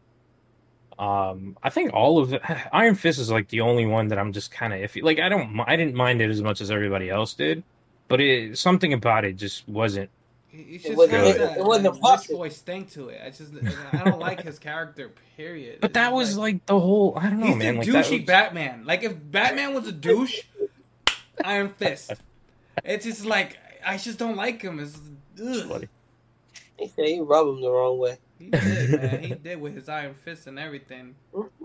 Um, 0.97 1.57
I 1.61 1.69
think 1.69 1.93
all 1.93 2.19
of 2.19 2.33
it, 2.33 2.41
Iron 2.73 2.95
Fist 2.95 3.19
is 3.19 3.29
like 3.29 3.49
the 3.49 3.61
only 3.61 3.85
one 3.85 4.07
that 4.07 4.17
I'm 4.19 4.31
just 4.31 4.51
kind 4.51 4.73
of 4.73 4.79
iffy. 4.79 5.03
Like 5.03 5.19
I 5.19 5.27
don't, 5.29 5.59
I 5.67 5.75
didn't 5.75 5.95
mind 5.95 6.21
it 6.21 6.29
as 6.29 6.41
much 6.41 6.61
as 6.61 6.71
everybody 6.71 7.09
else 7.09 7.33
did, 7.33 7.63
but 8.07 8.21
it 8.21 8.57
something 8.57 8.93
about 8.93 9.25
it 9.25 9.33
just 9.33 9.67
wasn't. 9.67 10.09
It, 10.55 10.59
it 10.59 10.75
It 10.75 10.83
just 10.83 10.97
wasn't- 10.97 11.17
has 11.17 11.35
it- 11.35 11.39
that, 11.39 11.57
it 11.57 11.63
wasn't 11.65 12.01
that 12.01 12.17
rich 12.19 12.29
boy 12.29 12.49
stink 12.49 12.91
to 12.91 13.09
it. 13.09 13.21
I 13.25 13.29
just 13.29 13.51
I 13.93 14.03
don't 14.03 14.19
like 14.19 14.41
his 14.43 14.57
character. 14.59 15.11
Period. 15.37 15.79
But 15.81 15.93
that 15.93 16.13
was 16.13 16.37
like 16.37 16.65
the 16.65 16.79
whole. 16.79 17.13
I 17.17 17.29
don't 17.29 17.39
know, 17.39 17.47
he's 17.47 17.55
man. 17.57 17.79
the 17.79 17.91
Like 17.91 18.05
douchey 18.05 18.19
was- 18.19 18.25
Batman. 18.27 18.85
Like 18.85 19.03
if 19.03 19.13
Batman 19.31 19.73
was 19.73 19.87
a 19.87 19.91
douche, 19.91 20.43
Iron 21.43 21.69
Fist. 21.69 22.13
It's 22.83 23.05
just 23.05 23.25
like 23.25 23.57
I 23.85 23.97
just 23.97 24.17
don't 24.17 24.35
like 24.37 24.61
him. 24.61 24.79
It's 24.79 24.97
ugh. 25.41 25.67
Funny. 25.69 25.87
he 26.77 26.87
said 26.87 27.05
he 27.07 27.19
rubbed 27.19 27.49
him 27.57 27.61
the 27.61 27.69
wrong 27.71 27.97
way. 27.99 28.17
He 28.39 28.49
did, 28.49 29.01
man. 29.01 29.23
He 29.23 29.33
did 29.33 29.61
with 29.61 29.75
his 29.75 29.87
Iron 29.89 30.13
Fist 30.13 30.47
and 30.47 30.57
everything. 30.59 31.15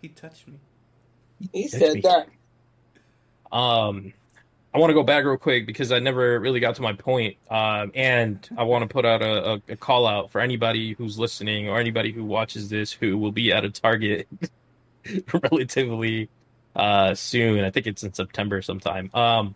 He 0.00 0.06
touched 0.08 0.46
me. 0.46 0.54
He 1.52 1.62
That's 1.66 1.72
said 1.78 1.94
me. 1.94 2.00
that. 2.02 2.28
Um, 3.50 4.12
I 4.74 4.78
want 4.78 4.90
to 4.90 4.94
go 4.94 5.02
back 5.02 5.24
real 5.24 5.36
quick 5.38 5.66
because 5.66 5.92
I 5.92 5.98
never 5.98 6.38
really 6.38 6.60
got 6.60 6.74
to 6.76 6.82
my 6.82 6.92
point. 6.92 7.36
Um, 7.50 7.90
and 7.94 8.46
I 8.56 8.64
want 8.64 8.82
to 8.82 8.88
put 8.92 9.06
out 9.06 9.22
a, 9.22 9.52
a, 9.52 9.62
a 9.70 9.76
call 9.76 10.06
out 10.06 10.30
for 10.30 10.40
anybody 10.40 10.92
who's 10.92 11.18
listening 11.18 11.68
or 11.68 11.80
anybody 11.80 12.12
who 12.12 12.22
watches 12.24 12.68
this 12.68 12.92
who 12.92 13.16
will 13.16 13.32
be 13.32 13.50
at 13.52 13.64
a 13.64 13.70
Target 13.70 14.28
relatively 15.42 16.28
uh, 16.76 17.14
soon. 17.14 17.64
I 17.64 17.70
think 17.70 17.86
it's 17.86 18.02
in 18.02 18.12
September 18.12 18.62
sometime. 18.62 19.10
Um, 19.14 19.54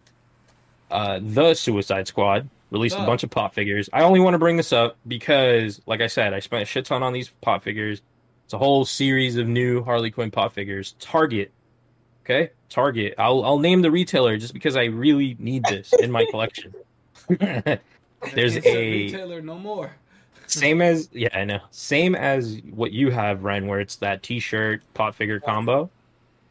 uh, 0.91 1.21
the 1.23 1.55
Suicide 1.55 2.07
Squad 2.09 2.49
released 2.71 2.97
Oh. 2.99 3.03
a 3.03 3.07
bunch 3.07 3.23
of 3.23 3.31
pop 3.31 3.55
figures. 3.55 3.89
I 3.93 4.03
only 4.03 4.21
want 4.21 4.35
to 4.35 4.39
bring 4.39 4.57
this 4.57 4.73
up 4.73 4.97
because, 5.07 5.81
like 5.87 6.01
I 6.01 6.07
said, 6.07 6.33
I 6.33 6.41
spent 6.41 6.63
a 6.63 6.67
shit 6.67 6.87
ton 6.87 7.03
on 7.03 7.13
these 7.13 7.29
pop 7.43 7.63
figures. 7.63 8.01
It's 8.45 8.55
a 8.55 8.59
whole 8.59 8.85
series 8.85 9.37
of 9.37 9.47
new 9.47 9.83
Harley 9.85 10.11
Quinn 10.11 10.31
pop 10.31 10.53
figures. 10.53 10.95
Target, 10.99 11.51
okay, 12.25 12.51
Target. 12.69 13.15
I'll 13.19 13.45
I'll 13.45 13.59
name 13.59 13.83
the 13.83 13.91
retailer 13.91 14.37
just 14.37 14.55
because 14.55 14.77
I 14.77 14.85
really 14.85 15.37
need 15.39 15.65
this 15.65 15.93
in 15.93 16.11
my 16.11 16.25
collection. 16.31 16.73
There's 17.29 18.57
a 18.57 18.91
retailer 18.91 19.43
no 19.43 19.59
more. 19.59 19.93
Same 20.47 20.83
as 20.83 21.09
yeah, 21.13 21.29
I 21.33 21.45
know. 21.45 21.61
Same 21.71 22.15
as 22.15 22.61
what 22.71 22.93
you 22.93 23.11
have, 23.11 23.45
Ren, 23.45 23.67
where 23.67 23.81
it's 23.81 23.97
that 23.97 24.23
T-shirt 24.23 24.83
pop 24.95 25.15
figure 25.15 25.41
combo. 25.41 25.91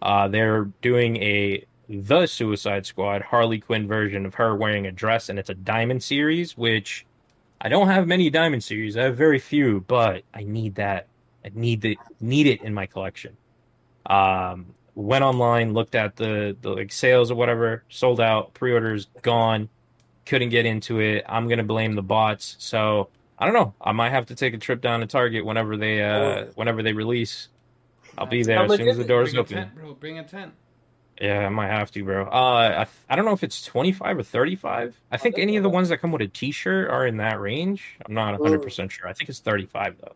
Uh, 0.02 0.28
they're 0.28 0.66
doing 0.82 1.18
a 1.18 1.66
the 1.90 2.26
Suicide 2.26 2.86
Squad 2.86 3.22
Harley 3.22 3.60
Quinn 3.60 3.88
version 3.88 4.26
of 4.26 4.34
her 4.36 4.56
wearing 4.56 4.88
a 4.88 4.92
dress, 4.92 5.30
and 5.30 5.38
it's 5.38 5.50
a 5.50 5.56
diamond 5.56 6.04
series. 6.04 6.58
Which 6.58 7.06
I 7.62 7.70
don't 7.70 7.88
have 7.88 8.08
many 8.08 8.30
diamond 8.30 8.64
series. 8.64 8.98
I 8.98 9.04
have 9.04 9.18
very 9.18 9.40
few, 9.40 9.82
but 9.88 10.24
I 10.34 10.44
need 10.44 10.76
that. 10.76 11.08
I 11.46 11.52
need 11.54 11.82
the 11.82 11.98
need 12.20 12.48
it 12.48 12.62
in 12.62 12.74
my 12.74 12.86
collection. 12.86 13.38
Um, 14.08 14.74
went 14.96 15.24
online, 15.24 15.74
looked 15.74 15.96
at 15.96 16.16
the 16.16 16.56
the 16.62 16.70
like 16.70 16.92
sales 16.92 17.32
or 17.32 17.36
whatever, 17.36 17.84
sold 17.90 18.20
out, 18.20 18.54
pre-orders 18.54 19.08
gone. 19.22 19.70
Couldn't 20.26 20.50
get 20.50 20.66
into 20.66 21.00
it. 21.00 21.26
I'm 21.28 21.48
gonna 21.48 21.64
blame 21.64 21.96
the 21.96 22.02
bots. 22.04 22.56
So 22.60 23.10
I 23.40 23.46
don't 23.46 23.54
know. 23.56 23.74
I 23.82 23.92
might 23.92 24.12
have 24.12 24.28
to 24.28 24.36
take 24.36 24.54
a 24.54 24.58
trip 24.58 24.82
down 24.82 25.00
to 25.00 25.08
Target 25.08 25.46
whenever 25.46 25.76
they 25.78 26.02
uh 26.04 26.46
whenever 26.56 26.84
they 26.84 26.94
release. 26.94 27.48
I'll 28.18 28.26
be 28.28 28.44
there 28.44 28.60
as 28.60 28.76
soon 28.76 28.88
as 28.88 28.98
the 28.98 29.04
doors 29.06 29.34
open. 29.36 29.56
tent, 29.58 29.76
bro. 29.76 29.94
Bring 29.94 30.20
a 30.20 30.24
tent. 30.24 30.54
Yeah, 31.20 31.46
I 31.46 31.50
might 31.50 31.68
have 31.68 31.92
to, 31.92 32.04
bro. 32.04 32.26
Uh, 32.26 32.86
I, 32.86 33.14
I 33.14 33.16
don't 33.16 33.26
know 33.26 33.34
if 33.34 33.44
it's 33.44 33.64
twenty 33.64 33.92
five 33.92 34.18
or 34.18 34.24
thirty 34.24 34.56
five. 34.56 34.96
I 35.12 35.18
think 35.18 35.38
any 35.38 35.56
of 35.56 35.64
the 35.64 35.70
ones 35.70 35.90
that 35.90 35.98
come 35.98 36.12
with 36.12 36.22
a 36.22 36.28
T 36.28 36.52
shirt 36.52 36.90
are 36.90 37.06
in 37.06 37.18
that 37.18 37.40
range. 37.40 37.98
I'm 38.06 38.14
not 38.14 38.40
one 38.40 38.50
hundred 38.50 38.64
percent 38.64 38.92
sure. 38.92 39.08
I 39.08 39.14
think 39.14 39.30
it's 39.30 39.40
thirty 39.40 39.66
five 39.66 39.96
though. 40.02 40.16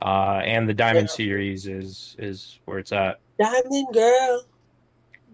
Uh, 0.00 0.40
and 0.44 0.68
the 0.68 0.74
Diamond 0.74 1.08
Yeah. 1.08 1.14
series 1.14 1.66
is 1.66 2.16
is 2.18 2.58
where 2.66 2.78
it's 2.78 2.92
at. 2.92 3.20
Diamond 3.38 3.88
Girl. 3.92 4.44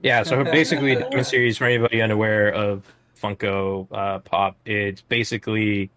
Yeah, 0.03 0.23
so 0.23 0.45
basically, 0.59 0.97
Diamond 0.97 1.27
series 1.27 1.59
for 1.59 1.65
anybody 1.65 2.03
unaware 2.03 2.53
of 2.53 2.85
Funko 3.21 3.87
uh, 3.93 4.19
Pop, 4.21 4.57
it's 4.65 5.03
basically 5.03 5.91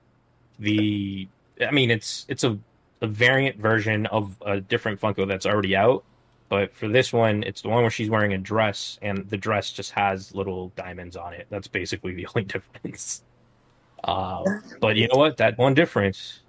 the. 0.59 1.27
I 1.65 1.71
mean, 1.71 1.89
it's 1.89 2.25
it's 2.27 2.43
a, 2.43 2.57
a 3.01 3.07
variant 3.07 3.57
version 3.57 4.05
of 4.07 4.35
a 4.45 4.59
different 4.61 4.99
Funko 4.99 5.27
that's 5.27 5.45
already 5.45 5.75
out, 5.75 6.03
but 6.49 6.73
for 6.73 6.87
this 6.87 7.11
one, 7.11 7.43
it's 7.43 7.61
the 7.61 7.69
one 7.69 7.81
where 7.81 7.91
she's 7.91 8.09
wearing 8.09 8.33
a 8.33 8.37
dress, 8.37 8.99
and 9.01 9.27
the 9.29 9.37
dress 9.37 9.71
just 9.71 9.91
has 9.91 10.35
little 10.35 10.69
diamonds 10.75 11.15
on 11.15 11.33
it. 11.33 11.47
That's 11.49 11.67
basically 11.67 12.13
the 12.13 12.27
only 12.35 12.43
difference. 12.43 13.23
Um, 14.03 14.61
but 14.81 14.95
you 14.97 15.07
know 15.07 15.17
what? 15.17 15.37
That 15.37 15.57
one 15.57 15.73
difference 15.73 16.41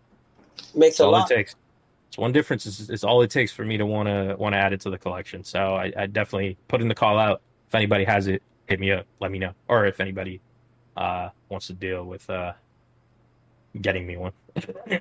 Makes 0.75 1.01
a 1.01 1.07
lot. 1.07 1.31
it 1.31 1.35
takes. 1.35 1.55
One 2.17 2.33
difference 2.33 2.67
is, 2.67 2.91
is 2.91 3.05
all 3.05 3.23
it 3.23 3.31
takes 3.31 3.53
for 3.53 3.65
me 3.65 3.77
to 3.77 3.87
want 3.87 4.09
to 4.09 4.37
want 4.39 4.55
to 4.55 4.59
add 4.59 4.73
it 4.73 4.81
to 4.83 4.91
the 4.91 4.99
collection. 4.99 5.45
So 5.45 5.75
I, 5.77 5.93
I 5.97 6.07
definitely 6.07 6.57
put 6.69 6.81
in 6.81 6.89
the 6.89 6.95
call 6.95 7.19
out. 7.19 7.43
If 7.69 7.75
anybody 7.75 8.05
has 8.05 8.27
it, 8.27 8.43
hit 8.67 8.81
me 8.81 8.93
up. 8.93 9.07
Let 9.21 9.31
me 9.31 9.39
know. 9.39 9.53
Or 9.69 9.87
if 9.87 10.01
anybody 10.01 10.41
uh, 10.97 11.31
wants 11.49 11.67
to 11.69 11.75
deal 11.75 12.05
with 12.05 12.29
uh, 12.31 12.53
getting 13.81 14.07
me 14.07 14.17
one. 14.17 14.33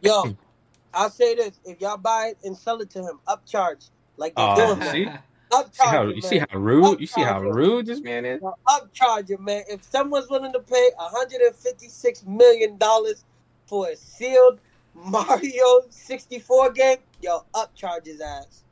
Yo, 0.02 0.36
I'll 0.94 1.10
say 1.10 1.36
this: 1.36 1.60
if 1.66 1.80
y'all 1.82 1.98
buy 1.98 2.28
it 2.28 2.38
and 2.44 2.58
sell 2.58 2.82
it 2.82 2.90
to 2.92 3.00
him, 3.00 3.20
upcharge 3.28 3.90
like 4.18 4.36
they're 4.36 4.46
Oh, 4.48 4.76
doing, 4.76 4.88
see? 4.90 5.10
Upcharge 5.52 5.74
See 5.74 5.88
how 5.88 6.08
it, 6.08 6.16
you 6.16 6.22
see 6.22 6.40
how 6.40 6.48
rude 6.54 7.00
you 7.00 7.08
see 7.08 7.22
how 7.22 7.40
rude 7.40 7.86
this 7.86 8.02
man 8.02 8.26
is. 8.26 8.42
Upcharge 8.68 9.30
it, 9.30 9.40
man. 9.40 9.64
If 9.70 9.84
someone's 9.84 10.30
willing 10.30 10.54
to 10.54 10.60
pay 10.60 10.90
156 10.98 12.26
million 12.26 12.78
dollars 12.78 13.24
for 13.68 13.90
a 13.90 13.96
sealed 13.96 14.60
Mario 14.96 15.82
64 15.90 16.72
game, 16.72 16.98
yo, 17.22 17.42
upcharge 17.54 18.06
his 18.06 18.22
ass. 18.22 18.64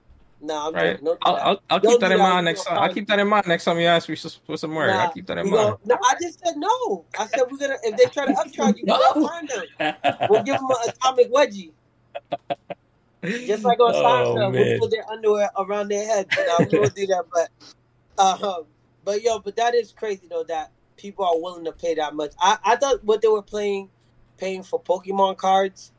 Nah, 0.42 0.68
I'm 0.68 0.74
Right. 0.74 0.92
joking. 0.94 1.06
Don't 1.06 1.20
do 1.20 1.26
I'll. 1.26 1.36
I'll, 1.38 1.60
I'll 1.70 1.80
keep 1.80 2.00
that 2.00 2.12
in 2.12 2.20
mind 2.20 2.46
We 2.46 2.52
next 2.52 2.64
time. 2.66 2.78
I'll 2.78 2.94
keep 2.94 3.08
that 3.08 3.20
in 3.20 3.28
mind 3.28 3.48
next 3.48 3.66
time 3.66 3.80
you 3.80 3.88
ask 3.88 4.10
me 4.10 4.16
for 4.16 4.58
some 4.58 4.74
work. 4.76 4.94
Nah, 4.94 5.04
I'll 5.04 5.12
keep 5.12 5.26
that 5.28 5.38
in 5.38 5.50
mind. 5.50 5.54
gonna- 5.56 5.78
no, 5.86 5.98
I 6.04 6.16
just 6.22 6.40
said 6.44 6.56
no. 6.58 7.06
I 7.20 7.28
said 7.28 7.44
we're 7.52 7.58
gonna. 7.58 7.78
If 7.84 7.98
they 7.98 8.06
try 8.06 8.26
to 8.26 8.32
upcharge 8.32 8.78
you, 8.78 8.86
we're 8.88 9.14
gonna 9.14 9.28
find 9.28 9.50
them. 9.50 9.64
We'll 10.30 10.44
give 10.44 10.56
them 10.58 10.70
an 10.70 10.90
atomic 10.90 11.32
wedgie. 11.32 11.72
Just 13.24 13.64
like 13.64 13.80
on 13.80 13.94
Oh, 13.96 14.04
Seinfeld, 14.04 14.52
we'll 14.54 14.80
put 14.80 14.92
their 14.92 15.10
underwear 15.10 15.50
around 15.58 15.90
their 15.90 16.06
head. 16.06 16.28
No, 16.46 16.64
we 16.70 16.78
won't 16.78 16.94
do 16.96 17.08
that, 17.08 17.24
but 17.34 17.50
um, 18.44 18.66
but 19.06 19.22
yo, 19.22 19.40
but 19.40 19.56
that 19.56 19.76
is 19.76 19.94
crazy 19.94 20.28
though 20.30 20.44
that 20.46 20.72
people 20.98 21.24
are 21.26 21.40
willing 21.40 21.64
to 21.66 21.72
pay 21.72 21.96
that 21.96 22.16
much. 22.16 22.34
I, 22.40 22.58
I 22.66 22.76
thought 22.76 23.04
what 23.04 23.22
they 23.22 23.28
were 23.30 23.42
playing, 23.42 23.90
paying 24.38 24.62
for 24.64 24.82
Pokemon 24.82 25.38
cards, 25.38 25.92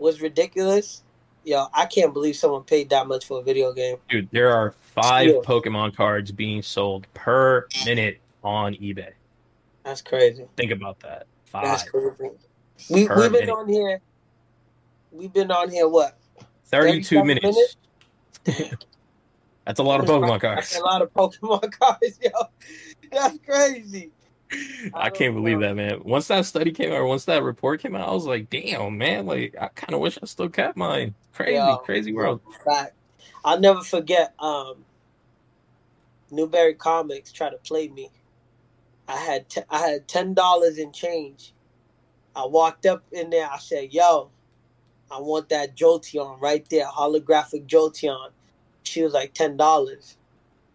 was 0.00 0.20
ridiculous. 0.20 1.02
Yo, 1.44 1.66
I 1.72 1.86
can't 1.86 2.12
believe 2.12 2.36
someone 2.36 2.64
paid 2.64 2.90
that 2.90 3.06
much 3.06 3.24
for 3.26 3.40
a 3.40 3.42
video 3.42 3.72
game. 3.72 3.96
Dude, 4.08 4.28
there 4.30 4.50
are 4.50 4.72
five. 4.72 5.28
Pokemon 5.42 5.96
cards 5.96 6.32
being 6.32 6.62
sold 6.62 7.06
per 7.14 7.66
minute 7.86 8.20
on 8.42 8.74
eBay. 8.74 9.12
That's 9.84 10.02
crazy. 10.02 10.46
Think 10.56 10.72
about 10.72 11.00
that. 11.00 11.26
Five. 11.44 11.64
That's 11.64 11.82
crazy. 11.84 12.34
We 12.90 13.08
we've 13.08 13.08
been 13.08 13.32
minute. 13.32 13.50
on 13.50 13.68
here. 13.68 14.00
We've 15.12 15.32
been 15.32 15.50
on 15.50 15.70
here. 15.70 15.88
What? 15.88 16.16
32 16.66 17.22
37 17.22 17.26
minutes. 17.26 17.76
That's 19.64 19.78
a 19.78 19.82
lot 19.82 20.00
of 20.00 20.06
Pokemon 20.06 20.40
That's 20.40 20.72
cards. 20.72 20.76
a 20.76 20.82
lot 20.82 21.02
of 21.02 21.12
Pokemon 21.12 21.72
cards, 21.78 22.18
yo. 22.22 22.30
That's 23.12 23.38
crazy. 23.44 24.10
I 24.94 25.10
can't 25.10 25.34
believe 25.34 25.60
that, 25.60 25.76
man. 25.76 26.02
Once 26.04 26.28
that 26.28 26.46
study 26.46 26.72
came 26.72 26.90
out, 26.90 26.98
or 26.98 27.06
once 27.06 27.24
that 27.26 27.42
report 27.42 27.80
came 27.80 27.94
out, 27.94 28.08
I 28.08 28.12
was 28.12 28.26
like, 28.26 28.50
damn, 28.50 28.98
man. 28.98 29.26
Like, 29.26 29.54
I 29.60 29.68
kind 29.68 29.94
of 29.94 30.00
wish 30.00 30.18
I 30.22 30.26
still 30.26 30.48
kept 30.48 30.76
mine. 30.76 31.14
Crazy, 31.32 31.54
Yo. 31.54 31.76
crazy 31.76 32.12
world. 32.12 32.40
Fact. 32.64 32.94
I'll 33.44 33.60
never 33.60 33.82
forget. 33.82 34.34
Um, 34.38 34.84
Newbury 36.30 36.74
Comics 36.74 37.32
tried 37.32 37.50
to 37.50 37.58
play 37.58 37.88
me. 37.88 38.10
I 39.08 39.16
had 39.16 39.48
t- 39.48 39.62
I 39.68 39.78
had 39.78 40.06
ten 40.06 40.34
dollars 40.34 40.78
in 40.78 40.92
change. 40.92 41.52
I 42.36 42.46
walked 42.46 42.86
up 42.86 43.04
in 43.10 43.30
there. 43.30 43.48
I 43.50 43.58
said, 43.58 43.92
"Yo, 43.92 44.30
I 45.10 45.18
want 45.20 45.48
that 45.48 45.76
Jolteon 45.76 46.40
right 46.40 46.64
there, 46.70 46.86
holographic 46.86 47.66
Jolteon." 47.66 48.30
She 48.84 49.02
was 49.02 49.12
like 49.12 49.34
ten 49.34 49.56
dollars. 49.56 50.16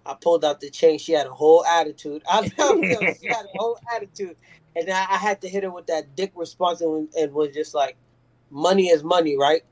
I 0.06 0.15
pulled 0.15 0.46
out 0.46 0.60
the 0.62 0.70
change. 0.70 1.02
She 1.02 1.13
had 1.13 1.28
a 1.28 1.34
whole 1.34 1.65
attitude. 1.65 2.24
I 2.30 2.41
know 2.58 2.82
she 2.82 3.28
had 3.28 3.46
a 3.46 3.58
whole 3.58 3.80
attitude, 3.96 4.38
and 4.76 4.89
I, 4.89 5.02
I 5.12 5.18
had 5.18 5.41
to 5.41 5.50
hit 5.50 5.63
her 5.63 5.72
with 5.72 5.88
that 5.88 6.15
dick 6.15 6.32
response 6.36 6.82
and, 6.82 7.10
and 7.15 7.34
was 7.34 7.54
just 7.54 7.74
like, 7.74 7.98
"Money 8.52 8.88
is 8.89 9.04
money, 9.04 9.38
right?" 9.38 9.63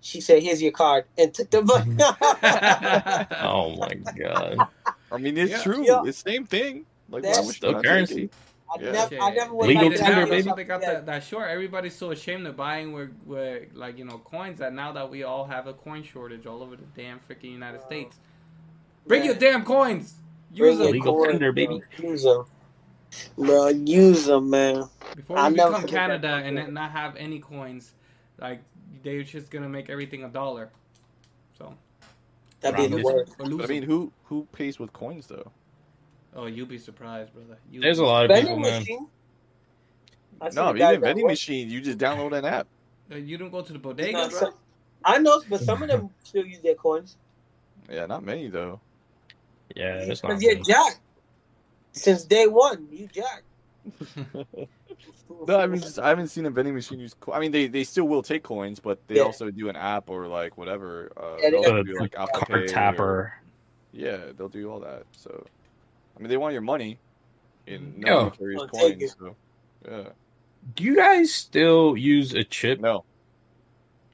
She 0.00 0.20
said, 0.20 0.42
"Here's 0.42 0.62
your 0.62 0.72
card," 0.72 1.04
and 1.18 1.32
took 1.34 1.50
the 1.50 1.62
money. 1.62 1.96
Mm-hmm. 1.96 3.34
Oh 3.46 3.76
my 3.76 3.94
god. 4.18 4.68
I 5.10 5.16
mean, 5.18 5.36
it's 5.36 5.52
Yeah. 5.52 5.62
true. 5.62 5.84
Yeah. 5.84 6.02
It's 6.04 6.22
the 6.22 6.30
same 6.30 6.46
thing. 6.46 6.86
Like, 7.08 7.24
why 7.24 7.32
That's 7.32 7.56
Still 7.56 7.82
currency. 7.82 8.30
I, 8.70 8.80
Yeah. 8.80 8.92
never, 8.92 9.20
I 9.20 9.30
never 9.34 9.54
went 9.54 9.68
Legal 9.68 9.90
back 9.90 9.98
They 9.98 9.98
to 9.98 10.02
tender, 10.04 10.26
baby. 10.26 10.52
They 10.56 10.64
got 10.64 10.82
Yeah. 10.82 10.92
that, 10.94 11.06
that 11.06 11.24
short. 11.24 11.48
Everybody's 11.50 11.94
so 11.94 12.10
ashamed 12.10 12.46
of 12.46 12.56
buying 12.56 12.92
with, 12.92 13.10
with 13.26 13.68
like 13.74 13.98
you 13.98 14.04
know 14.04 14.18
coins 14.18 14.58
that 14.60 14.72
now 14.72 14.92
that 14.92 15.10
we 15.10 15.22
all 15.24 15.44
have 15.44 15.66
a 15.66 15.74
coin 15.74 16.02
shortage 16.02 16.46
all 16.46 16.62
over 16.62 16.76
the 16.76 16.86
damn 16.96 17.20
freaking 17.20 17.52
United 17.52 17.82
States. 17.82 18.18
Bring 19.06 19.24
your 19.24 19.34
damn 19.34 19.64
coins. 19.64 20.14
Use 20.52 20.76
your 20.76 20.84
them 20.84 20.92
Legal 20.92 21.14
coins, 21.14 21.30
tender, 21.32 21.52
baby. 21.52 21.80
Use 22.02 22.22
them, 22.24 22.44
bro. 23.38 23.68
Use 23.68 24.26
them, 24.26 24.50
man. 24.50 24.88
before 25.16 25.38
I'll 25.38 25.50
we 25.50 25.56
never 25.56 25.70
become 25.70 25.80
forget 25.82 26.00
Canada 26.00 26.40
and 26.44 26.56
then 26.56 26.74
not 26.74 26.90
have 26.92 27.16
any 27.16 27.38
coins. 27.38 27.92
Like 28.38 28.62
they're 29.02 29.22
just 29.22 29.50
gonna 29.50 29.68
make 29.68 29.88
everything 29.90 30.24
a 30.24 30.28
dollar. 30.28 30.70
So 31.58 31.74
That'd 32.60 32.76
be 32.76 32.86
the 32.86 33.02
Round 33.02 33.04
word. 33.04 33.30
or 33.38 33.46
lose 33.46 33.64
I 33.64 33.66
mean, 33.66 33.82
who 33.82 34.12
who 34.24 34.46
pays 34.52 34.78
with 34.78 34.92
coins 34.92 35.26
though? 35.26 35.50
oh, 36.34 36.46
you'll 36.46 36.66
be 36.66 36.78
surprised, 36.78 37.32
brother. 37.34 37.58
You 37.70 37.80
There's 37.80 37.98
a 37.98 38.04
lot 38.04 38.30
of 38.30 38.36
people, 38.36 38.58
man. 38.58 38.80
machine. 38.80 39.06
No, 40.54 40.70
even 40.70 40.78
that 40.78 41.00
vending 41.00 41.24
work. 41.24 41.32
machine, 41.32 41.70
you 41.70 41.80
just 41.80 41.98
download 41.98 42.36
an 42.36 42.44
app. 42.44 42.66
Uh, 43.10 43.16
You 43.16 43.36
don't 43.38 43.50
go 43.50 43.62
to 43.62 43.72
the 43.72 43.78
No, 43.78 43.82
bodega, 43.94 44.12
bro. 44.28 44.28
so- 44.28 44.54
I 45.04 45.18
know, 45.18 45.42
but 45.48 45.60
some 45.60 45.82
of 45.82 45.88
them 45.88 46.10
still 46.24 46.46
use 46.46 46.60
their 46.62 46.74
coins. 46.74 47.16
Yeah, 47.90 48.06
not 48.06 48.22
many 48.24 48.48
though. 48.48 48.80
Yeah, 49.76 50.04
that's 50.04 50.22
not 50.22 50.28
Because 50.30 50.42
you're 50.42 50.54
good. 50.56 50.64
jacked. 50.64 51.00
Since 51.92 52.24
day 52.24 52.46
one, 52.46 52.88
you 52.90 53.08
jacked. 53.08 53.44
No, 55.48 55.58
I 55.58 55.66
mean, 55.66 55.80
just, 55.80 55.98
I 55.98 56.08
haven't 56.10 56.28
seen 56.28 56.44
a 56.46 56.50
vending 56.50 56.74
machine 56.74 57.00
use. 57.00 57.14
Co- 57.18 57.32
I 57.32 57.40
mean, 57.40 57.50
they, 57.52 57.66
they 57.66 57.84
still 57.84 58.04
will 58.06 58.22
take 58.22 58.42
coins, 58.42 58.78
but 58.78 58.98
they 59.08 59.16
Yeah. 59.16 59.22
also 59.22 59.50
do 59.50 59.68
an 59.70 59.76
app 59.76 60.10
or 60.10 60.26
like 60.28 60.58
whatever. 60.58 61.10
Uh, 61.16 61.36
Yeah, 61.40 61.50
they 61.50 61.60
they'll 61.62 61.82
do 61.82 61.98
like 61.98 62.14
Apple 62.16 62.40
card 62.42 62.46
Pay 62.48 62.54
or- 62.64 62.68
tapper. 62.68 63.34
yeah, 63.92 64.18
they'll 64.36 64.50
do 64.50 64.70
all 64.70 64.78
that. 64.80 65.04
So, 65.16 65.44
I 66.16 66.20
mean, 66.20 66.28
they 66.28 66.36
want 66.36 66.52
your 66.52 66.62
money. 66.62 66.98
In 67.66 67.94
Yeah. 67.98 68.12
no 68.12 68.30
carries 68.30 68.60
I'll 68.60 68.68
take 68.68 69.00
it. 69.00 69.14
coins. 69.18 69.34
So, 69.84 69.90
yeah. 69.90 70.08
Do 70.76 70.84
you 70.84 70.94
guys 70.96 71.32
still 71.32 71.96
use 71.96 72.34
a 72.34 72.44
chip? 72.44 72.78
No. 72.78 73.04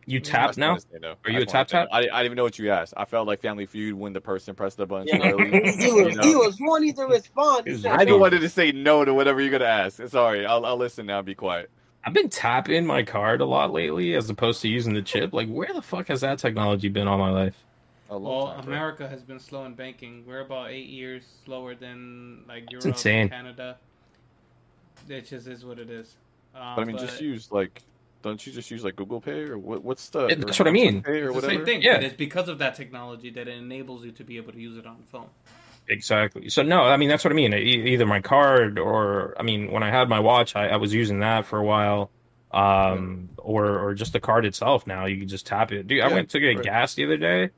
You 0.08 0.20
Yeah, 0.20 0.30
tap 0.30 0.56
now? 0.56 0.78
say 0.78 0.86
no. 1.02 1.16
Are 1.26 1.30
you 1.30 1.36
a 1.36 1.40
just 1.42 1.50
tap 1.50 1.68
tap? 1.68 1.88
I, 1.92 1.98
I 1.98 2.00
didn't 2.00 2.24
even 2.24 2.36
know 2.36 2.44
what 2.44 2.58
you 2.58 2.70
asked. 2.70 2.94
I 2.96 3.04
felt 3.04 3.26
like 3.26 3.42
Family 3.42 3.66
Feud 3.66 3.94
when 3.94 4.14
the 4.14 4.22
person 4.22 4.54
pressed 4.54 4.78
the 4.78 4.86
button 4.86 5.06
Yeah. 5.06 5.18
too 5.18 5.38
early. 5.38 5.50
he, 5.76 5.86
you 5.88 5.94
was, 5.96 6.16
know? 6.16 6.22
he 6.22 6.34
was 6.34 6.58
wanting 6.58 6.94
to 6.94 7.02
respond. 7.02 7.66
He 7.66 7.76
said, 7.76 7.92
I 7.92 8.06
just 8.06 8.18
wanted 8.18 8.40
to 8.40 8.48
say 8.48 8.72
no 8.72 9.04
to 9.04 9.12
whatever 9.12 9.42
you're 9.42 9.50
gonna 9.50 9.66
ask. 9.66 10.00
Sorry, 10.08 10.46
I'll, 10.46 10.64
I'll 10.64 10.78
listen 10.78 11.04
now. 11.04 11.20
Be 11.20 11.34
quiet. 11.34 11.70
I've 12.04 12.14
been 12.14 12.30
tapping 12.30 12.86
my 12.86 13.02
card 13.02 13.42
a 13.42 13.44
lot 13.44 13.70
lately 13.70 14.14
as 14.14 14.30
opposed 14.30 14.62
to 14.62 14.68
using 14.68 14.94
the 14.94 15.02
chip. 15.02 15.34
Like, 15.34 15.48
where 15.48 15.68
the 15.74 15.82
fuck 15.82 16.08
has 16.08 16.22
that 16.22 16.38
technology 16.38 16.88
been 16.88 17.06
all 17.06 17.18
my 17.18 17.30
life? 17.30 17.62
Well, 18.08 18.46
time, 18.46 18.64
bro. 18.64 18.72
America 18.72 19.06
has 19.06 19.22
been 19.22 19.38
slow 19.38 19.66
in 19.66 19.74
banking. 19.74 20.24
We're 20.26 20.40
about 20.40 20.70
eight 20.70 20.86
years 20.86 21.26
slower 21.44 21.74
than 21.74 22.44
like 22.48 22.70
Europe, 22.70 22.86
insane. 22.86 23.28
Canada. 23.28 23.76
It 25.06 25.26
just 25.26 25.46
is 25.46 25.66
what 25.66 25.78
it 25.78 25.90
is. 25.90 26.16
Um, 26.54 26.76
But 26.76 26.82
I 26.82 26.84
mean, 26.86 26.96
just 26.98 27.20
use 27.20 27.52
like, 27.52 27.82
don't 28.22 28.44
you 28.46 28.52
just 28.52 28.70
use 28.70 28.84
like 28.84 28.96
Google 28.96 29.20
Pay 29.20 29.42
or 29.44 29.58
what? 29.58 29.82
What's 29.82 30.08
the? 30.10 30.26
Yeah, 30.26 30.34
or 30.34 30.36
that's 30.36 30.58
what 30.58 30.68
I 30.68 30.72
mean. 30.72 31.02
Pay 31.02 31.20
or 31.20 31.26
It's 31.26 31.26
the 31.26 31.32
whatever. 31.32 31.52
same 31.52 31.64
thing. 31.64 31.82
Yeah. 31.82 31.94
But 31.94 32.04
it's 32.04 32.16
because 32.16 32.48
of 32.48 32.58
that 32.58 32.74
technology 32.74 33.30
that 33.30 33.48
it 33.48 33.56
enables 33.56 34.04
you 34.04 34.12
to 34.12 34.24
be 34.24 34.36
able 34.36 34.52
to 34.52 34.60
use 34.60 34.76
it 34.76 34.86
on 34.86 34.96
the 34.98 35.06
phone. 35.06 35.28
Exactly. 35.88 36.50
So 36.50 36.62
no, 36.62 36.82
I 36.82 36.96
mean 36.96 37.08
that's 37.08 37.24
what 37.24 37.32
I 37.32 37.36
mean. 37.36 37.54
Either 37.54 38.06
my 38.06 38.20
card 38.20 38.78
or 38.78 39.34
I 39.38 39.42
mean 39.42 39.70
when 39.70 39.82
I 39.82 39.90
had 39.90 40.08
my 40.08 40.20
watch, 40.20 40.54
I, 40.54 40.68
I 40.68 40.76
was 40.76 40.92
using 40.92 41.20
that 41.20 41.46
for 41.46 41.58
a 41.58 41.64
while, 41.64 42.10
um, 42.52 43.30
or 43.38 43.78
or 43.78 43.94
just 43.94 44.12
the 44.12 44.20
card 44.20 44.44
itself. 44.44 44.86
Now 44.86 45.06
you 45.06 45.18
can 45.18 45.28
just 45.28 45.46
tap 45.46 45.72
it. 45.72 45.86
Dude, 45.86 46.02
I 46.02 46.08
went 46.08 46.30
to 46.30 46.40
get 46.40 46.56
right. 46.56 46.64
gas 46.64 46.94
the 46.94 47.04
other 47.04 47.16
day. 47.16 47.50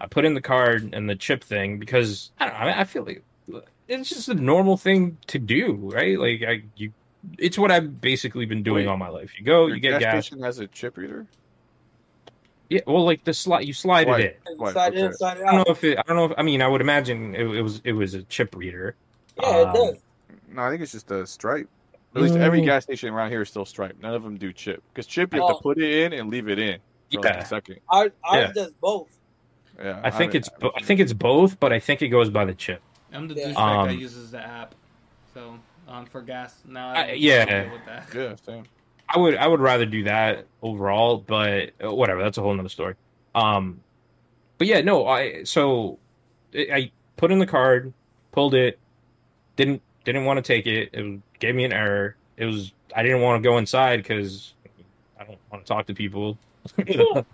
I 0.00 0.06
put 0.06 0.24
in 0.24 0.34
the 0.34 0.40
card 0.42 0.90
and 0.92 1.08
the 1.08 1.16
chip 1.16 1.42
thing 1.42 1.78
because 1.78 2.30
I 2.38 2.44
don't 2.46 2.54
know. 2.54 2.66
I, 2.66 2.80
I 2.80 2.84
feel 2.84 3.04
like 3.04 3.24
it's 3.88 4.08
just 4.10 4.28
a 4.28 4.34
normal 4.34 4.76
thing 4.76 5.18
to 5.28 5.38
do, 5.38 5.90
right? 5.92 6.18
Like 6.18 6.42
I 6.46 6.62
you, 6.76 6.92
it's 7.38 7.58
what 7.58 7.70
I've 7.70 8.00
basically 8.00 8.46
been 8.46 8.62
doing 8.62 8.86
Wait. 8.86 8.90
all 8.90 8.96
my 8.96 9.08
life. 9.08 9.32
You 9.38 9.44
go, 9.44 9.66
Your 9.66 9.76
you 9.76 9.80
get 9.80 10.00
gas. 10.00 10.26
station 10.26 10.42
has 10.42 10.58
a 10.58 10.66
chip 10.66 10.96
reader. 10.96 11.26
Yeah, 12.68 12.80
well, 12.86 13.04
like 13.04 13.22
the 13.24 13.32
slide, 13.32 13.64
you 13.66 13.72
slide 13.72 14.06
Slide. 14.08 14.20
it 14.20 14.40
in. 14.50 14.58
Right, 14.58 14.72
Slide 14.72 14.94
it 14.94 14.98
in, 14.98 15.12
slide 15.14 15.36
it 15.38 15.44
I 15.46 15.52
don't 15.52 15.66
know 15.68 15.72
if 15.72 15.84
it. 15.84 15.98
I 15.98 16.02
don't 16.02 16.16
know 16.16 16.24
if. 16.24 16.32
I 16.36 16.42
mean, 16.42 16.62
I 16.62 16.68
would 16.68 16.80
imagine 16.80 17.34
it, 17.34 17.42
it 17.46 17.62
was 17.62 17.80
it 17.84 17.92
was 17.92 18.14
a 18.14 18.22
chip 18.24 18.56
reader. 18.56 18.96
Yeah, 19.40 19.60
it 19.60 19.66
Um, 19.68 19.74
does. 19.74 19.96
No, 20.52 20.62
I 20.62 20.70
think 20.70 20.82
it's 20.82 20.92
just 20.92 21.10
a 21.12 21.26
stripe. 21.26 21.68
At 22.16 22.22
least 22.22 22.34
every 22.36 22.60
Mm. 22.62 22.64
gas 22.64 22.82
station 22.84 23.10
around 23.10 23.30
here 23.30 23.42
is 23.42 23.48
still 23.50 23.66
stripe. 23.66 23.96
None 24.02 24.14
of 24.14 24.22
them 24.24 24.36
do 24.36 24.52
chip 24.52 24.82
because 24.92 25.06
chip 25.06 25.32
you 25.34 25.40
have 25.42 25.50
Oh. 25.50 25.56
to 25.58 25.62
put 25.62 25.78
it 25.78 25.84
in 26.04 26.12
and 26.18 26.30
leave 26.30 26.48
it 26.48 26.58
in 26.58 26.78
for 27.12 27.20
like 27.20 27.34
Yeah. 27.34 27.40
a 27.40 27.44
second. 27.44 27.76
Ours, 27.90 28.10
ours 28.24 28.46
yeah. 28.48 28.52
does 28.64 28.72
both. 28.80 29.10
Yeah, 29.78 30.00
I 30.02 30.10
think 30.10 30.32
haven't- 30.32 30.36
it's 30.36 30.48
bo- 30.48 30.72
I 30.76 30.80
think 30.82 31.00
it's 31.00 31.12
both, 31.12 31.60
but 31.60 31.72
I 31.72 31.78
think 31.78 32.00
it 32.02 32.08
goes 32.08 32.30
by 32.30 32.46
the 32.46 32.54
chip. 32.54 32.80
I'm 33.12 33.28
the 33.28 33.34
Yeah. 33.34 33.48
douchebag 33.48 33.54
that 33.54 33.90
Um, 33.90 33.98
uses 33.98 34.30
the 34.30 34.40
app. 34.40 34.74
So 35.34 35.58
um, 35.88 36.06
for 36.06 36.22
gas 36.22 36.62
now, 36.66 36.90
I- 36.90 37.02
I 37.02 37.12
yeah. 37.12 37.72
with 37.72 37.84
that. 37.86 38.06
yeah, 38.14 38.34
same. 38.44 38.64
I 39.08 39.18
would 39.18 39.36
I 39.36 39.46
would 39.46 39.60
rather 39.60 39.86
do 39.86 40.04
that 40.04 40.46
overall, 40.62 41.18
but 41.18 41.70
uh, 41.84 41.94
whatever. 41.94 42.22
That's 42.22 42.38
a 42.38 42.42
whole 42.42 42.54
nother 42.54 42.68
story. 42.68 42.94
Um, 43.34 43.80
but 44.58 44.66
yeah, 44.66 44.80
no. 44.80 45.06
I 45.06 45.44
so 45.44 45.98
I 46.54 46.66
I 46.72 46.90
put 47.16 47.30
in 47.30 47.38
the 47.38 47.46
card, 47.46 47.92
pulled 48.32 48.54
it, 48.54 48.78
didn't 49.54 49.80
didn't 50.04 50.24
want 50.24 50.38
to 50.38 50.42
take 50.42 50.66
it. 50.66 50.90
It 50.92 51.20
gave 51.38 51.54
me 51.54 51.64
an 51.64 51.72
error. 51.72 52.16
It 52.36 52.46
was 52.46 52.72
I 52.96 53.02
didn't 53.02 53.20
want 53.20 53.42
to 53.42 53.48
go 53.48 53.58
inside 53.58 53.98
because 53.98 54.54
I 55.20 55.24
don't 55.24 55.38
want 55.52 55.64
to 55.64 55.68
talk 55.72 55.86
to 55.86 55.94
people. 55.94 56.36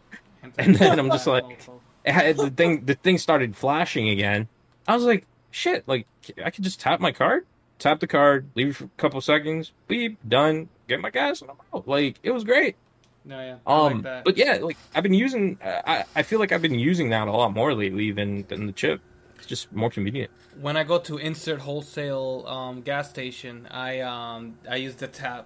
And 0.59 0.74
then 0.74 0.98
I'm 0.98 1.09
just 1.09 1.26
like- 1.28 1.62
had, 2.05 2.36
the 2.36 2.50
thing 2.50 2.84
the 2.84 2.94
thing 2.94 3.16
started 3.16 3.55
flashing 3.57 4.09
again. 4.09 4.48
I 4.88 4.94
was 4.96 5.05
like, 5.05 5.24
shit, 5.53 5.86
like 5.86 6.07
I 6.44 6.50
could 6.50 6.64
just 6.64 6.80
tap 6.80 6.98
my 6.98 7.12
card, 7.12 7.46
tap 7.82 8.00
the 8.00 8.06
card, 8.06 8.48
leave 8.54 8.68
it 8.68 8.76
for 8.76 8.84
a 8.84 8.88
couple 8.96 9.20
seconds, 9.20 9.72
beep, 9.88 10.18
done, 10.26 10.68
get 10.88 11.00
my 11.00 11.10
gas, 11.10 11.40
and 11.42 11.50
I'm 11.50 11.56
out. 11.74 11.86
Like 11.88 12.18
it 12.22 12.30
was 12.30 12.44
great. 12.44 12.76
no, 13.24 13.38
yeah, 13.40 13.56
I 13.66 13.72
Um, 13.74 13.92
like 13.94 14.02
that. 14.02 14.24
but 14.24 14.36
yeah, 14.36 14.58
like 14.62 14.76
I've 14.94 15.02
been 15.02 15.14
using, 15.26 15.58
I 15.62 16.04
I 16.14 16.22
feel 16.22 16.38
like 16.38 16.52
I've 16.52 16.62
been 16.62 16.78
using 16.78 17.10
that 17.10 17.28
a 17.28 17.32
lot 17.32 17.52
more 17.52 17.74
lately 17.74 18.12
than 18.12 18.30
than 18.48 18.66
the 18.66 18.72
chip. 18.72 19.00
It's 19.38 19.46
just 19.46 19.72
more 19.72 19.90
convenient. 19.90 20.30
when 20.60 20.76
I 20.76 20.84
go 20.84 20.98
to 21.08 21.16
insert 21.18 21.60
wholesale 21.60 22.44
um, 22.46 22.82
gas 22.82 23.10
station, 23.10 23.66
I 23.70 24.00
um 24.00 24.56
I 24.70 24.76
use 24.76 24.94
the 24.96 25.08
tap, 25.08 25.44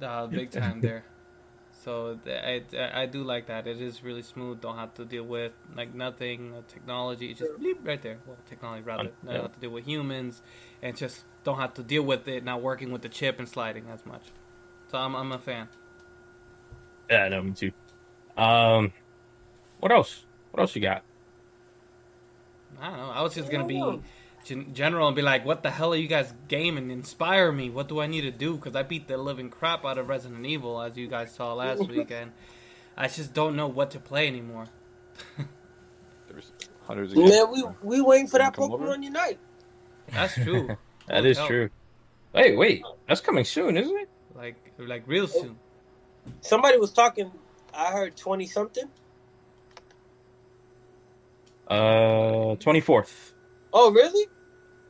uh, 0.00 0.26
big 0.26 0.50
time 0.50 0.80
there. 0.86 1.02
So 1.84 2.18
I, 2.26 2.62
I 2.94 3.06
do 3.06 3.22
like 3.24 3.48
that. 3.48 3.66
It 3.66 3.78
is 3.80 4.02
really 4.02 4.22
smooth. 4.22 4.62
Don't 4.62 4.76
have 4.76 4.94
to 4.94 5.04
deal 5.04 5.24
with 5.24 5.52
like 5.76 5.94
nothing 5.94 6.54
technology. 6.66 7.30
It's 7.30 7.40
just 7.40 7.52
bleep 7.60 7.86
right 7.86 8.00
there. 8.00 8.16
Well, 8.26 8.38
technology 8.48 8.82
rather. 8.82 9.10
Yeah. 9.26 9.32
Don't 9.32 9.42
have 9.42 9.52
to 9.52 9.60
deal 9.60 9.70
with 9.70 9.84
humans, 9.84 10.40
and 10.80 10.96
just 10.96 11.24
don't 11.44 11.58
have 11.58 11.74
to 11.74 11.82
deal 11.82 12.02
with 12.02 12.26
it 12.26 12.42
not 12.42 12.62
working 12.62 12.90
with 12.90 13.02
the 13.02 13.10
chip 13.10 13.38
and 13.38 13.46
sliding 13.46 13.84
as 13.92 14.06
much. 14.06 14.22
So 14.90 14.96
I'm 14.96 15.14
I'm 15.14 15.30
a 15.32 15.38
fan. 15.38 15.68
Yeah, 17.10 17.28
no, 17.28 17.42
me 17.42 17.52
too. 17.52 17.72
Um, 18.38 18.90
what 19.80 19.92
else? 19.92 20.24
What 20.52 20.62
else 20.62 20.74
you 20.74 20.80
got? 20.80 21.02
I 22.80 22.88
don't 22.88 22.96
know. 22.96 23.10
I 23.10 23.20
was 23.20 23.34
just 23.34 23.50
gonna 23.50 23.66
be 23.66 23.74
Yeah. 23.74 23.98
Gen- 24.44 24.72
general 24.74 25.08
and 25.08 25.16
be 25.16 25.22
like, 25.22 25.44
"What 25.44 25.62
the 25.62 25.70
hell 25.70 25.92
are 25.92 25.96
you 25.96 26.08
guys 26.08 26.32
gaming? 26.48 26.90
Inspire 26.90 27.50
me. 27.52 27.70
What 27.70 27.88
do 27.88 28.00
I 28.00 28.06
need 28.06 28.22
to 28.22 28.30
do?" 28.30 28.56
Because 28.56 28.76
I 28.76 28.82
beat 28.82 29.08
the 29.08 29.16
living 29.16 29.50
crap 29.50 29.84
out 29.84 29.98
of 29.98 30.08
Resident 30.08 30.46
Evil, 30.46 30.80
as 30.80 30.96
you 30.96 31.08
guys 31.08 31.32
saw 31.34 31.54
last 31.54 31.88
weekend. 31.88 32.32
I 32.96 33.08
just 33.08 33.34
don't 33.34 33.56
know 33.56 33.66
what 33.66 33.90
to 33.92 34.00
play 34.00 34.26
anymore. 34.28 34.66
There's 36.28 36.52
hundreds 36.86 37.12
of 37.12 37.18
games. 37.18 37.30
Man, 37.30 37.50
we 37.50 37.64
we 37.82 38.00
waiting 38.00 38.28
for 38.28 38.38
that 38.38 38.54
Come 38.54 38.72
over? 38.72 38.86
Pokemon 38.86 39.02
Unite. 39.04 39.38
That's 40.12 40.34
true. 40.34 40.76
That 41.06 41.16
Holy 41.18 41.30
is 41.32 41.36
hell. 41.36 41.46
true. 41.48 41.70
Hey, 42.32 42.56
wait, 42.56 42.82
that's 43.06 43.20
coming 43.20 43.44
soon, 43.44 43.76
isn't 43.76 43.94
it? 43.94 44.08
Like 44.34 44.56
like 44.78 45.02
real 45.06 45.26
soon. 45.28 45.58
Somebody 46.40 46.78
was 46.78 46.92
talking. 46.92 47.30
I 47.74 47.92
heard 47.92 48.16
twenty 48.16 48.46
something. 48.46 48.88
Uh, 51.68 52.56
twenty 52.56 52.80
fourth. 52.80 53.33
Oh, 53.74 53.90
really? 53.92 54.26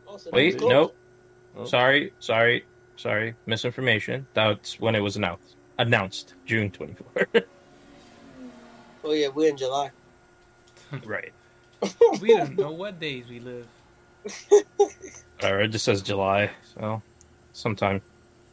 Oh, 0.07 0.19
Wait, 0.33 0.51
that's 0.53 0.61
close. 0.61 0.71
nope. 0.71 0.97
Oh. 1.57 1.65
Sorry, 1.65 2.13
sorry, 2.21 2.65
sorry. 2.97 3.35
Misinformation. 3.47 4.27
That's 4.35 4.79
when 4.79 4.95
it 4.95 5.01
was 5.01 5.17
announced. 5.17 5.57
Announced 5.79 6.35
June 6.47 6.71
twenty 6.71 6.95
fourth. 6.95 7.45
Oh 9.07 9.13
yeah, 9.13 9.29
we're 9.29 9.51
in 9.51 9.57
July. 9.59 9.91
right. 11.05 11.31
we 12.23 12.29
don't 12.35 12.57
know 12.57 12.71
what 12.73 12.99
days 12.99 13.29
we 13.29 13.39
live. 13.39 13.67
All 14.51 15.55
right, 15.55 15.67
it 15.67 15.69
just 15.69 15.85
says 15.85 16.01
July, 16.01 16.51
so 16.75 17.03
sometime, 17.53 18.01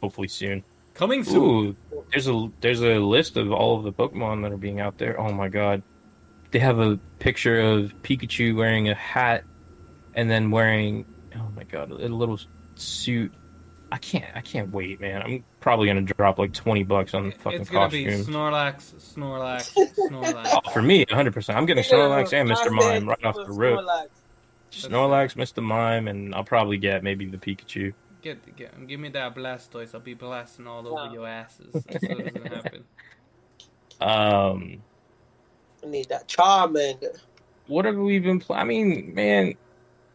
hopefully 0.02 0.28
soon. 0.28 0.62
Coming 0.92 1.24
soon. 1.24 1.42
Ooh, 1.42 2.04
there's 2.10 2.28
a 2.28 2.50
there's 2.60 2.82
a 2.82 2.98
list 2.98 3.38
of 3.38 3.50
all 3.50 3.78
of 3.78 3.84
the 3.84 3.92
Pokemon 3.94 4.42
that 4.42 4.52
are 4.52 4.58
being 4.58 4.78
out 4.80 4.98
there. 4.98 5.18
Oh 5.18 5.32
my 5.32 5.48
god, 5.48 5.82
they 6.50 6.58
have 6.58 6.78
a 6.78 6.98
picture 7.18 7.58
of 7.58 7.94
Pikachu 8.02 8.54
wearing 8.54 8.90
a 8.90 8.94
hat, 8.94 9.44
and 10.14 10.30
then 10.30 10.50
wearing 10.50 11.04
oh 11.36 11.48
my 11.56 11.64
god 11.64 11.90
a 11.90 11.94
little 12.08 12.38
suit. 12.74 13.32
I 13.90 13.98
can't 13.98 14.24
I 14.34 14.40
can't 14.40 14.72
wait, 14.72 15.00
man. 15.00 15.20
I'm 15.22 15.44
probably 15.60 15.86
gonna 15.86 16.00
drop 16.02 16.38
like 16.38 16.52
twenty 16.54 16.82
bucks 16.82 17.12
on 17.14 17.24
the 17.24 17.30
fucking 17.32 17.60
It's 17.60 17.70
gonna 17.70 17.86
costumes. 17.90 18.26
be 18.26 18.32
Snorlax, 18.32 18.94
Snorlax, 19.14 19.94
Snorlax. 20.10 20.60
Oh, 20.64 20.70
for 20.70 20.80
me, 20.82 21.04
100. 21.08 21.34
percent 21.34 21.58
I'm 21.58 21.66
getting 21.66 21.84
Snorlax 21.84 22.32
and 22.32 22.48
Mr. 22.48 22.70
Mime 22.70 23.08
right 23.08 23.24
off 23.24 23.34
the 23.36 23.52
rip. 23.52 23.78
Snorlax. 23.80 24.06
Snorlax, 24.70 25.34
Mr. 25.36 25.62
Mime, 25.62 26.08
and 26.08 26.34
I'll 26.34 26.44
probably 26.44 26.78
get 26.78 27.02
maybe 27.04 27.26
the 27.26 27.36
Pikachu. 27.36 27.92
Get, 28.22 28.56
get, 28.56 28.86
give 28.86 28.98
me 29.00 29.10
that 29.10 29.34
Blastoise. 29.34 29.92
I'll 29.94 30.00
be 30.00 30.14
blasting 30.14 30.66
all 30.66 30.86
over 30.86 30.94
Wow. 30.94 31.12
your 31.12 31.26
asses. 31.28 31.72
That's 31.74 32.02
what's 32.08 32.30
gonna 32.30 32.48
happen. 32.48 32.84
Um, 34.00 34.82
I 35.84 35.86
need 35.86 36.08
that 36.08 36.28
Charmander. 36.28 37.20
what 37.68 37.84
have 37.84 37.96
we 37.96 38.18
been 38.18 38.40
playing? 38.40 38.60
I 38.60 38.64
mean, 38.64 39.14
man, 39.14 39.54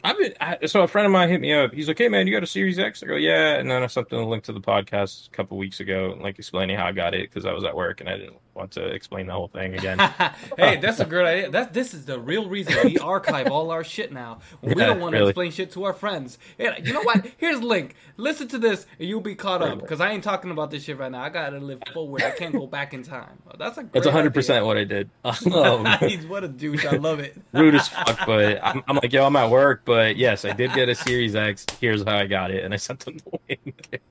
I've 0.08 0.18
been. 0.18 0.34
I, 0.39 0.66
so 0.68 0.84
a 0.84 0.88
friend 0.88 1.05
of 1.05 1.12
mine 1.12 1.28
hit 1.28 1.41
me 1.41 1.53
up. 1.53 1.74
He's 1.74 1.88
like, 1.89 1.97
"Hey, 1.97 2.08
man, 2.08 2.28
you 2.28 2.34
got 2.34 2.43
a 2.43 2.47
Series 2.47 2.80
X?" 2.80 3.03
I 3.03 3.08
go, 3.08 3.16
"Yeah." 3.16 3.55
And 3.55 3.70
then 3.70 3.84
I 3.84 3.88
sent 3.88 4.12
him 4.12 4.20
a 4.20 4.28
link 4.28 4.43
to 4.45 4.53
the 4.53 4.62
podcast 4.62 5.28
a 5.28 5.32
couple 5.32 5.58
weeks 5.58 5.82
ago, 5.82 6.18
like 6.22 6.39
explaining 6.39 6.78
how 6.78 6.86
I 6.86 6.93
got 6.93 7.14
it 7.14 7.30
because 7.30 7.45
I 7.45 7.51
was 7.51 7.66
at 7.66 7.76
work 7.76 7.99
and 7.99 8.10
I 8.10 8.18
didn't 8.18 8.38
want 8.58 8.72
to 8.72 8.86
explain 8.86 9.28
the 9.28 9.34
whole 9.34 9.47
thing 9.47 9.74
again. 9.76 9.99
hey, 10.58 10.78
that's 10.78 10.99
a 10.99 11.05
great 11.05 11.26
idea. 11.26 11.51
That 11.51 11.74
this 11.74 11.93
is 11.93 12.05
the 12.05 12.20
real 12.20 12.49
reason 12.49 12.76
we 12.84 12.97
archive 12.99 13.47
all 13.47 13.72
our 13.72 13.84
shit 13.84 14.12
now. 14.12 14.39
We 14.62 14.70
Yeah, 14.76 14.88
don't 14.88 14.99
want 14.99 15.14
to 15.14 15.20
really. 15.20 15.30
explain 15.32 15.51
shit 15.51 15.72
to 15.74 15.84
our 15.86 15.93
friends. 15.93 16.38
Yeah, 16.58 16.78
you 16.84 16.91
know 16.93 17.03
what? 17.03 17.26
Here's 17.38 17.62
link. 17.62 17.95
Listen 18.18 18.47
to 18.49 18.58
this, 18.58 18.86
and 18.99 19.08
you'll 19.08 19.22
be 19.22 19.36
caught 19.36 19.62
up. 19.62 19.80
Because 19.80 20.01
I 20.01 20.10
ain't 20.12 20.24
talking 20.24 20.51
about 20.51 20.72
this 20.72 20.84
shit 20.84 20.97
right 20.97 21.12
now. 21.12 21.22
I 21.22 21.30
gotta 21.30 21.60
live 21.60 21.82
forward. 21.93 22.24
I 22.24 22.32
can't 22.32 22.53
go 22.53 22.66
back 22.68 22.93
in 22.93 23.03
time. 23.03 23.38
That's 23.58 23.78
a 23.78 23.82
great 23.84 23.93
That's 23.93 24.05
100 24.08 24.34
percent 24.34 24.66
what 24.66 24.78
I 24.78 24.84
did. 24.84 25.10
Um, 25.53 25.86
He's 26.01 26.26
what 26.26 26.43
a 26.43 26.47
douche. 26.47 26.86
I 26.86 26.95
love 26.97 27.20
it. 27.20 27.36
rude 27.53 27.76
as 27.76 27.88
fuck, 27.88 28.20
but 28.26 28.60
I'm, 28.64 28.84
I'm 28.88 28.95
like, 28.95 29.14
yo, 29.14 29.26
I'm 29.26 29.36
at 29.36 29.49
work, 29.49 29.84
but 29.86 30.16
yes, 30.18 30.45
I 30.45 30.51
did 30.53 30.74
get 30.74 30.89
a 30.89 30.95
Series 30.95 31.36
X. 31.36 31.66
Here's 31.80 32.03
how 32.03 32.18
I 32.18 32.26
got 32.26 32.51
it, 32.51 32.64
and 32.64 32.74
I 32.74 32.78
sent 32.78 32.99
them 33.05 33.18
the 33.18 33.39
link. 33.47 34.01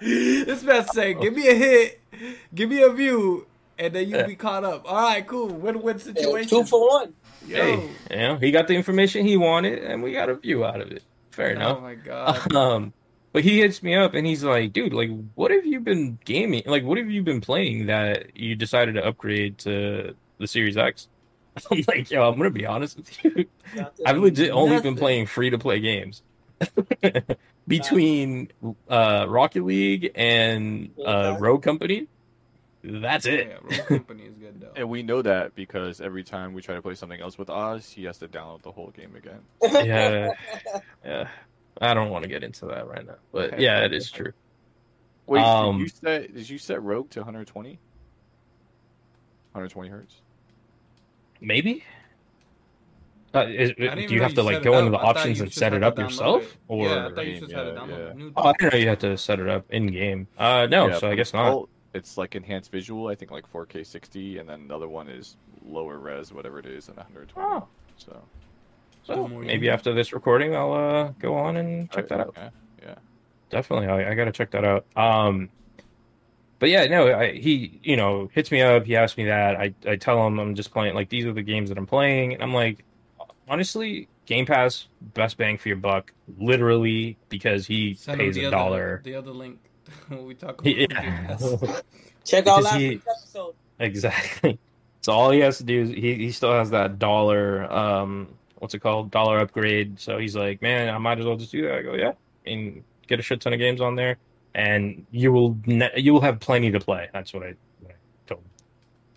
this 0.00 0.62
man 0.62 0.86
saying, 0.88 1.20
"Give 1.20 1.34
me 1.34 1.48
a 1.48 1.54
hit, 1.54 2.00
give 2.54 2.70
me 2.70 2.82
a 2.82 2.90
view, 2.90 3.46
and 3.78 3.94
then 3.94 4.08
you'll 4.08 4.26
be 4.26 4.36
caught 4.36 4.64
up." 4.64 4.84
All 4.90 4.94
right, 5.02 5.26
cool. 5.26 5.48
Win-win 5.48 5.98
situation. 5.98 6.48
two 6.48 6.64
for 6.64 6.88
one. 6.88 7.14
Yo. 7.46 7.56
hey, 7.56 7.90
you 8.10 8.16
know, 8.16 8.36
he 8.36 8.50
got 8.50 8.68
the 8.68 8.74
information 8.74 9.26
he 9.26 9.36
wanted, 9.36 9.78
and 9.82 10.02
we 10.02 10.12
got 10.12 10.28
a 10.28 10.34
view 10.34 10.64
out 10.64 10.80
of 10.80 10.90
it. 10.92 11.02
Fair 11.30 11.50
enough. 11.50 11.78
Oh 11.78 11.80
my 11.80 11.94
god. 11.94 12.52
Um, 12.54 12.92
But 13.32 13.44
he 13.44 13.60
hits 13.60 13.82
me 13.82 13.94
up 13.94 14.14
and 14.14 14.26
he's 14.26 14.42
like, 14.42 14.72
dude, 14.72 14.92
like, 14.92 15.08
what 15.36 15.52
have 15.52 15.64
you 15.64 15.78
been 15.80 16.18
gaming? 16.24 16.64
Like, 16.66 16.82
what 16.82 16.98
have 16.98 17.08
you 17.08 17.22
been 17.22 17.40
playing 17.40 17.86
that 17.86 18.36
you 18.36 18.56
decided 18.56 18.96
to 18.96 19.06
upgrade 19.06 19.56
to 19.58 20.16
the 20.38 20.46
Series 20.48 20.76
X? 20.76 21.06
I'm 21.70 21.82
like, 21.86 22.10
yo, 22.10 22.28
I'm 22.28 22.36
gonna 22.36 22.50
be 22.50 22.66
honest 22.66 22.96
with 22.96 23.24
you. 23.24 23.46
I've 24.04 24.18
legit 24.18 24.50
only 24.50 24.80
been 24.80 24.96
playing 24.96 25.26
free 25.26 25.50
to 25.50 25.58
play 25.58 25.78
games. 25.80 26.22
Between 27.68 28.50
uh, 28.88 29.26
Rocket 29.28 29.64
League 29.64 30.10
and 30.14 30.90
uh, 31.04 31.36
Rogue 31.38 31.62
Company, 31.62 32.08
that's 32.82 33.26
Yeah, 33.26 33.32
it. 33.32 33.58
Rogue 33.62 33.86
Company 33.86 34.22
is 34.24 34.36
good 34.36 34.60
though. 34.60 34.72
And 34.76 34.88
we 34.90 35.02
know 35.02 35.22
that 35.22 35.54
because 35.54 36.00
every 36.00 36.24
time 36.24 36.52
we 36.52 36.62
try 36.62 36.74
to 36.74 36.82
play 36.82 36.94
something 36.94 37.20
else 37.20 37.38
with 37.38 37.48
Oz, 37.50 37.88
he 37.90 38.04
has 38.04 38.18
to 38.18 38.28
download 38.28 38.62
the 38.62 38.72
whole 38.72 38.90
game 38.90 39.14
again. 39.16 39.40
Yeah. 39.62 40.30
Yeah, 41.04 41.28
I 41.80 41.94
don't 41.94 42.10
want 42.10 42.24
to 42.24 42.28
get 42.28 42.42
into 42.44 42.66
that 42.66 42.86
right 42.86 43.06
now, 43.06 43.14
but 43.32 43.58
yeah, 43.58 43.84
it 43.84 43.94
is 43.94 44.10
true. 44.10 44.32
Wait, 45.26 45.40
Um, 45.40 45.78
did 45.78 45.82
you 45.82 45.88
set 45.88 46.34
did 46.34 46.50
you 46.50 46.58
set 46.58 46.82
Rogue 46.82 47.08
to 47.10 47.20
120? 47.20 47.70
120 49.52 49.88
hertz. 49.88 50.20
Maybe. 51.40 51.84
Uh, 53.32 53.46
is, 53.46 53.72
do 53.76 54.14
you 54.14 54.22
have 54.22 54.34
to 54.34 54.42
like 54.42 54.62
go 54.62 54.78
into 54.78 54.90
the 54.90 54.96
up. 54.96 55.02
I 55.02 55.06
thought 55.06 55.16
options 55.18 55.40
and 55.40 55.52
set 55.52 55.72
it 55.72 55.84
up 55.84 55.98
yourself, 55.98 56.42
it. 56.42 56.58
or 56.66 56.86
yeah, 56.88 57.06
I 57.06 57.12
thought 57.14 57.26
you 57.26 57.38
just 57.38 57.52
had 57.52 57.62
to 57.62 57.68
Yeah, 57.68 57.74
download 57.78 57.88
yeah. 58.06 58.10
a 58.10 58.14
new. 58.14 58.32
oh, 58.36 58.42
I 58.48 58.52
didn't 58.58 58.72
know 58.74 58.78
you 58.80 58.88
had 58.88 59.00
to 59.00 59.16
set 59.16 59.38
it 59.38 59.48
up 59.48 59.64
in 59.70 59.86
game. 59.86 60.26
Uh, 60.36 60.66
no, 60.68 60.88
Yeah, 60.88 60.98
so 60.98 61.08
I 61.10 61.14
guess 61.14 61.32
not. 61.32 61.44
default, 61.44 61.70
It's 61.94 62.18
like 62.18 62.34
enhanced 62.34 62.72
visual, 62.72 63.06
I 63.06 63.14
think 63.14 63.30
like 63.30 63.50
4K 63.52 63.86
60, 63.86 64.38
and 64.38 64.48
then 64.48 64.66
the 64.66 64.74
other 64.74 64.88
one 64.88 65.08
is 65.08 65.36
lower 65.64 65.98
res, 65.98 66.32
whatever 66.32 66.58
it 66.58 66.66
is, 66.66 66.88
and 66.88 66.96
120. 66.96 67.48
Oh, 67.48 67.68
So 67.96 68.20
so 69.02 69.12
Still 69.14 69.28
maybe 69.28 69.66
game. 69.66 69.74
after 69.74 69.94
this 69.94 70.12
recording, 70.12 70.54
I'll 70.56 70.72
uh 70.72 71.12
go 71.20 71.34
on 71.36 71.56
and 71.56 71.90
check 71.90 72.08
that 72.08 72.20
out. 72.20 72.34
Yeah, 72.36 72.50
yeah. 72.82 72.94
Definitely, 73.48 73.86
I, 73.88 74.10
I 74.10 74.14
gotta 74.14 74.32
check 74.32 74.50
that 74.52 74.64
out. 74.64 74.86
Um, 74.96 75.50
but 76.58 76.68
yeah, 76.68 76.86
no, 76.86 77.12
I, 77.16 77.32
he 77.32 77.80
you 77.82 77.96
know 77.96 78.28
hits 78.34 78.50
me 78.50 78.60
up. 78.60 78.84
He 78.84 78.96
asks 78.96 79.16
me 79.16 79.24
that. 79.24 79.56
I 79.56 79.74
I 79.86 79.96
tell 79.96 80.26
him 80.26 80.38
I'm 80.38 80.54
just 80.54 80.70
playing 80.72 80.94
like 80.94 81.08
these 81.08 81.24
are 81.26 81.32
the 81.32 81.42
games 81.42 81.68
that 81.70 81.78
I'm 81.78 81.86
playing, 81.86 82.34
and 82.34 82.42
I'm 82.42 82.52
like, 82.52 82.84
honestly, 83.50 84.08
Game 84.26 84.46
Pass 84.46 84.86
best 85.02 85.36
bang 85.36 85.58
for 85.58 85.68
your 85.68 85.76
buck, 85.76 86.12
literally 86.38 87.18
because 87.28 87.66
he 87.66 87.94
Send 87.94 88.18
pays 88.18 88.36
a 88.38 88.46
other, 88.46 88.50
dollar. 88.50 89.00
The 89.04 89.16
other 89.16 89.32
link 89.32 89.58
when 90.08 90.24
we 90.24 90.34
talk 90.34 90.60
about 90.60 90.66
He- 90.66 90.86
Game 90.86 90.88
Pass. 90.88 91.82
Check 92.24 92.46
out 92.46 92.62
last 92.62 92.76
he- 92.78 93.00
episode. 93.06 93.54
Exactly. 93.78 94.58
So 95.02 95.12
all 95.14 95.30
he 95.30 95.40
has 95.40 95.56
to 95.56 95.64
do 95.64 95.80
is 95.80 95.88
he, 95.88 96.14
he 96.16 96.30
still 96.30 96.52
has 96.52 96.68
that 96.72 96.98
dollar 96.98 97.64
um 97.72 98.28
what's 98.58 98.74
it 98.74 98.80
called 98.80 99.10
dollar 99.10 99.38
upgrade. 99.38 99.98
So 99.98 100.18
he's 100.18 100.36
like, 100.36 100.60
man, 100.60 100.94
I 100.94 100.98
might 100.98 101.18
as 101.18 101.24
well 101.24 101.36
just 101.36 101.52
do 101.52 101.62
that. 101.62 101.74
I 101.74 101.80
go, 101.80 101.94
yeah, 101.94 102.12
and 102.44 102.84
get 103.06 103.18
a 103.18 103.22
shit 103.22 103.40
ton 103.40 103.54
of 103.54 103.58
games 103.58 103.80
on 103.80 103.94
there, 103.94 104.18
and 104.54 105.06
you 105.10 105.32
will 105.32 105.56
ne- 105.64 105.90
you 105.96 106.12
will 106.12 106.20
have 106.20 106.38
plenty 106.38 106.70
to 106.72 106.78
play. 106.80 107.08
That's 107.14 107.32
what 107.32 107.44
I, 107.44 107.54
what 107.80 107.92
I 107.92 107.94
told 108.26 108.40
him. 108.42 108.50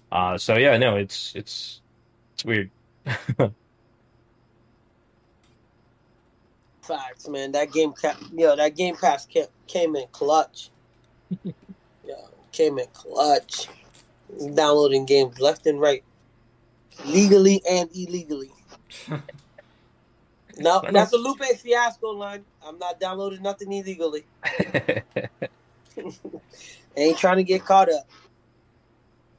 Uh, 0.09 0.37
so 0.37 0.55
yeah, 0.57 0.77
no, 0.77 0.95
it's 0.95 1.33
it's 1.35 1.81
it's 2.35 2.45
weird. 2.45 2.71
Facts, 6.83 7.27
man. 7.29 7.53
That 7.53 7.71
game, 7.71 7.93
ca- 7.93 8.17
yo, 8.33 8.55
that 8.55 8.75
game 8.75 8.95
pass 8.95 9.25
came, 9.25 9.45
came 9.67 9.95
in 9.95 10.05
clutch. 10.11 10.69
yo, 11.43 12.15
came 12.51 12.77
in 12.77 12.87
clutch. 12.93 13.69
Downloading 14.55 15.05
games 15.05 15.39
left 15.39 15.65
and 15.67 15.79
right, 15.79 16.03
legally 17.05 17.61
and 17.69 17.89
illegally. 17.95 18.51
No, 20.55 20.83
that's 20.91 21.11
a 21.13 21.17
Lupe 21.17 21.41
Fiasco 21.41 22.09
line. 22.11 22.45
I'm 22.61 22.77
not 22.77 22.99
downloading 22.99 23.41
nothing 23.41 23.71
illegally. 23.71 24.27
Ain't 26.95 27.17
trying 27.17 27.37
to 27.37 27.43
get 27.43 27.65
caught 27.65 27.91
up. 27.91 28.07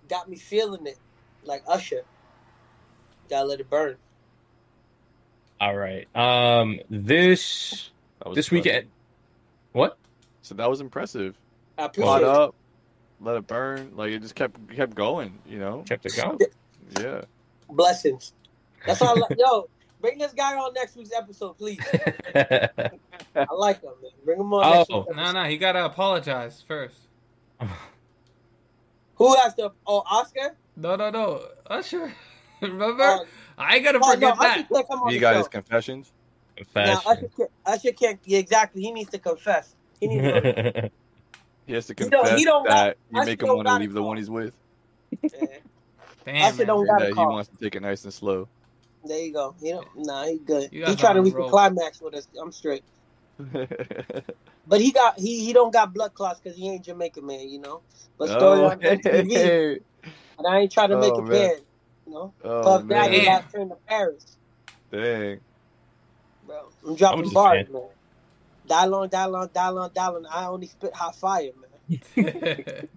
Got 0.08 0.28
me 0.28 0.36
feeling 0.36 0.86
it, 0.86 0.98
like 1.44 1.62
Usher. 1.68 2.02
Gotta 3.30 3.46
let 3.46 3.60
it 3.60 3.70
burn. 3.70 3.96
All 5.60 5.74
right. 5.76 6.06
Um, 6.16 6.80
this 6.90 7.70
this 7.70 7.90
impressive. 8.48 8.52
weekend. 8.52 8.86
What? 9.72 9.96
So 10.42 10.54
that 10.56 10.68
was 10.68 10.80
impressive. 10.80 11.36
I 11.78 11.86
appreciate 11.86 12.06
Caught 12.06 12.22
it. 12.22 12.28
up, 12.28 12.54
let 13.20 13.36
it 13.36 13.46
burn. 13.46 13.92
Like 13.96 14.10
it 14.12 14.20
just 14.22 14.34
kept 14.34 14.68
kept 14.74 14.94
going. 14.94 15.38
You 15.46 15.58
know. 15.58 15.84
Kept 15.88 16.06
it 16.06 16.16
going. 16.16 16.38
Yeah. 17.00 17.22
Blessings. 17.68 18.32
That's 18.86 19.00
all. 19.02 19.16
I 19.16 19.20
like. 19.28 19.38
Yo, 19.38 19.68
bring 20.00 20.18
this 20.18 20.32
guy 20.32 20.54
on 20.54 20.74
next 20.74 20.96
week's 20.96 21.12
episode, 21.16 21.56
please. 21.58 21.80
I 22.34 23.46
like 23.56 23.80
him, 23.82 23.92
man. 24.02 24.10
Bring 24.24 24.40
him 24.40 24.52
on 24.52 24.78
next 24.78 24.90
Oh. 24.90 24.98
week's 24.98 25.08
no, 25.16 25.22
episode. 25.22 25.32
no, 25.34 25.44
he 25.48 25.56
gotta 25.56 25.84
apologize 25.86 26.62
first. 26.68 26.96
Who 29.16 29.34
has 29.36 29.54
to? 29.54 29.72
Oh, 29.86 30.02
Oscar. 30.10 30.56
No, 30.76 30.96
no, 30.96 31.10
no, 31.10 31.42
Usher. 31.68 32.12
Remember? 32.72 33.02
Oh, 33.02 33.24
I 33.58 33.78
gotta 33.78 33.98
oh, 34.02 34.06
no, 34.06 34.14
forget 34.14 34.32
Usher 34.34 34.42
that. 34.42 34.68
can't 34.72 34.88
come 34.88 35.02
on 35.02 35.12
He 35.12 35.18
got 35.18 35.32
show. 35.32 35.38
his 35.38 35.48
confessions. 35.48 36.12
Now, 36.58 36.64
Fashion. 36.64 37.02
Usher 37.06 37.28
can't, 37.36 37.50
Usher 37.66 37.92
can't. 37.92 38.20
Yeah, 38.24 38.38
exactly. 38.38 38.82
He 38.82 38.92
needs 38.92 39.10
to 39.10 39.18
confess. 39.18 39.74
He 40.00 40.08
needs 40.08 40.22
to. 40.22 40.90
He 41.66 41.72
has 41.72 41.86
to 41.86 41.94
confess 41.94 42.38
he 42.38 42.44
don't 42.44 42.66
got- 42.66 42.74
that 42.74 42.96
you 43.10 43.24
make 43.24 43.42
him 43.42 43.48
want 43.48 43.66
to 43.68 43.74
leave 43.78 43.94
the 43.94 44.02
one 44.02 44.18
he's 44.18 44.28
with, 44.28 44.54
yeah, 45.22 45.46
Damn, 46.26 46.52
Usher 46.52 46.66
don't 46.66 46.86
got 46.86 47.00
that 47.00 47.08
he 47.14 47.14
wants 47.24 47.48
to 47.48 47.56
take 47.56 47.74
it 47.74 47.80
nice 47.80 48.04
and 48.04 48.12
slow. 48.12 48.48
there 49.02 49.18
you 49.18 49.32
go. 49.32 49.54
You 49.62 49.74
know, 49.76 49.84
nah, 49.96 50.26
he 50.26 50.38
good. 50.38 50.68
He 50.70 50.80
guys 50.80 50.96
tried 50.96 51.14
to 51.14 51.18
on 51.20 51.20
a 51.20 51.22
reach 51.22 51.32
the 51.32 51.38
roll. 51.38 51.48
climax 51.50 52.02
with 52.02 52.14
us. 52.14 52.28
I'm 52.40 52.52
straight. 52.52 52.84
But 54.66 54.80
he 54.80 54.92
got 54.92 55.18
he 55.18 55.44
he 55.44 55.52
don't 55.52 55.72
got 55.72 55.92
blood 55.94 56.14
clots 56.14 56.40
because 56.40 56.56
he 56.56 56.68
ain't 56.70 56.84
Jamaican 56.84 57.26
man, 57.26 57.48
you 57.48 57.60
know. 57.60 57.82
But 58.18 58.28
story 58.28 58.60
oh, 58.60 58.70
on 58.70 58.80
MTV, 58.80 59.78
and 60.38 60.46
I 60.46 60.60
ain't 60.60 60.72
trying 60.72 60.90
to 60.90 60.98
make 60.98 61.12
Oh, 61.12 61.18
it 61.18 61.22
man. 61.24 61.48
bad, 61.48 61.60
you 62.06 62.12
know. 62.12 62.32
oh 62.44 62.62
Puff 62.62 62.86
Daddy 62.88 63.18
man, 63.18 63.24
Damn. 63.24 63.26
last 63.26 63.50
train 63.52 63.68
to 63.70 63.76
Paris, 63.86 64.36
dang. 64.90 65.40
bro. 66.46 66.68
I'm 66.86 66.94
dropping 66.96 67.22
just 67.22 67.32
a 67.32 67.34
bars, 67.34 67.64
fan. 67.66 67.72
man. 67.72 67.82
Die 68.66 68.84
long, 68.86 69.08
die 69.08 69.24
long, 69.26 69.50
die 69.52 69.68
long, 69.68 69.90
die 69.94 70.08
long. 70.08 70.26
I 70.30 70.46
only 70.46 70.66
spit 70.66 70.94
hot 70.94 71.16
fire, 71.16 71.50
man. 71.88 71.98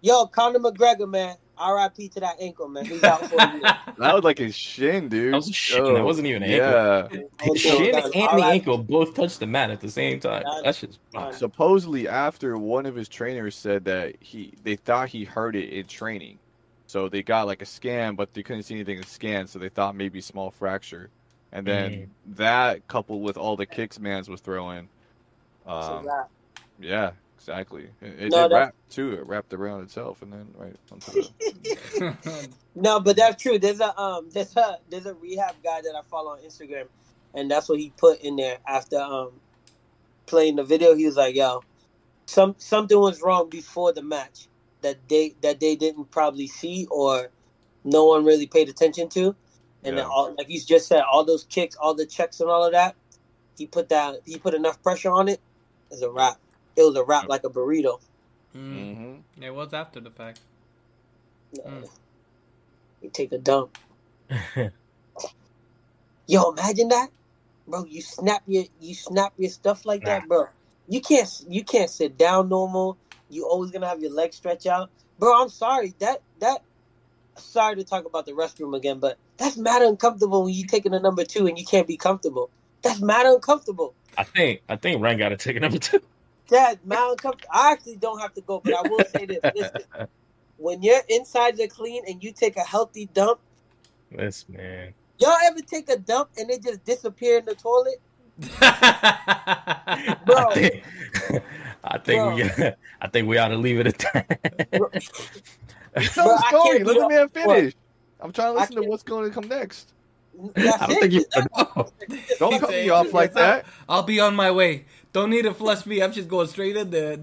Yo, 0.00 0.26
Conor 0.26 0.60
McGregor, 0.60 1.08
man. 1.10 1.36
R.I.P. 1.58 2.08
to 2.10 2.20
that 2.20 2.36
ankle, 2.40 2.68
man. 2.68 2.84
He's 2.84 3.02
out 3.02 3.24
for 3.26 3.34
a 3.36 3.52
year. 3.52 3.62
That 3.98 4.14
was 4.14 4.22
like 4.22 4.38
his 4.38 4.54
shin, 4.54 5.08
dude. 5.08 5.32
That 5.34 5.38
was 5.38 5.48
a 5.48 5.52
shin, 5.52 5.82
oh, 5.82 5.92
that 5.94 6.04
wasn't 6.04 6.28
even 6.28 6.44
an 6.44 6.50
ankle. 6.50 7.18
Yeah. 7.18 7.26
Oh, 7.42 7.52
The 7.52 7.58
shin 7.58 7.90
no, 7.90 7.98
and 8.04 8.12
the 8.12 8.20
R.I.P. 8.22 8.42
ankle 8.44 8.78
both 8.78 9.14
touched 9.14 9.40
the 9.40 9.46
mat 9.48 9.70
at 9.70 9.80
the 9.80 9.90
same 9.90 10.20
time. 10.20 10.44
Done. 10.44 10.62
That's 10.62 10.80
just 10.80 11.00
Supposedly, 11.36 12.06
after 12.06 12.56
one 12.56 12.86
of 12.86 12.94
his 12.94 13.08
trainers 13.08 13.56
said 13.56 13.84
that 13.86 14.14
he 14.20 14.54
they 14.62 14.76
thought 14.76 15.08
he 15.08 15.24
hurt 15.24 15.56
it 15.56 15.70
in 15.70 15.86
training, 15.86 16.38
so 16.88 17.08
they 17.08 17.22
got 17.22 17.46
like 17.46 17.62
a 17.62 17.66
scan, 17.66 18.16
but 18.16 18.34
they 18.34 18.42
couldn't 18.42 18.64
see 18.64 18.74
anything 18.74 18.96
in 18.96 19.02
the 19.02 19.06
scan, 19.06 19.46
so 19.46 19.60
they 19.60 19.68
thought 19.68 19.94
maybe 19.94 20.20
small 20.20 20.50
fracture, 20.50 21.10
and 21.52 21.64
then 21.66 21.92
Mm. 21.92 22.08
that 22.36 22.88
coupled 22.88 23.22
with 23.22 23.36
all 23.36 23.56
the 23.56 23.66
kicks 23.66 24.00
Mans 24.00 24.28
was 24.28 24.40
throwing, 24.40 24.88
It's 25.66 25.86
a 25.86 25.92
um, 25.92 26.06
wrap. 26.06 26.30
yeah, 26.80 27.10
exactly. 27.36 27.90
It, 28.00 28.06
it 28.24 28.30
No, 28.32 28.42
did 28.44 28.52
that- 28.52 28.56
wrap 28.56 28.74
too. 28.90 29.12
It 29.12 29.26
wrapped 29.26 29.52
around 29.52 29.82
itself, 29.82 30.22
and 30.22 30.32
then 30.32 30.48
right 30.56 30.74
onto 30.90 31.12
the. 31.12 32.48
No, 32.74 33.00
but 33.00 33.16
that's 33.16 33.40
true. 33.42 33.58
There's 33.58 33.80
a 33.80 33.96
um, 34.00 34.28
there's 34.32 34.56
a 34.56 34.78
there's 34.88 35.06
a 35.06 35.14
rehab 35.14 35.54
guy 35.62 35.80
that 35.82 35.94
I 35.96 36.00
follow 36.10 36.32
on 36.32 36.38
Instagram, 36.40 36.86
and 37.34 37.50
that's 37.50 37.68
what 37.68 37.78
he 37.78 37.92
put 37.96 38.20
in 38.22 38.36
there 38.36 38.58
after 38.66 38.98
um, 38.98 39.32
playing 40.26 40.56
the 40.56 40.64
video. 40.64 40.94
He 40.94 41.04
was 41.06 41.16
like, 41.16 41.34
"Yo, 41.34 41.62
some 42.26 42.54
something 42.58 42.98
was 42.98 43.20
wrong 43.22 43.48
before 43.50 43.92
the 43.92 44.02
match 44.02 44.47
that 44.82 45.08
they 45.08 45.36
that 45.42 45.60
they 45.60 45.76
didn't 45.76 46.10
probably 46.10 46.46
see 46.48 46.86
or 46.90 47.32
no 47.84 48.06
one 48.06 48.24
really 48.24 48.46
paid 48.46 48.68
attention 48.68 49.08
to, 49.10 49.36
and 49.84 49.98
then 49.98 50.04
Yeah. 50.04 50.10
all 50.10 50.34
like 50.38 50.48
he's 50.48 50.66
just 50.66 50.88
said, 50.88 51.02
all 51.10 51.24
those 51.24 51.44
kicks, 51.44 51.76
all 51.76 51.94
the 51.94 52.06
checks, 52.06 52.40
and 52.40 52.50
all 52.50 52.64
of 52.64 52.72
that. 52.72 52.96
He 53.56 53.66
put 53.66 53.90
that 53.90 54.16
he 54.26 54.38
put 54.38 54.54
enough 54.54 54.82
pressure 54.82 55.10
on 55.12 55.28
it. 55.28 55.42
It's 55.90 56.02
a 56.02 56.10
wrap. 56.10 56.38
It 56.76 56.82
was 56.82 56.96
a 56.96 57.04
wrap 57.04 57.28
like 57.28 57.44
a 57.44 57.50
burrito. 57.50 58.00
mm. 58.56 58.90
hmm 58.94 59.42
It 59.42 59.50
was 59.50 59.72
after 59.74 60.00
the 60.00 60.10
fact. 60.10 60.40
Mm. 61.66 61.88
You 63.02 63.10
take 63.10 63.32
a 63.32 63.38
dump. 63.38 63.76
Yo, 66.28 66.50
imagine 66.52 66.88
that, 66.88 67.10
bro. 67.66 67.84
You 67.86 68.02
snap 68.02 68.42
your 68.46 68.64
you 68.80 68.94
snap 68.94 69.34
your 69.38 69.50
stuff 69.50 69.86
like 69.86 70.04
that, 70.06 70.28
bro. 70.28 70.46
You 70.88 71.00
can't 71.00 71.30
you 71.48 71.64
can't 71.64 71.90
sit 71.90 72.18
down 72.18 72.48
normal. 72.50 72.98
You 73.30 73.46
always 73.46 73.70
gonna 73.70 73.88
have 73.88 74.00
your 74.00 74.12
legs 74.12 74.36
stretch 74.36 74.66
out, 74.66 74.90
bro. 75.18 75.42
I'm 75.42 75.48
sorry 75.48 75.94
that 76.00 76.22
that. 76.40 76.62
Sorry 77.36 77.76
to 77.76 77.84
talk 77.84 78.04
about 78.04 78.26
the 78.26 78.32
restroom 78.32 78.76
again, 78.76 78.98
but 78.98 79.16
that's 79.36 79.56
mad 79.56 79.80
uncomfortable 79.82 80.42
when 80.42 80.52
you 80.54 80.66
taking 80.66 80.92
a 80.92 80.98
number 80.98 81.24
two 81.24 81.46
and 81.46 81.56
you 81.56 81.64
can't 81.64 81.86
be 81.86 81.96
comfortable. 81.96 82.50
That's 82.82 83.00
mad 83.00 83.26
uncomfortable. 83.26 83.94
I 84.16 84.24
think 84.24 84.62
I 84.68 84.74
think 84.76 85.00
Ren 85.00 85.18
got 85.18 85.28
to 85.28 85.36
take 85.36 85.56
a 85.56 85.60
number 85.60 85.78
two. 85.78 86.00
That's 86.48 86.84
mad 86.84 87.10
uncomfortable. 87.10 87.50
I 87.52 87.72
actually 87.72 87.96
don't 87.96 88.18
have 88.20 88.34
to 88.34 88.40
go, 88.40 88.60
but 88.64 88.74
I 88.74 88.82
will 88.82 89.04
say 89.04 89.26
this: 89.26 89.38
listen, 89.54 89.80
when 90.56 90.82
your 90.82 91.00
insides 91.08 91.60
are 91.60 91.68
clean 91.68 92.02
and 92.08 92.22
you 92.22 92.32
take 92.32 92.56
a 92.56 92.64
healthy 92.64 93.06
dump, 93.14 93.38
This 94.10 94.48
man. 94.48 94.94
Y'all 95.20 95.36
ever 95.46 95.60
take 95.60 95.88
a 95.90 95.96
dump 95.96 96.30
and 96.38 96.50
it 96.50 96.62
just 96.62 96.84
disappear 96.84 97.38
in 97.38 97.44
the 97.44 97.54
toilet? 97.54 98.00
Bro. 100.26 100.50
I 100.50 100.54
think, 100.54 100.84
I 101.88 101.98
think 101.98 102.34
we 102.34 102.42
I 103.00 103.08
think 103.08 103.28
we 103.28 103.38
ought 103.38 103.48
to 103.48 103.56
leave 103.56 103.80
it 103.80 103.86
at 103.88 103.98
that. 103.98 104.70
Bro. 104.70 104.90
Tell 106.12 106.26
Bro, 106.26 106.36
the 106.36 106.42
I 106.44 106.48
story. 106.48 106.78
can't 106.78 106.86
Let 106.86 106.94
do 106.94 107.00
the 107.00 107.08
man 107.08 107.28
finish. 107.30 107.74
I'm 108.20 108.32
trying 108.32 108.54
to 108.54 108.60
listen 108.60 108.76
to 108.76 108.82
what's 108.82 109.02
going 109.02 109.24
to 109.28 109.34
come 109.34 109.48
next. 109.48 109.94
That's 110.54 110.82
I 110.82 110.86
don't 110.86 110.96
it. 110.96 111.00
think 111.00 111.12
you 111.14 111.24
Don't 112.38 112.60
cut 112.60 112.70
me 112.70 112.88
off 112.90 113.12
like 113.12 113.32
that. 113.34 113.66
I'll 113.88 114.02
be 114.04 114.20
on 114.20 114.36
my 114.36 114.50
way. 114.50 114.84
Don't 115.12 115.30
need 115.30 115.42
to 115.42 115.54
flush 115.54 115.86
me. 115.86 116.02
I'm 116.02 116.12
just 116.12 116.28
going 116.28 116.46
straight 116.48 116.76
in 116.76 116.90
there 116.90 117.16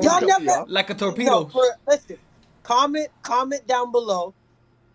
Y'all 0.00 0.20
never- 0.20 0.64
like 0.68 0.90
a 0.90 0.94
No, 0.94 0.98
torpedo. 0.98 1.46
for, 1.46 1.64
listen. 1.88 2.18
Comment, 2.62 3.08
comment 3.22 3.66
down 3.66 3.90
below, 3.90 4.34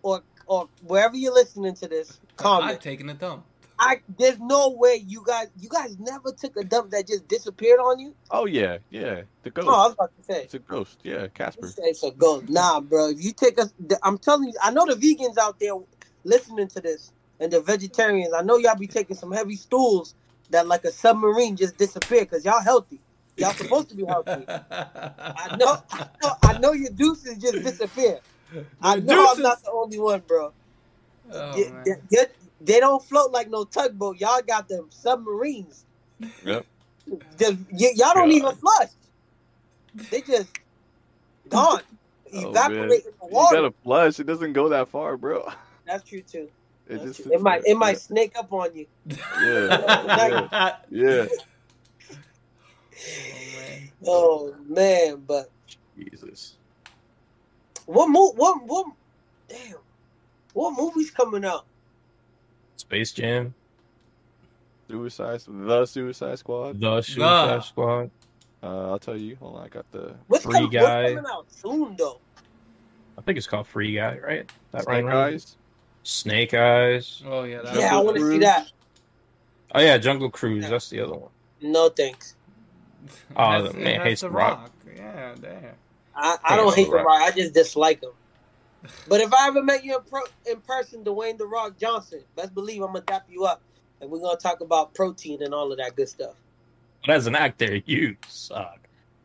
or 0.03 0.21
or 0.45 0.69
wherever 0.85 1.17
you're 1.17 1.33
listening 1.33 1.73
to 1.75 1.87
this. 1.89 2.21
Comment. 2.37 2.63
I'm 2.63 2.67
Comment. 2.69 2.81
taking 2.81 3.09
a 3.09 3.13
dump. 3.15 3.46
I 3.79 4.01
there's 4.17 4.39
no 4.39 4.69
way 4.69 5.03
you 5.05 5.23
guys 5.25 5.47
you 5.57 5.69
guys 5.69 5.97
never 5.99 6.31
took 6.31 6.57
a 6.57 6.63
dump 6.63 6.91
that 6.91 7.07
just 7.07 7.27
disappeared 7.27 7.79
on 7.79 7.99
you. 7.99 8.15
Oh 8.31 8.45
yeah, 8.45 8.77
yeah. 8.89 9.21
The 9.43 9.51
ghost. 9.51 9.67
Oh, 9.67 9.73
I 9.73 9.85
was 9.85 9.93
about 9.93 10.11
to 10.17 10.23
say. 10.23 10.43
It's 10.43 10.53
a 10.55 10.59
ghost. 10.59 10.99
Yeah, 11.03 11.27
Casper. 11.27 11.67
say 11.67 11.83
it's 11.83 12.03
a 12.03 12.11
ghost. 12.11 12.49
Nah, 12.49 12.79
bro. 12.79 13.09
If 13.09 13.23
you 13.23 13.33
take 13.33 13.59
us, 13.59 13.73
I'm 14.03 14.17
telling 14.17 14.49
you, 14.49 14.53
I 14.63 14.71
know 14.71 14.85
the 14.85 14.95
vegans 14.95 15.37
out 15.37 15.59
there 15.59 15.73
listening 16.23 16.67
to 16.69 16.81
this 16.81 17.11
and 17.39 17.51
the 17.51 17.61
vegetarians. 17.61 18.33
I 18.33 18.41
know 18.41 18.57
y'all 18.57 18.75
be 18.75 18.87
taking 18.87 19.15
some 19.15 19.31
heavy 19.31 19.55
stools 19.55 20.15
that 20.49 20.67
like 20.67 20.83
a 20.85 20.91
submarine 20.91 21.55
just 21.55 21.77
disappear 21.77 22.21
because 22.21 22.43
y'all 22.45 22.61
healthy. 22.61 22.99
Y'all 23.37 23.53
supposed 23.53 23.89
to 23.89 23.95
be 23.95 24.05
healthy. 24.05 24.45
I 24.47 25.55
know, 25.57 25.77
I 25.91 26.07
know, 26.23 26.33
I 26.41 26.57
know 26.57 26.71
your 26.71 26.91
deuces 26.91 27.37
just 27.37 27.63
disappear. 27.63 28.19
I 28.81 28.95
The 28.99 29.01
know 29.05 29.31
I'm 29.31 29.41
not 29.43 29.61
the 29.63 29.71
only 29.71 29.99
one, 29.99 30.21
bro. 30.27 30.53
Oh, 31.31 31.53
They- 31.55 31.69
man. 31.69 32.07
They, 32.61 32.65
they- 32.65 32.75
they 32.75 32.79
don't 32.81 33.03
float 33.03 33.31
like 33.31 33.49
no 33.49 33.65
tugboat. 33.65 34.19
Y'all 34.19 34.41
got 34.47 34.67
them 34.69 34.87
submarines. 34.91 35.85
Yep. 36.45 36.67
Just, 37.39 37.59
y- 37.71 37.93
y'all 37.95 38.13
don't 38.15 38.31
God. 38.31 38.33
even 38.33 38.53
flush. 38.55 38.89
They 40.11 40.21
just 40.21 40.49
gone, 41.49 41.81
Oh, 42.33 42.55
evaporate 42.55 43.05
in 43.05 43.11
the 43.21 43.27
You 43.29 43.47
gotta 43.47 43.71
flush. 43.83 44.19
It 44.19 44.25
doesn't 44.27 44.53
go 44.53 44.69
that 44.69 44.89
far, 44.89 45.17
bro. 45.17 45.47
That's 45.85 46.03
true 46.07 46.23
too. 46.23 46.49
It 46.87 47.01
just 47.03 47.23
true. 47.23 47.33
It 47.33 47.41
might 47.41 47.63
it 47.65 47.75
might 47.77 47.99
snake 47.99 48.33
up 48.37 48.53
on 48.53 48.75
you. 48.75 48.87
Yeah. 49.35 49.77
yeah. 50.15 50.47
Yeah. 50.91 51.27
Oh, 54.05 54.51
oh 54.51 54.55
man, 54.67 55.23
but 55.27 55.47
Jesus. 55.97 56.57
what 57.85 58.09
move? 58.09 58.33
What 58.37 58.59
what? 58.65 58.87
Damn, 59.49 59.77
what 60.53 60.75
movie's 60.77 61.11
coming 61.11 61.45
out? 61.45 61.66
Space 62.77 63.11
Jam, 63.11 63.53
Suicide. 64.89 65.41
The 65.47 65.85
Suicide 65.85 66.39
Squad. 66.39 66.79
The 66.79 67.01
Suicide 67.01 67.19
Nah. 67.55 67.59
Squad. 67.59 68.11
Uh, 68.63 68.91
I'll 68.91 68.99
tell 68.99 69.17
you. 69.17 69.35
Hold 69.37 69.57
on. 69.57 69.65
I 69.65 69.67
got 69.67 69.91
the 69.91 70.15
What's, 70.27 70.43
Free 70.45 70.53
com- 70.53 70.69
Guy. 70.69 71.03
what's 71.03 71.15
coming 71.15 71.31
out 71.31 71.45
soon 71.51 71.95
though? 71.97 72.19
I 73.17 73.21
think 73.21 73.37
it's 73.37 73.47
called 73.47 73.67
Free 73.67 73.93
Guy, 73.95 74.17
right? 74.19 74.49
That 74.71 74.83
Snake 74.83 75.05
right? 75.05 75.15
Eyes. 75.33 75.57
Snake 76.03 76.53
Eyes. 76.53 77.21
Oh 77.27 77.43
yeah, 77.43 77.61
that 77.63 77.75
Yeah, 77.75 77.97
I 77.97 78.01
want 78.01 78.17
to 78.17 78.31
see 78.31 78.39
that. 78.39 78.71
Oh 79.75 79.81
yeah, 79.81 79.97
Jungle 79.97 80.29
Cruise. 80.29 80.63
Yeah. 80.63 80.69
That's 80.69 80.89
the 80.89 81.01
other 81.01 81.15
one. 81.15 81.31
No 81.61 81.89
thanks. 81.89 82.35
Oh, 83.35 83.51
Has- 83.51 83.71
the 83.73 83.77
man 83.79 84.01
hates 84.01 84.21
The 84.21 84.27
The 84.29 84.33
Rock. 84.33 84.71
Yeah, 84.95 85.35
damn. 85.41 85.53
I, 86.15 86.37
I 86.43 86.51
Yeah, 86.51 86.55
don't 86.57 86.75
hate 86.75 86.87
the 86.89 86.95
right. 86.95 87.05
Rock. 87.05 87.21
I 87.21 87.31
just 87.31 87.53
dislike 87.53 88.01
him. 88.01 88.11
But 89.07 89.21
if 89.21 89.33
I 89.33 89.47
ever 89.47 89.63
met 89.63 89.83
you 89.83 89.97
in, 89.97 90.03
pro- 90.03 90.21
in 90.45 90.61
person, 90.61 91.03
Dwayne 91.03 91.37
the 91.37 91.47
Rock 91.47 91.77
Johnson, 91.79 92.21
best 92.35 92.53
believe 92.53 92.81
I'm 92.81 92.93
gonna 92.93 93.05
dap 93.05 93.25
you 93.29 93.45
up, 93.45 93.61
and 94.01 94.09
we're 94.09 94.19
gonna 94.19 94.37
talk 94.37 94.61
about 94.61 94.93
protein 94.93 95.41
and 95.43 95.53
all 95.53 95.71
of 95.71 95.77
that 95.79 95.95
good 95.95 96.09
stuff. 96.09 96.35
But 97.05 97.15
as 97.15 97.27
an 97.27 97.35
actor, 97.35 97.81
you 97.85 98.15
suck. 98.27 98.79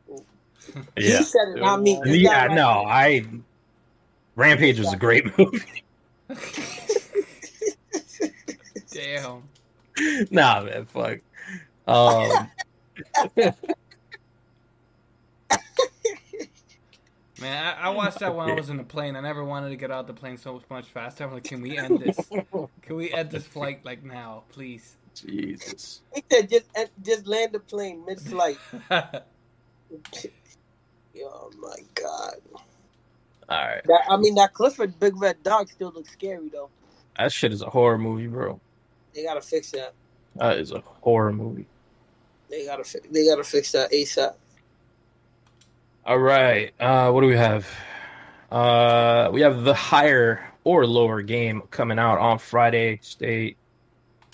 He 0.97 1.09
Yeah. 1.09 1.23
said 1.25 1.49
it, 1.55 1.61
not 1.61 1.83
me. 1.83 2.01
You 2.05 2.15
Yeah, 2.17 2.49
got 2.49 2.53
it 2.53 2.55
no. 2.55 2.69
I. 2.87 3.25
Rampage 4.37 4.79
was 4.79 4.93
a 4.93 4.97
great 4.97 5.37
movie. 5.39 5.61
Damn. 8.91 9.49
nah, 10.31 10.63
man, 10.63 10.87
fuck. 10.87 11.19
Um, 11.87 12.51
Man, 17.43 17.77
I, 17.79 17.89
I 17.89 17.91
watched 17.91 18.21
that 18.21 18.35
when 18.37 18.47
I 18.47 18.55
was 18.55 18.71
in 18.71 18.79
the 18.79 18.85
plane. 18.85 19.17
I 19.17 19.21
never 19.23 19.45
wanted 19.45 19.71
to 19.71 19.77
get 19.77 19.93
out 19.93 20.09
the 20.09 20.15
plane 20.15 20.39
so 20.39 20.63
much 20.71 20.87
faster. 20.87 21.25
I'm 21.25 21.33
like, 21.35 21.47
can 21.47 21.63
we 21.63 21.79
end 21.79 22.01
this? 22.01 22.33
Can 22.83 22.97
we 22.97 23.13
end 23.13 23.31
this 23.33 23.47
flight 23.47 23.85
like 23.85 24.05
now, 24.05 24.45
please? 24.51 24.97
Jesus. 25.15 26.03
He 26.15 26.25
said 26.33 26.51
just 26.51 26.67
uh, 26.79 26.87
just 27.03 27.27
land 27.27 27.53
the 27.55 27.61
plane 27.61 28.05
mid 28.07 28.21
flight. 28.21 28.61
oh 31.25 31.51
my 31.61 31.77
god! 31.95 32.37
All 33.49 33.59
right, 33.59 33.83
That, 33.87 34.03
I 34.11 34.17
mean, 34.19 34.37
that 34.37 34.55
Clifford 34.55 34.99
Big 35.01 35.21
Red 35.21 35.43
Dog 35.43 35.69
still 35.71 35.93
looks 35.95 36.13
scary 36.13 36.51
though. 36.53 36.71
that 37.19 37.33
shit 37.33 37.53
is 37.53 37.63
a 37.63 37.71
horror 37.71 37.99
movie, 37.99 38.29
bro. 38.29 38.61
They 39.15 39.25
gotta 39.25 39.43
fix 39.43 39.73
that. 39.73 39.95
That 40.37 40.59
is 40.59 40.73
a 40.73 40.81
horror 40.81 41.33
movie. 41.33 41.69
They 42.51 42.67
gotta 42.67 42.85
fi- 42.85 43.01
they 43.11 43.27
gotta 43.27 43.45
fix 43.45 43.73
that 43.73 43.93
ASAP. 43.93 44.35
All 46.05 46.19
right, 46.19 46.73
uh, 46.81 47.11
what 47.13 47.21
do 47.21 47.29
we 47.29 47.37
have? 47.37 47.69
Uh, 48.51 49.31
we 49.33 49.41
have 49.43 49.63
the 49.63 49.75
higher 49.75 50.45
or 50.65 50.87
lower 50.87 51.23
game 51.23 51.63
coming 51.71 51.99
out 51.99 52.19
on 52.19 52.39
Friday. 52.39 52.99
Stay 53.03 53.57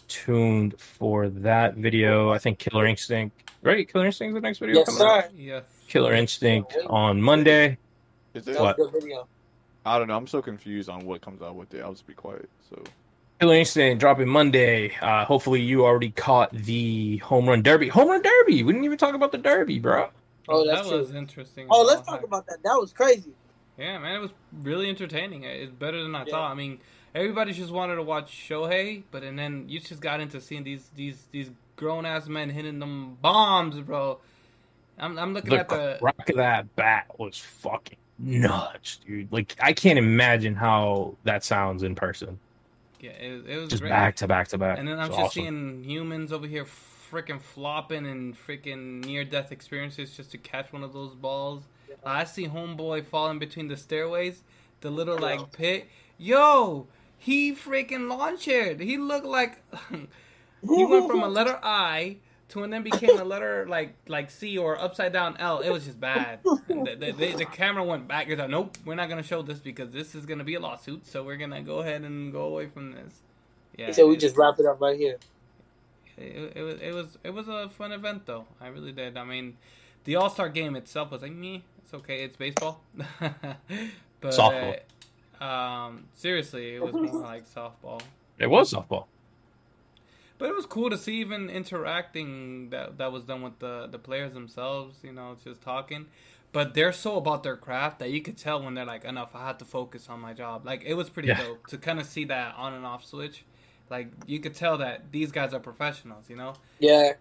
tuned 0.08 0.80
for 0.80 1.28
that 1.28 1.74
video. 1.74 2.30
I 2.30 2.38
think 2.38 2.58
Killer 2.58 2.86
Instinct, 2.86 3.50
right? 3.62 3.86
Killer 3.90 4.06
Instinct 4.06 4.30
is 4.30 4.34
the 4.34 4.40
next 4.40 4.58
video 4.58 4.76
Yes, 4.76 4.86
coming 4.86 5.02
out. 5.02 5.24
sir. 5.24 5.30
yeah. 5.36 5.60
Killer 5.88 6.14
Instinct 6.14 6.74
on 6.86 7.20
Monday. 7.20 7.76
Is 8.34 8.46
That 8.46 8.56
it? 8.56 8.60
was 8.60 8.74
a 8.74 8.82
good 8.90 9.02
video. 9.02 9.28
I 9.84 9.98
don't 9.98 10.08
know. 10.08 10.16
I'm 10.16 10.26
so 10.26 10.40
confused 10.40 10.88
on 10.88 11.04
what 11.04 11.20
comes 11.20 11.42
out 11.42 11.54
with 11.54 11.72
it. 11.74 11.82
I'll 11.82 11.92
just 11.92 12.06
be 12.06 12.14
quiet. 12.14 12.48
So 12.70 12.82
Killer 13.40 13.54
Instinct 13.56 14.00
dropping 14.00 14.28
Monday. 14.28 14.92
Uh, 15.02 15.26
hopefully, 15.26 15.60
you 15.60 15.84
already 15.84 16.10
caught 16.12 16.50
the 16.50 17.18
home 17.18 17.46
run 17.46 17.62
derby. 17.62 17.88
Home 17.88 18.08
run 18.08 18.22
derby. 18.22 18.62
We 18.62 18.72
didn't 18.72 18.86
even 18.86 18.98
talk 18.98 19.14
about 19.14 19.32
the 19.32 19.38
derby, 19.38 19.78
bro. 19.78 20.08
Oh, 20.48 20.62
oh, 20.62 20.66
that 20.66 20.84
that's 20.84 20.88
true. 20.88 20.98
was 20.98 21.14
interesting. 21.14 21.68
Oh, 21.70 21.84
let's 21.84 22.02
talk 22.02 22.22
about 22.24 22.46
that. 22.48 22.58
That 22.64 22.74
was 22.80 22.92
crazy. 22.92 23.34
Yeah, 23.78 23.98
man, 23.98 24.16
it 24.16 24.20
was 24.20 24.32
really 24.52 24.88
entertaining. 24.88 25.44
It's 25.44 25.72
better 25.72 26.02
than 26.02 26.14
I 26.14 26.24
Yeah. 26.24 26.32
thought. 26.32 26.50
I 26.52 26.54
mean, 26.54 26.80
everybody 27.14 27.52
just 27.52 27.72
wanted 27.72 27.96
to 27.96 28.02
watch 28.02 28.32
Shohei, 28.32 29.04
but 29.10 29.22
and 29.24 29.38
then 29.38 29.68
you 29.68 29.80
just 29.80 30.00
got 30.02 30.20
into 30.20 30.40
seeing 30.40 30.64
these 30.64 30.90
these 30.94 31.28
these 31.32 31.50
grown 31.76 32.06
ass 32.06 32.28
men 32.28 32.50
hitting 32.50 32.80
them 32.80 33.16
bombs, 33.22 33.80
bro. 33.80 34.20
I'm 34.98 35.18
I'm 35.18 35.34
looking 35.34 35.54
The 35.54 35.58
at 35.58 35.68
the 35.68 36.02
crack 36.02 36.30
of 36.30 36.36
that 36.36 36.74
bat 36.76 37.06
was 37.18 37.38
fucking 37.38 37.98
nuts, 38.18 38.98
dude. 39.06 39.32
Like 39.32 39.56
I 39.60 39.72
can't 39.72 39.98
imagine 39.98 40.54
how 40.56 41.18
that 41.24 41.44
sounds 41.44 41.82
in 41.82 41.94
person. 41.94 42.40
yeah, 43.00 43.12
it, 43.12 43.46
it 43.48 43.58
was 43.58 43.70
Just 43.70 43.82
great. 43.82 43.90
back 43.90 44.16
to 44.16 44.28
back 44.28 44.48
to 44.48 44.58
back. 44.58 44.78
And 44.78 44.88
then 44.88 44.98
I'm 45.00 45.12
just 45.12 45.18
awesome. 45.18 45.30
seeing 45.30 45.84
humans 45.84 46.32
over 46.32 46.46
here 46.46 46.66
freaking 47.10 47.40
flopping 47.40 48.06
and 48.06 48.36
freaking 48.36 49.04
near 49.04 49.24
death 49.24 49.52
experiences 49.52 50.16
just 50.16 50.30
to 50.32 50.38
catch 50.38 50.72
one 50.72 50.82
of 50.82 50.92
those 50.92 51.14
balls. 51.14 51.64
I 52.04 52.24
see 52.24 52.46
homeboy 52.46 53.06
falling 53.06 53.38
between 53.38 53.68
the 53.68 53.76
stairways, 53.76 54.42
the 54.80 54.90
little 54.90 55.18
like 55.18 55.52
pit. 55.52 55.88
Yo, 56.16 56.86
he 57.16 57.52
freaking 57.52 58.08
lawn 58.08 58.38
chaired. 58.38 58.80
He 58.80 58.96
looked 58.96 59.26
like 59.26 59.62
he 59.90 60.84
went 60.84 61.06
from 61.08 61.22
a 61.22 61.28
letter 61.28 61.58
I 61.62 62.18
to 62.50 62.62
and 62.62 62.72
then 62.72 62.82
became 62.82 63.18
a 63.18 63.24
letter 63.24 63.66
like 63.68 63.94
like 64.06 64.30
C 64.30 64.56
or 64.56 64.80
upside 64.80 65.12
down 65.12 65.36
L. 65.38 65.60
It 65.60 65.70
was 65.70 65.84
just 65.84 66.00
bad. 66.00 66.40
The, 66.44 66.96
the, 66.98 67.12
the, 67.12 67.32
the 67.36 67.44
camera 67.44 67.84
went 67.84 68.08
back. 68.08 68.28
He's 68.28 68.38
like, 68.38 68.50
nope, 68.50 68.76
we're 68.84 68.94
not 68.94 69.08
gonna 69.08 69.22
show 69.22 69.42
this 69.42 69.58
because 69.58 69.92
this 69.92 70.14
is 70.14 70.26
gonna 70.26 70.44
be 70.44 70.54
a 70.54 70.60
lawsuit. 70.60 71.06
So 71.06 71.22
we're 71.22 71.36
gonna 71.36 71.62
go 71.62 71.80
ahead 71.80 72.02
and 72.02 72.32
go 72.32 72.42
away 72.42 72.68
from 72.68 72.92
this. 72.92 73.22
Yeah. 73.76 73.92
Said 73.92 74.06
we 74.06 74.16
just 74.16 74.36
wrap 74.36 74.58
it 74.58 74.66
up 74.66 74.80
right 74.80 74.98
here. 74.98 75.18
It, 76.18 76.52
it 76.56 76.62
was 76.62 76.80
it 76.80 76.92
was 76.94 77.18
it 77.24 77.30
was 77.30 77.48
a 77.48 77.68
fun 77.68 77.92
event 77.92 78.26
though. 78.26 78.46
I 78.60 78.68
really 78.68 78.92
did. 78.92 79.16
I 79.16 79.24
mean, 79.24 79.56
the 80.04 80.16
All 80.16 80.30
Star 80.30 80.48
game 80.48 80.76
itself 80.76 81.10
was 81.10 81.22
like 81.22 81.32
me. 81.32 81.64
It's 81.84 81.94
okay. 81.94 82.22
It's 82.24 82.36
baseball. 82.36 82.80
but 83.20 83.58
Softball. 84.22 84.78
um, 85.40 86.04
seriously, 86.12 86.74
it 86.74 86.82
was 86.82 86.92
more 86.92 87.22
like 87.22 87.46
softball. 87.48 88.00
It 88.38 88.48
was 88.48 88.72
softball. 88.72 89.06
But 90.38 90.50
it 90.50 90.54
was 90.54 90.66
cool 90.66 90.88
to 90.90 90.96
see 90.96 91.16
even 91.16 91.50
interacting 91.50 92.70
that 92.70 92.98
that 92.98 93.10
was 93.12 93.24
done 93.24 93.42
with 93.42 93.58
the 93.58 93.88
the 93.90 93.98
players 93.98 94.34
themselves. 94.34 94.98
You 95.02 95.12
know, 95.12 95.36
just 95.42 95.60
talking. 95.62 96.06
But 96.50 96.72
they're 96.74 96.92
so 96.94 97.16
about 97.16 97.42
their 97.42 97.56
craft 97.56 97.98
that 97.98 98.10
you 98.10 98.22
could 98.22 98.38
tell 98.38 98.62
when 98.62 98.72
they're 98.72 98.86
like, 98.86 99.04
enough. 99.04 99.34
I 99.34 99.46
have 99.48 99.58
to 99.58 99.66
focus 99.66 100.08
on 100.08 100.20
my 100.20 100.32
job. 100.32 100.64
Like 100.64 100.82
it 100.84 100.94
was 100.94 101.10
pretty 101.10 101.28
Yeah. 101.28 101.42
dope 101.42 101.66
to 101.68 101.76
kind 101.78 102.00
of 102.00 102.06
see 102.06 102.24
that 102.26 102.54
on 102.56 102.72
and 102.72 102.86
off 102.86 103.04
switch. 103.04 103.44
Like 103.90 104.10
you 104.26 104.40
could 104.40 104.54
tell 104.54 104.78
that 104.78 105.10
these 105.12 105.32
guys 105.32 105.54
are 105.54 105.60
professionals. 105.60 106.24
You 106.28 106.36
know. 106.36 106.54
Yeah. 106.78 107.12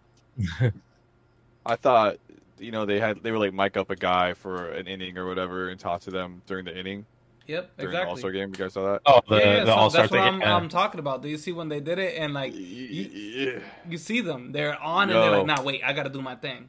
I 1.66 1.76
thought, 1.76 2.18
you 2.60 2.72
know, 2.72 2.86
they 2.86 3.00
had 3.00 3.22
they 3.24 3.32
were 3.32 3.40
like 3.40 3.54
mic 3.54 3.78
up 3.78 3.90
a 3.90 3.96
guy 3.96 4.34
for 4.34 4.70
an 4.70 4.88
inning 4.88 5.18
or 5.18 5.28
whatever 5.28 5.70
and 5.70 5.80
talk 5.80 6.02
to 6.02 6.12
them 6.12 6.42
during 6.46 6.66
the 6.66 6.78
inning. 6.78 7.06
Yep, 7.48 7.78
during 7.78 7.92
exactly. 7.92 8.06
the 8.06 8.10
All 8.10 8.18
Star 8.18 8.32
game. 8.32 8.50
You 8.50 8.56
guys 8.56 8.74
saw 8.74 8.94
that? 8.94 9.02
Oh, 9.06 9.22
the, 9.28 9.38
yeah, 9.38 9.46
yeah, 9.46 9.60
the 9.62 9.66
so 9.68 9.74
All 9.74 9.90
Star 9.90 10.04
that's 10.04 10.12
what. 10.12 10.22
I'm, 10.22 10.42
yeah. 10.42 10.56
I'm 10.56 10.70
talking 10.70 11.00
about. 11.00 11.22
Do 11.22 11.30
you 11.30 11.38
see 11.38 11.54
when 11.54 11.70
they 11.70 11.80
did 11.80 11.98
it 11.98 12.18
and 12.18 12.34
like 12.34 12.54
yeah. 12.56 13.60
you 13.88 13.98
see 13.98 14.22
them, 14.22 14.52
they're 14.52 14.82
on 14.82 15.10
and 15.10 15.18
they're 15.18 15.32
like, 15.32 15.46
"Nah, 15.46 15.62
wait, 15.62 15.82
I 15.84 15.94
gotta 15.94 16.10
do 16.10 16.22
my 16.22 16.36
thing." 16.36 16.68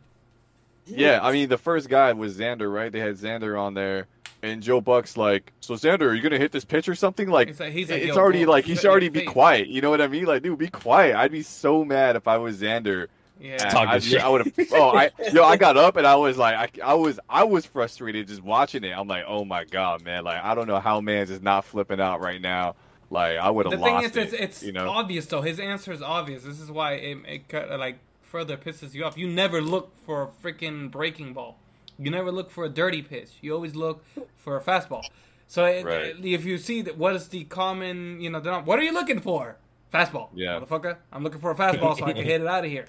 Yeah, 0.87 1.21
I 1.23 1.33
mean 1.33 1.49
the 1.49 1.59
first 1.59 1.89
guy 1.89 2.13
was 2.13 2.39
Xander, 2.39 2.73
right? 2.73 2.91
They 2.91 3.01
had 3.01 3.17
Xander 3.17 3.61
on 3.61 3.75
there, 3.75 4.07
and 4.43 4.63
Joe 4.63 4.81
Buck's 4.81 5.17
like, 5.17 5.53
"So 5.61 5.75
Xander, 5.75 6.03
are 6.03 6.15
you 6.15 6.23
gonna 6.23 6.39
hit 6.39 6.53
this 6.53 6.65
pitch 6.65 6.89
or 6.89 6.95
something?" 6.95 7.29
Like, 7.29 7.49
He's 7.49 7.61
like, 7.61 7.73
he's 7.73 7.91
like, 7.91 8.03
it's 8.03 8.17
already 8.17 8.47
like 8.47 8.65
he 8.65 8.75
should 8.75 8.87
already 8.87 9.09
be 9.09 9.21
face." 9.21 9.29
quiet. 9.29 9.69
You 9.69 9.81
know 9.81 9.91
what 9.91 10.01
I 10.01 10.07
mean? 10.09 10.25
Like, 10.25 10.43
dude, 10.43 10.59
be 10.59 10.69
quiet. 10.69 11.17
I'd 11.17 11.33
be 11.33 11.43
so 11.43 11.85
mad 11.85 12.17
if 12.17 12.29
I 12.29 12.39
was 12.39 12.61
Xander. 12.61 13.09
Yeah, 13.41 13.53
And 13.53 13.71
Talk 13.71 13.89
I, 13.89 13.99
shit. 14.01 14.21
I 14.21 14.29
would 14.29 14.47
have. 14.47 14.69
Oh, 14.73 14.97
I 14.97 15.11
yo, 15.33 15.45
I 15.45 15.57
got 15.57 15.77
up 15.77 15.97
and 15.97 16.05
I 16.07 16.17
was 16.17 16.37
like, 16.37 16.81
I, 16.83 16.91
I 16.91 16.95
was, 16.95 17.21
I 17.29 17.45
was 17.45 17.65
frustrated 17.65 18.27
just 18.27 18.43
watching 18.43 18.83
it. 18.83 18.91
I'm 18.91 19.07
like, 19.07 19.25
oh 19.29 19.45
my 19.45 19.65
god, 19.65 20.03
man! 20.05 20.25
Like, 20.25 20.43
I 20.43 20.57
don't 20.57 20.67
know 20.67 20.81
how 20.81 21.01
man's 21.01 21.31
is 21.31 21.41
not 21.41 21.65
flipping 21.65 22.01
out 22.01 22.21
right 22.21 22.41
now. 22.41 22.75
Like, 23.11 23.39
I 23.39 23.49
would 23.51 23.67
the 23.67 23.71
have 23.71 23.81
thing 23.81 23.95
lost 23.95 24.17
is, 24.17 24.17
it. 24.17 24.23
it's, 24.23 24.33
it's 24.33 24.63
you 24.65 24.73
know? 24.73 24.91
obvious 24.91 25.27
though. 25.27 25.41
His 25.41 25.61
answer 25.61 25.93
is 25.93 26.03
obvious. 26.03 26.43
This 26.43 26.61
is 26.61 26.71
why 26.71 26.95
it, 26.95 27.19
it 27.27 27.49
kind 27.49 27.67
of, 27.71 27.79
like 27.81 27.99
further 28.23 28.57
pisses 28.57 28.93
you 28.93 29.05
off. 29.05 29.17
You 29.17 29.29
never 29.29 29.63
look 29.63 29.93
for 30.05 30.23
a 30.23 30.27
freaking 30.27 30.91
breaking 30.91 31.33
ball. 31.33 31.59
You 31.99 32.11
never 32.11 32.31
look 32.31 32.51
for 32.51 32.65
a 32.65 32.69
dirty 32.69 33.03
pitch. 33.03 33.31
You 33.41 33.55
always 33.55 33.75
look 33.75 34.05
for 34.37 34.57
a 34.57 34.61
fastball. 34.63 35.03
So 35.49 35.65
it, 35.65 35.85
Right. 35.85 36.15
if 36.23 36.45
you 36.45 36.59
see 36.59 36.83
that, 36.83 36.97
what 36.97 37.17
is 37.17 37.29
the 37.29 37.45
common? 37.45 38.21
You 38.21 38.31
know, 38.31 38.39
not, 38.41 38.67
what 38.67 38.79
are 38.79 38.83
you 38.83 38.93
looking 38.93 39.21
for? 39.21 39.57
Fastball. 39.93 40.29
Yeah. 40.35 40.61
motherfucker. 40.61 40.99
I'm 41.13 41.25
looking 41.25 41.41
for 41.41 41.51
a 41.51 41.55
fastball 41.55 41.99
so 41.99 42.05
I 42.05 42.13
can 42.13 42.25
hit 42.33 42.41
it 42.43 42.47
out 42.47 42.65
of 42.65 42.71
here. 42.71 42.87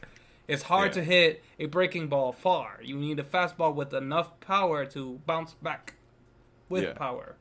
It's 0.47 0.63
hard 0.63 0.89
Yeah. 0.89 1.01
to 1.01 1.03
hit 1.03 1.43
a 1.59 1.65
breaking 1.67 2.07
ball 2.07 2.31
far. 2.33 2.79
You 2.83 2.97
need 2.97 3.19
a 3.19 3.23
fastball 3.23 3.73
with 3.73 3.93
enough 3.93 4.39
power 4.41 4.85
to 4.87 5.19
bounce 5.25 5.53
back 5.55 5.93
with 6.67 6.83
Yeah. 6.83 6.93
power. 6.93 7.35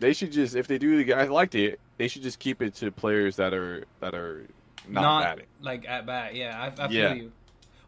They 0.00 0.12
should 0.12 0.32
just, 0.32 0.56
if 0.56 0.66
they 0.66 0.76
do, 0.78 1.02
the 1.04 1.14
I 1.14 1.24
liked 1.24 1.54
it. 1.54 1.78
They 1.96 2.08
should 2.08 2.22
just 2.22 2.38
keep 2.40 2.60
it 2.60 2.74
to 2.76 2.90
players 2.90 3.36
that 3.36 3.54
are 3.54 3.84
that 4.00 4.14
are 4.14 4.46
not, 4.88 5.22
batting. 5.22 5.46
like 5.60 5.86
at 5.88 6.04
bat. 6.04 6.34
Yeah, 6.34 6.60
I, 6.60 6.84
I 6.84 6.88
feel 6.88 6.92
Yeah. 6.92 7.14
you. 7.14 7.32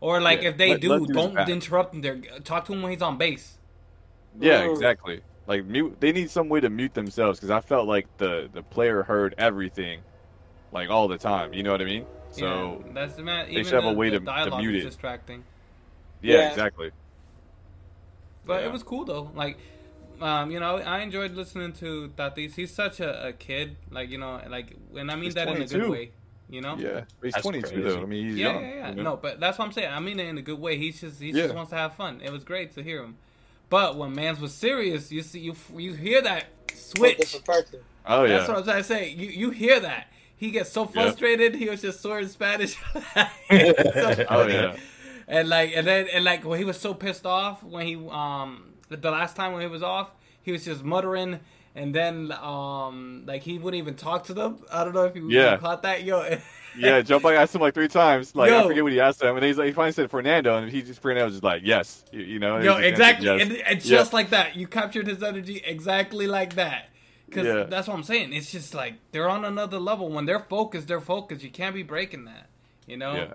Or 0.07 0.21
like 0.21 0.43
Yeah. 0.43 0.51
if 0.51 0.57
they 0.57 0.71
Let- 0.71 0.81
do, 0.81 0.89
let 0.95 1.09
don't 1.09 1.35
bat. 1.35 1.49
interrupt 1.49 1.93
him. 1.95 2.01
There, 2.01 2.17
talk 2.45 2.65
to 2.67 2.73
him 2.73 2.83
when 2.83 2.93
he's 2.93 3.03
on 3.03 3.19
base. 3.19 3.59
Yeah, 4.39 4.71
exactly. 4.71 5.23
Like 5.49 5.65
mute. 5.65 5.97
They 5.99 6.13
need 6.13 6.31
some 6.31 6.49
way 6.49 6.61
to 6.61 6.71
mute 6.71 6.95
themselves 6.95 7.39
because 7.41 7.51
I 7.51 7.61
felt 7.61 7.89
like 7.89 8.07
the 8.19 8.49
the 8.53 8.63
player 8.63 9.03
heard 9.03 9.35
everything, 9.37 10.01
like 10.71 10.91
all 10.91 11.09
the 11.09 11.19
time. 11.19 11.53
You 11.55 11.63
know 11.65 11.73
what 11.73 11.81
I 11.81 11.87
mean? 11.87 12.07
So 12.31 12.83
yeah, 12.87 12.93
that's 12.93 13.15
the 13.17 13.23
man. 13.25 13.47
they 13.47 13.53
Even 13.53 13.65
should 13.65 13.75
have 13.83 13.85
a 13.85 13.93
way 13.93 14.11
to- 14.11 14.21
to 14.21 14.57
mute 14.59 14.77
is 14.77 14.85
it. 14.85 14.89
distracting. 14.91 15.43
yeah, 16.23 16.35
Yeah. 16.37 16.51
exactly. 16.51 16.91
But 18.45 18.61
Yeah. 18.63 18.69
it 18.69 18.73
was 18.73 18.83
cool 18.85 19.05
though. 19.05 19.31
Like, 19.35 19.59
um, 20.21 20.51
you 20.53 20.61
know, 20.61 20.77
I 20.79 21.01
enjoyed 21.01 21.33
listening 21.33 21.73
to 21.75 22.13
Tatis. 22.17 22.55
He's 22.55 22.73
such 22.73 23.01
a, 23.01 23.29
a 23.29 23.33
kid. 23.33 23.77
Like, 23.91 24.09
you 24.11 24.19
know, 24.19 24.41
like, 24.49 24.69
and 24.97 25.11
I 25.11 25.15
mean 25.17 25.25
He's 25.25 25.35
that 25.35 25.49
in 25.49 25.63
a 25.63 25.67
good 25.67 25.91
way. 25.91 26.13
You 26.49 26.61
know. 26.61 26.77
Yeah, 26.79 27.05
he's 27.23 27.33
That's 27.33 27.43
22 27.43 27.69
crazy. 27.69 27.83
though. 27.83 28.03
I 28.03 28.07
mean, 28.07 28.27
he's 28.29 28.37
yeah, 28.39 28.53
young. 28.53 28.63
yeah, 28.63 28.75
yeah. 28.75 28.89
you 28.91 28.95
know? 28.97 29.03
No, 29.03 29.17
but 29.17 29.41
that's 29.41 29.59
what 29.59 29.65
I'm 29.65 29.73
saying. 29.73 29.93
I 29.93 29.99
mean 30.01 30.21
it 30.21 30.27
in 30.27 30.39
a 30.39 30.43
good 30.43 30.61
way. 30.61 30.77
He's 30.79 31.01
just 31.01 31.21
he 31.21 31.31
Yeah. 31.31 31.45
just 31.45 31.55
wants 31.55 31.71
to 31.71 31.77
have 31.77 31.95
fun. 31.95 32.21
It 32.23 32.31
was 32.33 32.45
great 32.45 32.73
to 32.77 32.83
hear 32.83 33.03
him. 33.03 33.17
But 33.69 33.97
when 33.97 34.15
Mans 34.15 34.39
was 34.41 34.55
serious, 34.55 35.11
you 35.11 35.23
see, 35.23 35.41
you 35.41 35.55
you 35.77 35.95
hear 35.95 36.23
that 36.23 36.45
switch. 36.73 37.37
Oh 38.07 38.23
yeah. 38.25 38.37
That's 38.37 38.49
what 38.49 38.59
I'm 38.59 38.65
trying 38.65 38.77
to 38.79 38.85
say. 38.85 39.09
You 39.11 39.29
you 39.29 39.51
hear 39.51 39.81
that. 39.81 40.07
He 40.37 40.51
gets 40.51 40.71
so 40.71 40.85
frustrated. 40.87 41.55
He 41.57 41.69
was 41.69 41.83
just 41.83 42.01
swearing 42.03 42.29
Spanish. 42.29 42.77
So 42.95 43.19
Oh 44.29 44.47
yeah. 44.47 44.77
And 45.29 45.49
like 45.49 45.73
and 45.75 45.87
then 45.87 46.07
and 46.13 46.25
like 46.25 46.45
when 46.45 46.59
he 46.59 46.65
was 46.65 46.79
so 46.79 46.95
pissed 46.95 47.27
off 47.27 47.63
when 47.65 47.87
he 47.87 47.97
um 48.09 48.75
the, 48.89 48.97
the 48.97 49.11
last 49.11 49.35
time 49.35 49.53
when 49.53 49.63
he 49.63 49.67
was 49.69 49.83
off, 49.83 50.13
he 50.43 50.53
was 50.53 50.65
just 50.65 50.85
muttering 50.85 51.41
and 51.77 51.95
then 51.95 52.33
um 52.33 53.23
like 53.27 53.43
he 53.43 53.59
wouldn't 53.59 53.81
even 53.81 53.95
talk 53.95 54.25
to 54.25 54.35
them. 54.35 54.59
I 54.73 54.83
don't 54.83 54.95
know 54.95 55.05
if 55.05 55.15
you, 55.15 55.31
Yeah. 55.31 55.57
caught 55.59 55.83
that. 55.83 56.03
Yo 56.03 56.39
Yeah, 56.79 57.01
Joe 57.01 57.19
Buck 57.21 57.33
asked 57.35 57.55
him 57.55 57.63
like 57.63 57.73
three 57.73 57.89
times. 57.89 58.35
Like 58.35 58.51
Yo. 58.51 58.61
I 58.61 58.67
forget 58.67 58.83
what 58.83 58.93
he 58.93 59.01
asked 59.01 59.23
him, 59.23 59.35
and 59.35 59.43
he's 59.45 59.57
like, 59.57 59.69
he 59.69 59.73
finally 59.73 59.93
said 59.93 60.11
Fernando, 60.11 60.59
and 60.59 60.71
he 60.71 60.83
just 60.83 61.01
Fernando 61.01 61.25
was 61.25 61.35
just 61.35 61.45
like, 61.45 61.63
yes, 61.65 62.05
you, 62.13 62.21
you 62.21 62.39
know. 62.39 62.59
Yo, 62.59 62.77
exactly. 62.77 63.29
And, 63.29 63.51
yes. 63.53 63.63
and 63.67 63.85
Yeah. 63.85 63.99
just 63.99 64.13
like 64.13 64.29
that. 64.31 64.57
You 64.57 64.67
captured 64.67 65.07
his 65.07 65.23
energy 65.23 65.63
exactly 65.65 66.27
like 66.27 66.57
that. 66.57 66.91
Because 67.27 67.47
Yeah. 67.47 67.63
that's 67.65 67.89
what 67.89 67.95
I'm 67.95 68.03
saying. 68.03 68.35
It's 68.35 68.53
just 68.53 68.75
like 68.75 68.95
they're 69.13 69.29
on 69.29 69.45
another 69.47 69.79
level. 69.79 70.11
When 70.11 70.27
they're 70.27 70.39
focused, 70.41 70.87
they're 70.87 71.01
focused. 71.01 71.43
You 71.43 71.51
can't 71.51 71.75
be 71.75 71.83
breaking 71.83 72.27
that. 72.27 72.49
You 72.87 72.99
know? 72.99 73.15
Yeah. 73.15 73.33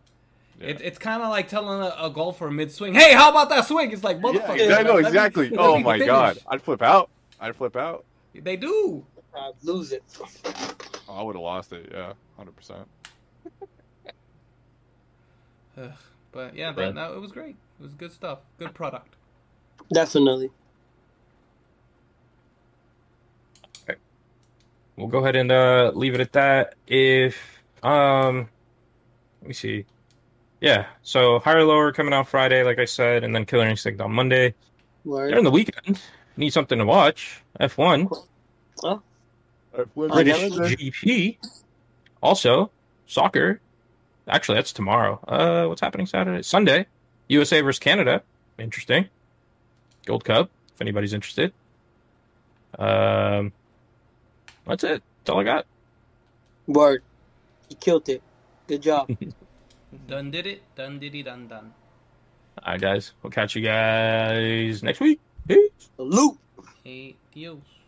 Yeah. 0.60 0.68
It, 0.68 0.82
it's 0.82 1.00
kind 1.00 1.24
of 1.24 1.30
like 1.30 1.48
telling 1.48 1.80
a, 1.80 1.90
golfer 1.90 2.06
a 2.06 2.10
golfer 2.12 2.52
mid 2.52 2.72
swing, 2.72 2.94
"Hey, 2.94 3.14
how 3.14 3.32
about 3.32 3.50
that 3.50 3.66
swing?" 3.66 3.92
It's 3.92 4.04
like 4.04 4.18
yeah, 4.18 4.22
motherfucker. 4.22 4.60
exactly. 4.60 4.84
No, 4.86 4.94
let 4.94 5.02
me- 5.02 5.08
exactly. 5.08 5.58
oh 5.58 5.80
my 5.80 5.94
finish." 5.94 6.06
god, 6.08 6.38
I'd 6.48 6.62
flip 6.62 6.84
out. 6.84 7.10
I'd 7.40 7.56
flip 7.56 7.76
out. 7.76 8.06
They 8.34 8.56
do. 8.56 9.06
I 9.36 9.52
lose 9.64 9.92
it. 9.92 10.04
Oh, 11.08 11.16
I 11.16 11.22
would 11.24 11.36
have 11.36 11.44
lost 11.44 11.74
it. 11.74 11.90
Yeah, 11.92 12.14
hundred 12.38 12.56
percent. 12.56 12.88
But 16.32 16.56
yeah, 16.56 16.68
Right. 16.68 16.76
that, 16.78 16.96
that, 16.96 17.12
it 17.12 17.20
was 17.20 17.32
great. 17.32 17.56
It 17.80 17.84
was 17.84 17.94
good 17.94 18.12
stuff. 18.12 18.40
Good 18.58 18.74
product. 18.74 19.16
Definitely. 19.94 20.50
we'll 24.98 25.08
go 25.08 25.20
ahead 25.20 25.36
and 25.36 25.52
uh, 25.52 25.92
leave 25.96 26.14
it 26.14 26.22
at 26.22 26.32
that. 26.34 26.76
If 26.88 27.64
um, 27.84 28.48
let 29.42 29.48
me 29.48 29.54
see. 29.54 29.86
Yeah, 30.62 30.86
so 31.02 31.40
higher 31.40 31.64
lower 31.64 31.92
coming 31.92 32.14
out 32.14 32.28
Friday, 32.28 32.64
like 32.64 32.78
I 32.78 32.86
said, 32.86 33.24
and 33.24 33.34
then 33.34 33.46
Killer 33.46 33.66
Instinct 33.68 34.00
on 34.00 34.12
Monday. 34.12 34.54
Word. 35.04 35.30
During 35.30 35.44
the 35.44 35.50
weekend, 35.52 36.00
need 36.38 36.52
something 36.52 36.78
to 36.80 36.86
watch. 36.86 37.42
F 37.60 37.78
one, 37.78 38.10
Oh, 38.84 39.02
British 39.96 40.50
never 40.50 40.70
did. 40.70 40.80
GP. 40.80 41.38
Also, 42.22 42.72
soccer. 43.06 43.60
Actually, 44.28 44.56
that's 44.56 44.74
tomorrow. 44.74 45.20
Uh, 45.28 45.66
what's 45.68 45.82
happening 45.82 46.06
Saturday? 46.08 46.42
Sunday. 46.44 46.86
USA 47.28 47.62
versus 47.62 47.80
Canada. 47.80 48.22
Interesting. 48.60 49.08
Gold 50.06 50.26
Cup. 50.26 50.50
If 50.74 50.82
anybody's 50.82 51.14
interested. 51.14 51.54
Um, 52.78 53.52
that's 54.66 54.84
it. 54.84 55.04
That's 55.24 55.30
all 55.34 55.40
I 55.40 55.44
got. 55.44 55.66
Word. 56.68 57.04
You 57.70 57.76
killed 57.78 58.08
it. 58.10 58.22
Good 58.68 58.82
job. 58.82 59.10
Done 60.08 60.32
did 60.32 60.48
it. 60.48 60.62
Done 60.76 61.00
diddy 61.00 61.22
done 61.24 61.48
done. 61.48 61.74
All 62.64 62.72
right, 62.74 62.80
guys. 62.80 63.12
We'll 63.22 63.32
catch 63.32 63.56
you 63.56 63.62
guys 63.62 64.82
next 64.84 65.02
week. 65.02 65.20
Peace. 65.48 65.92
Salute. 65.96 66.38
Hey, 66.84 67.16
Dios. 67.34 67.80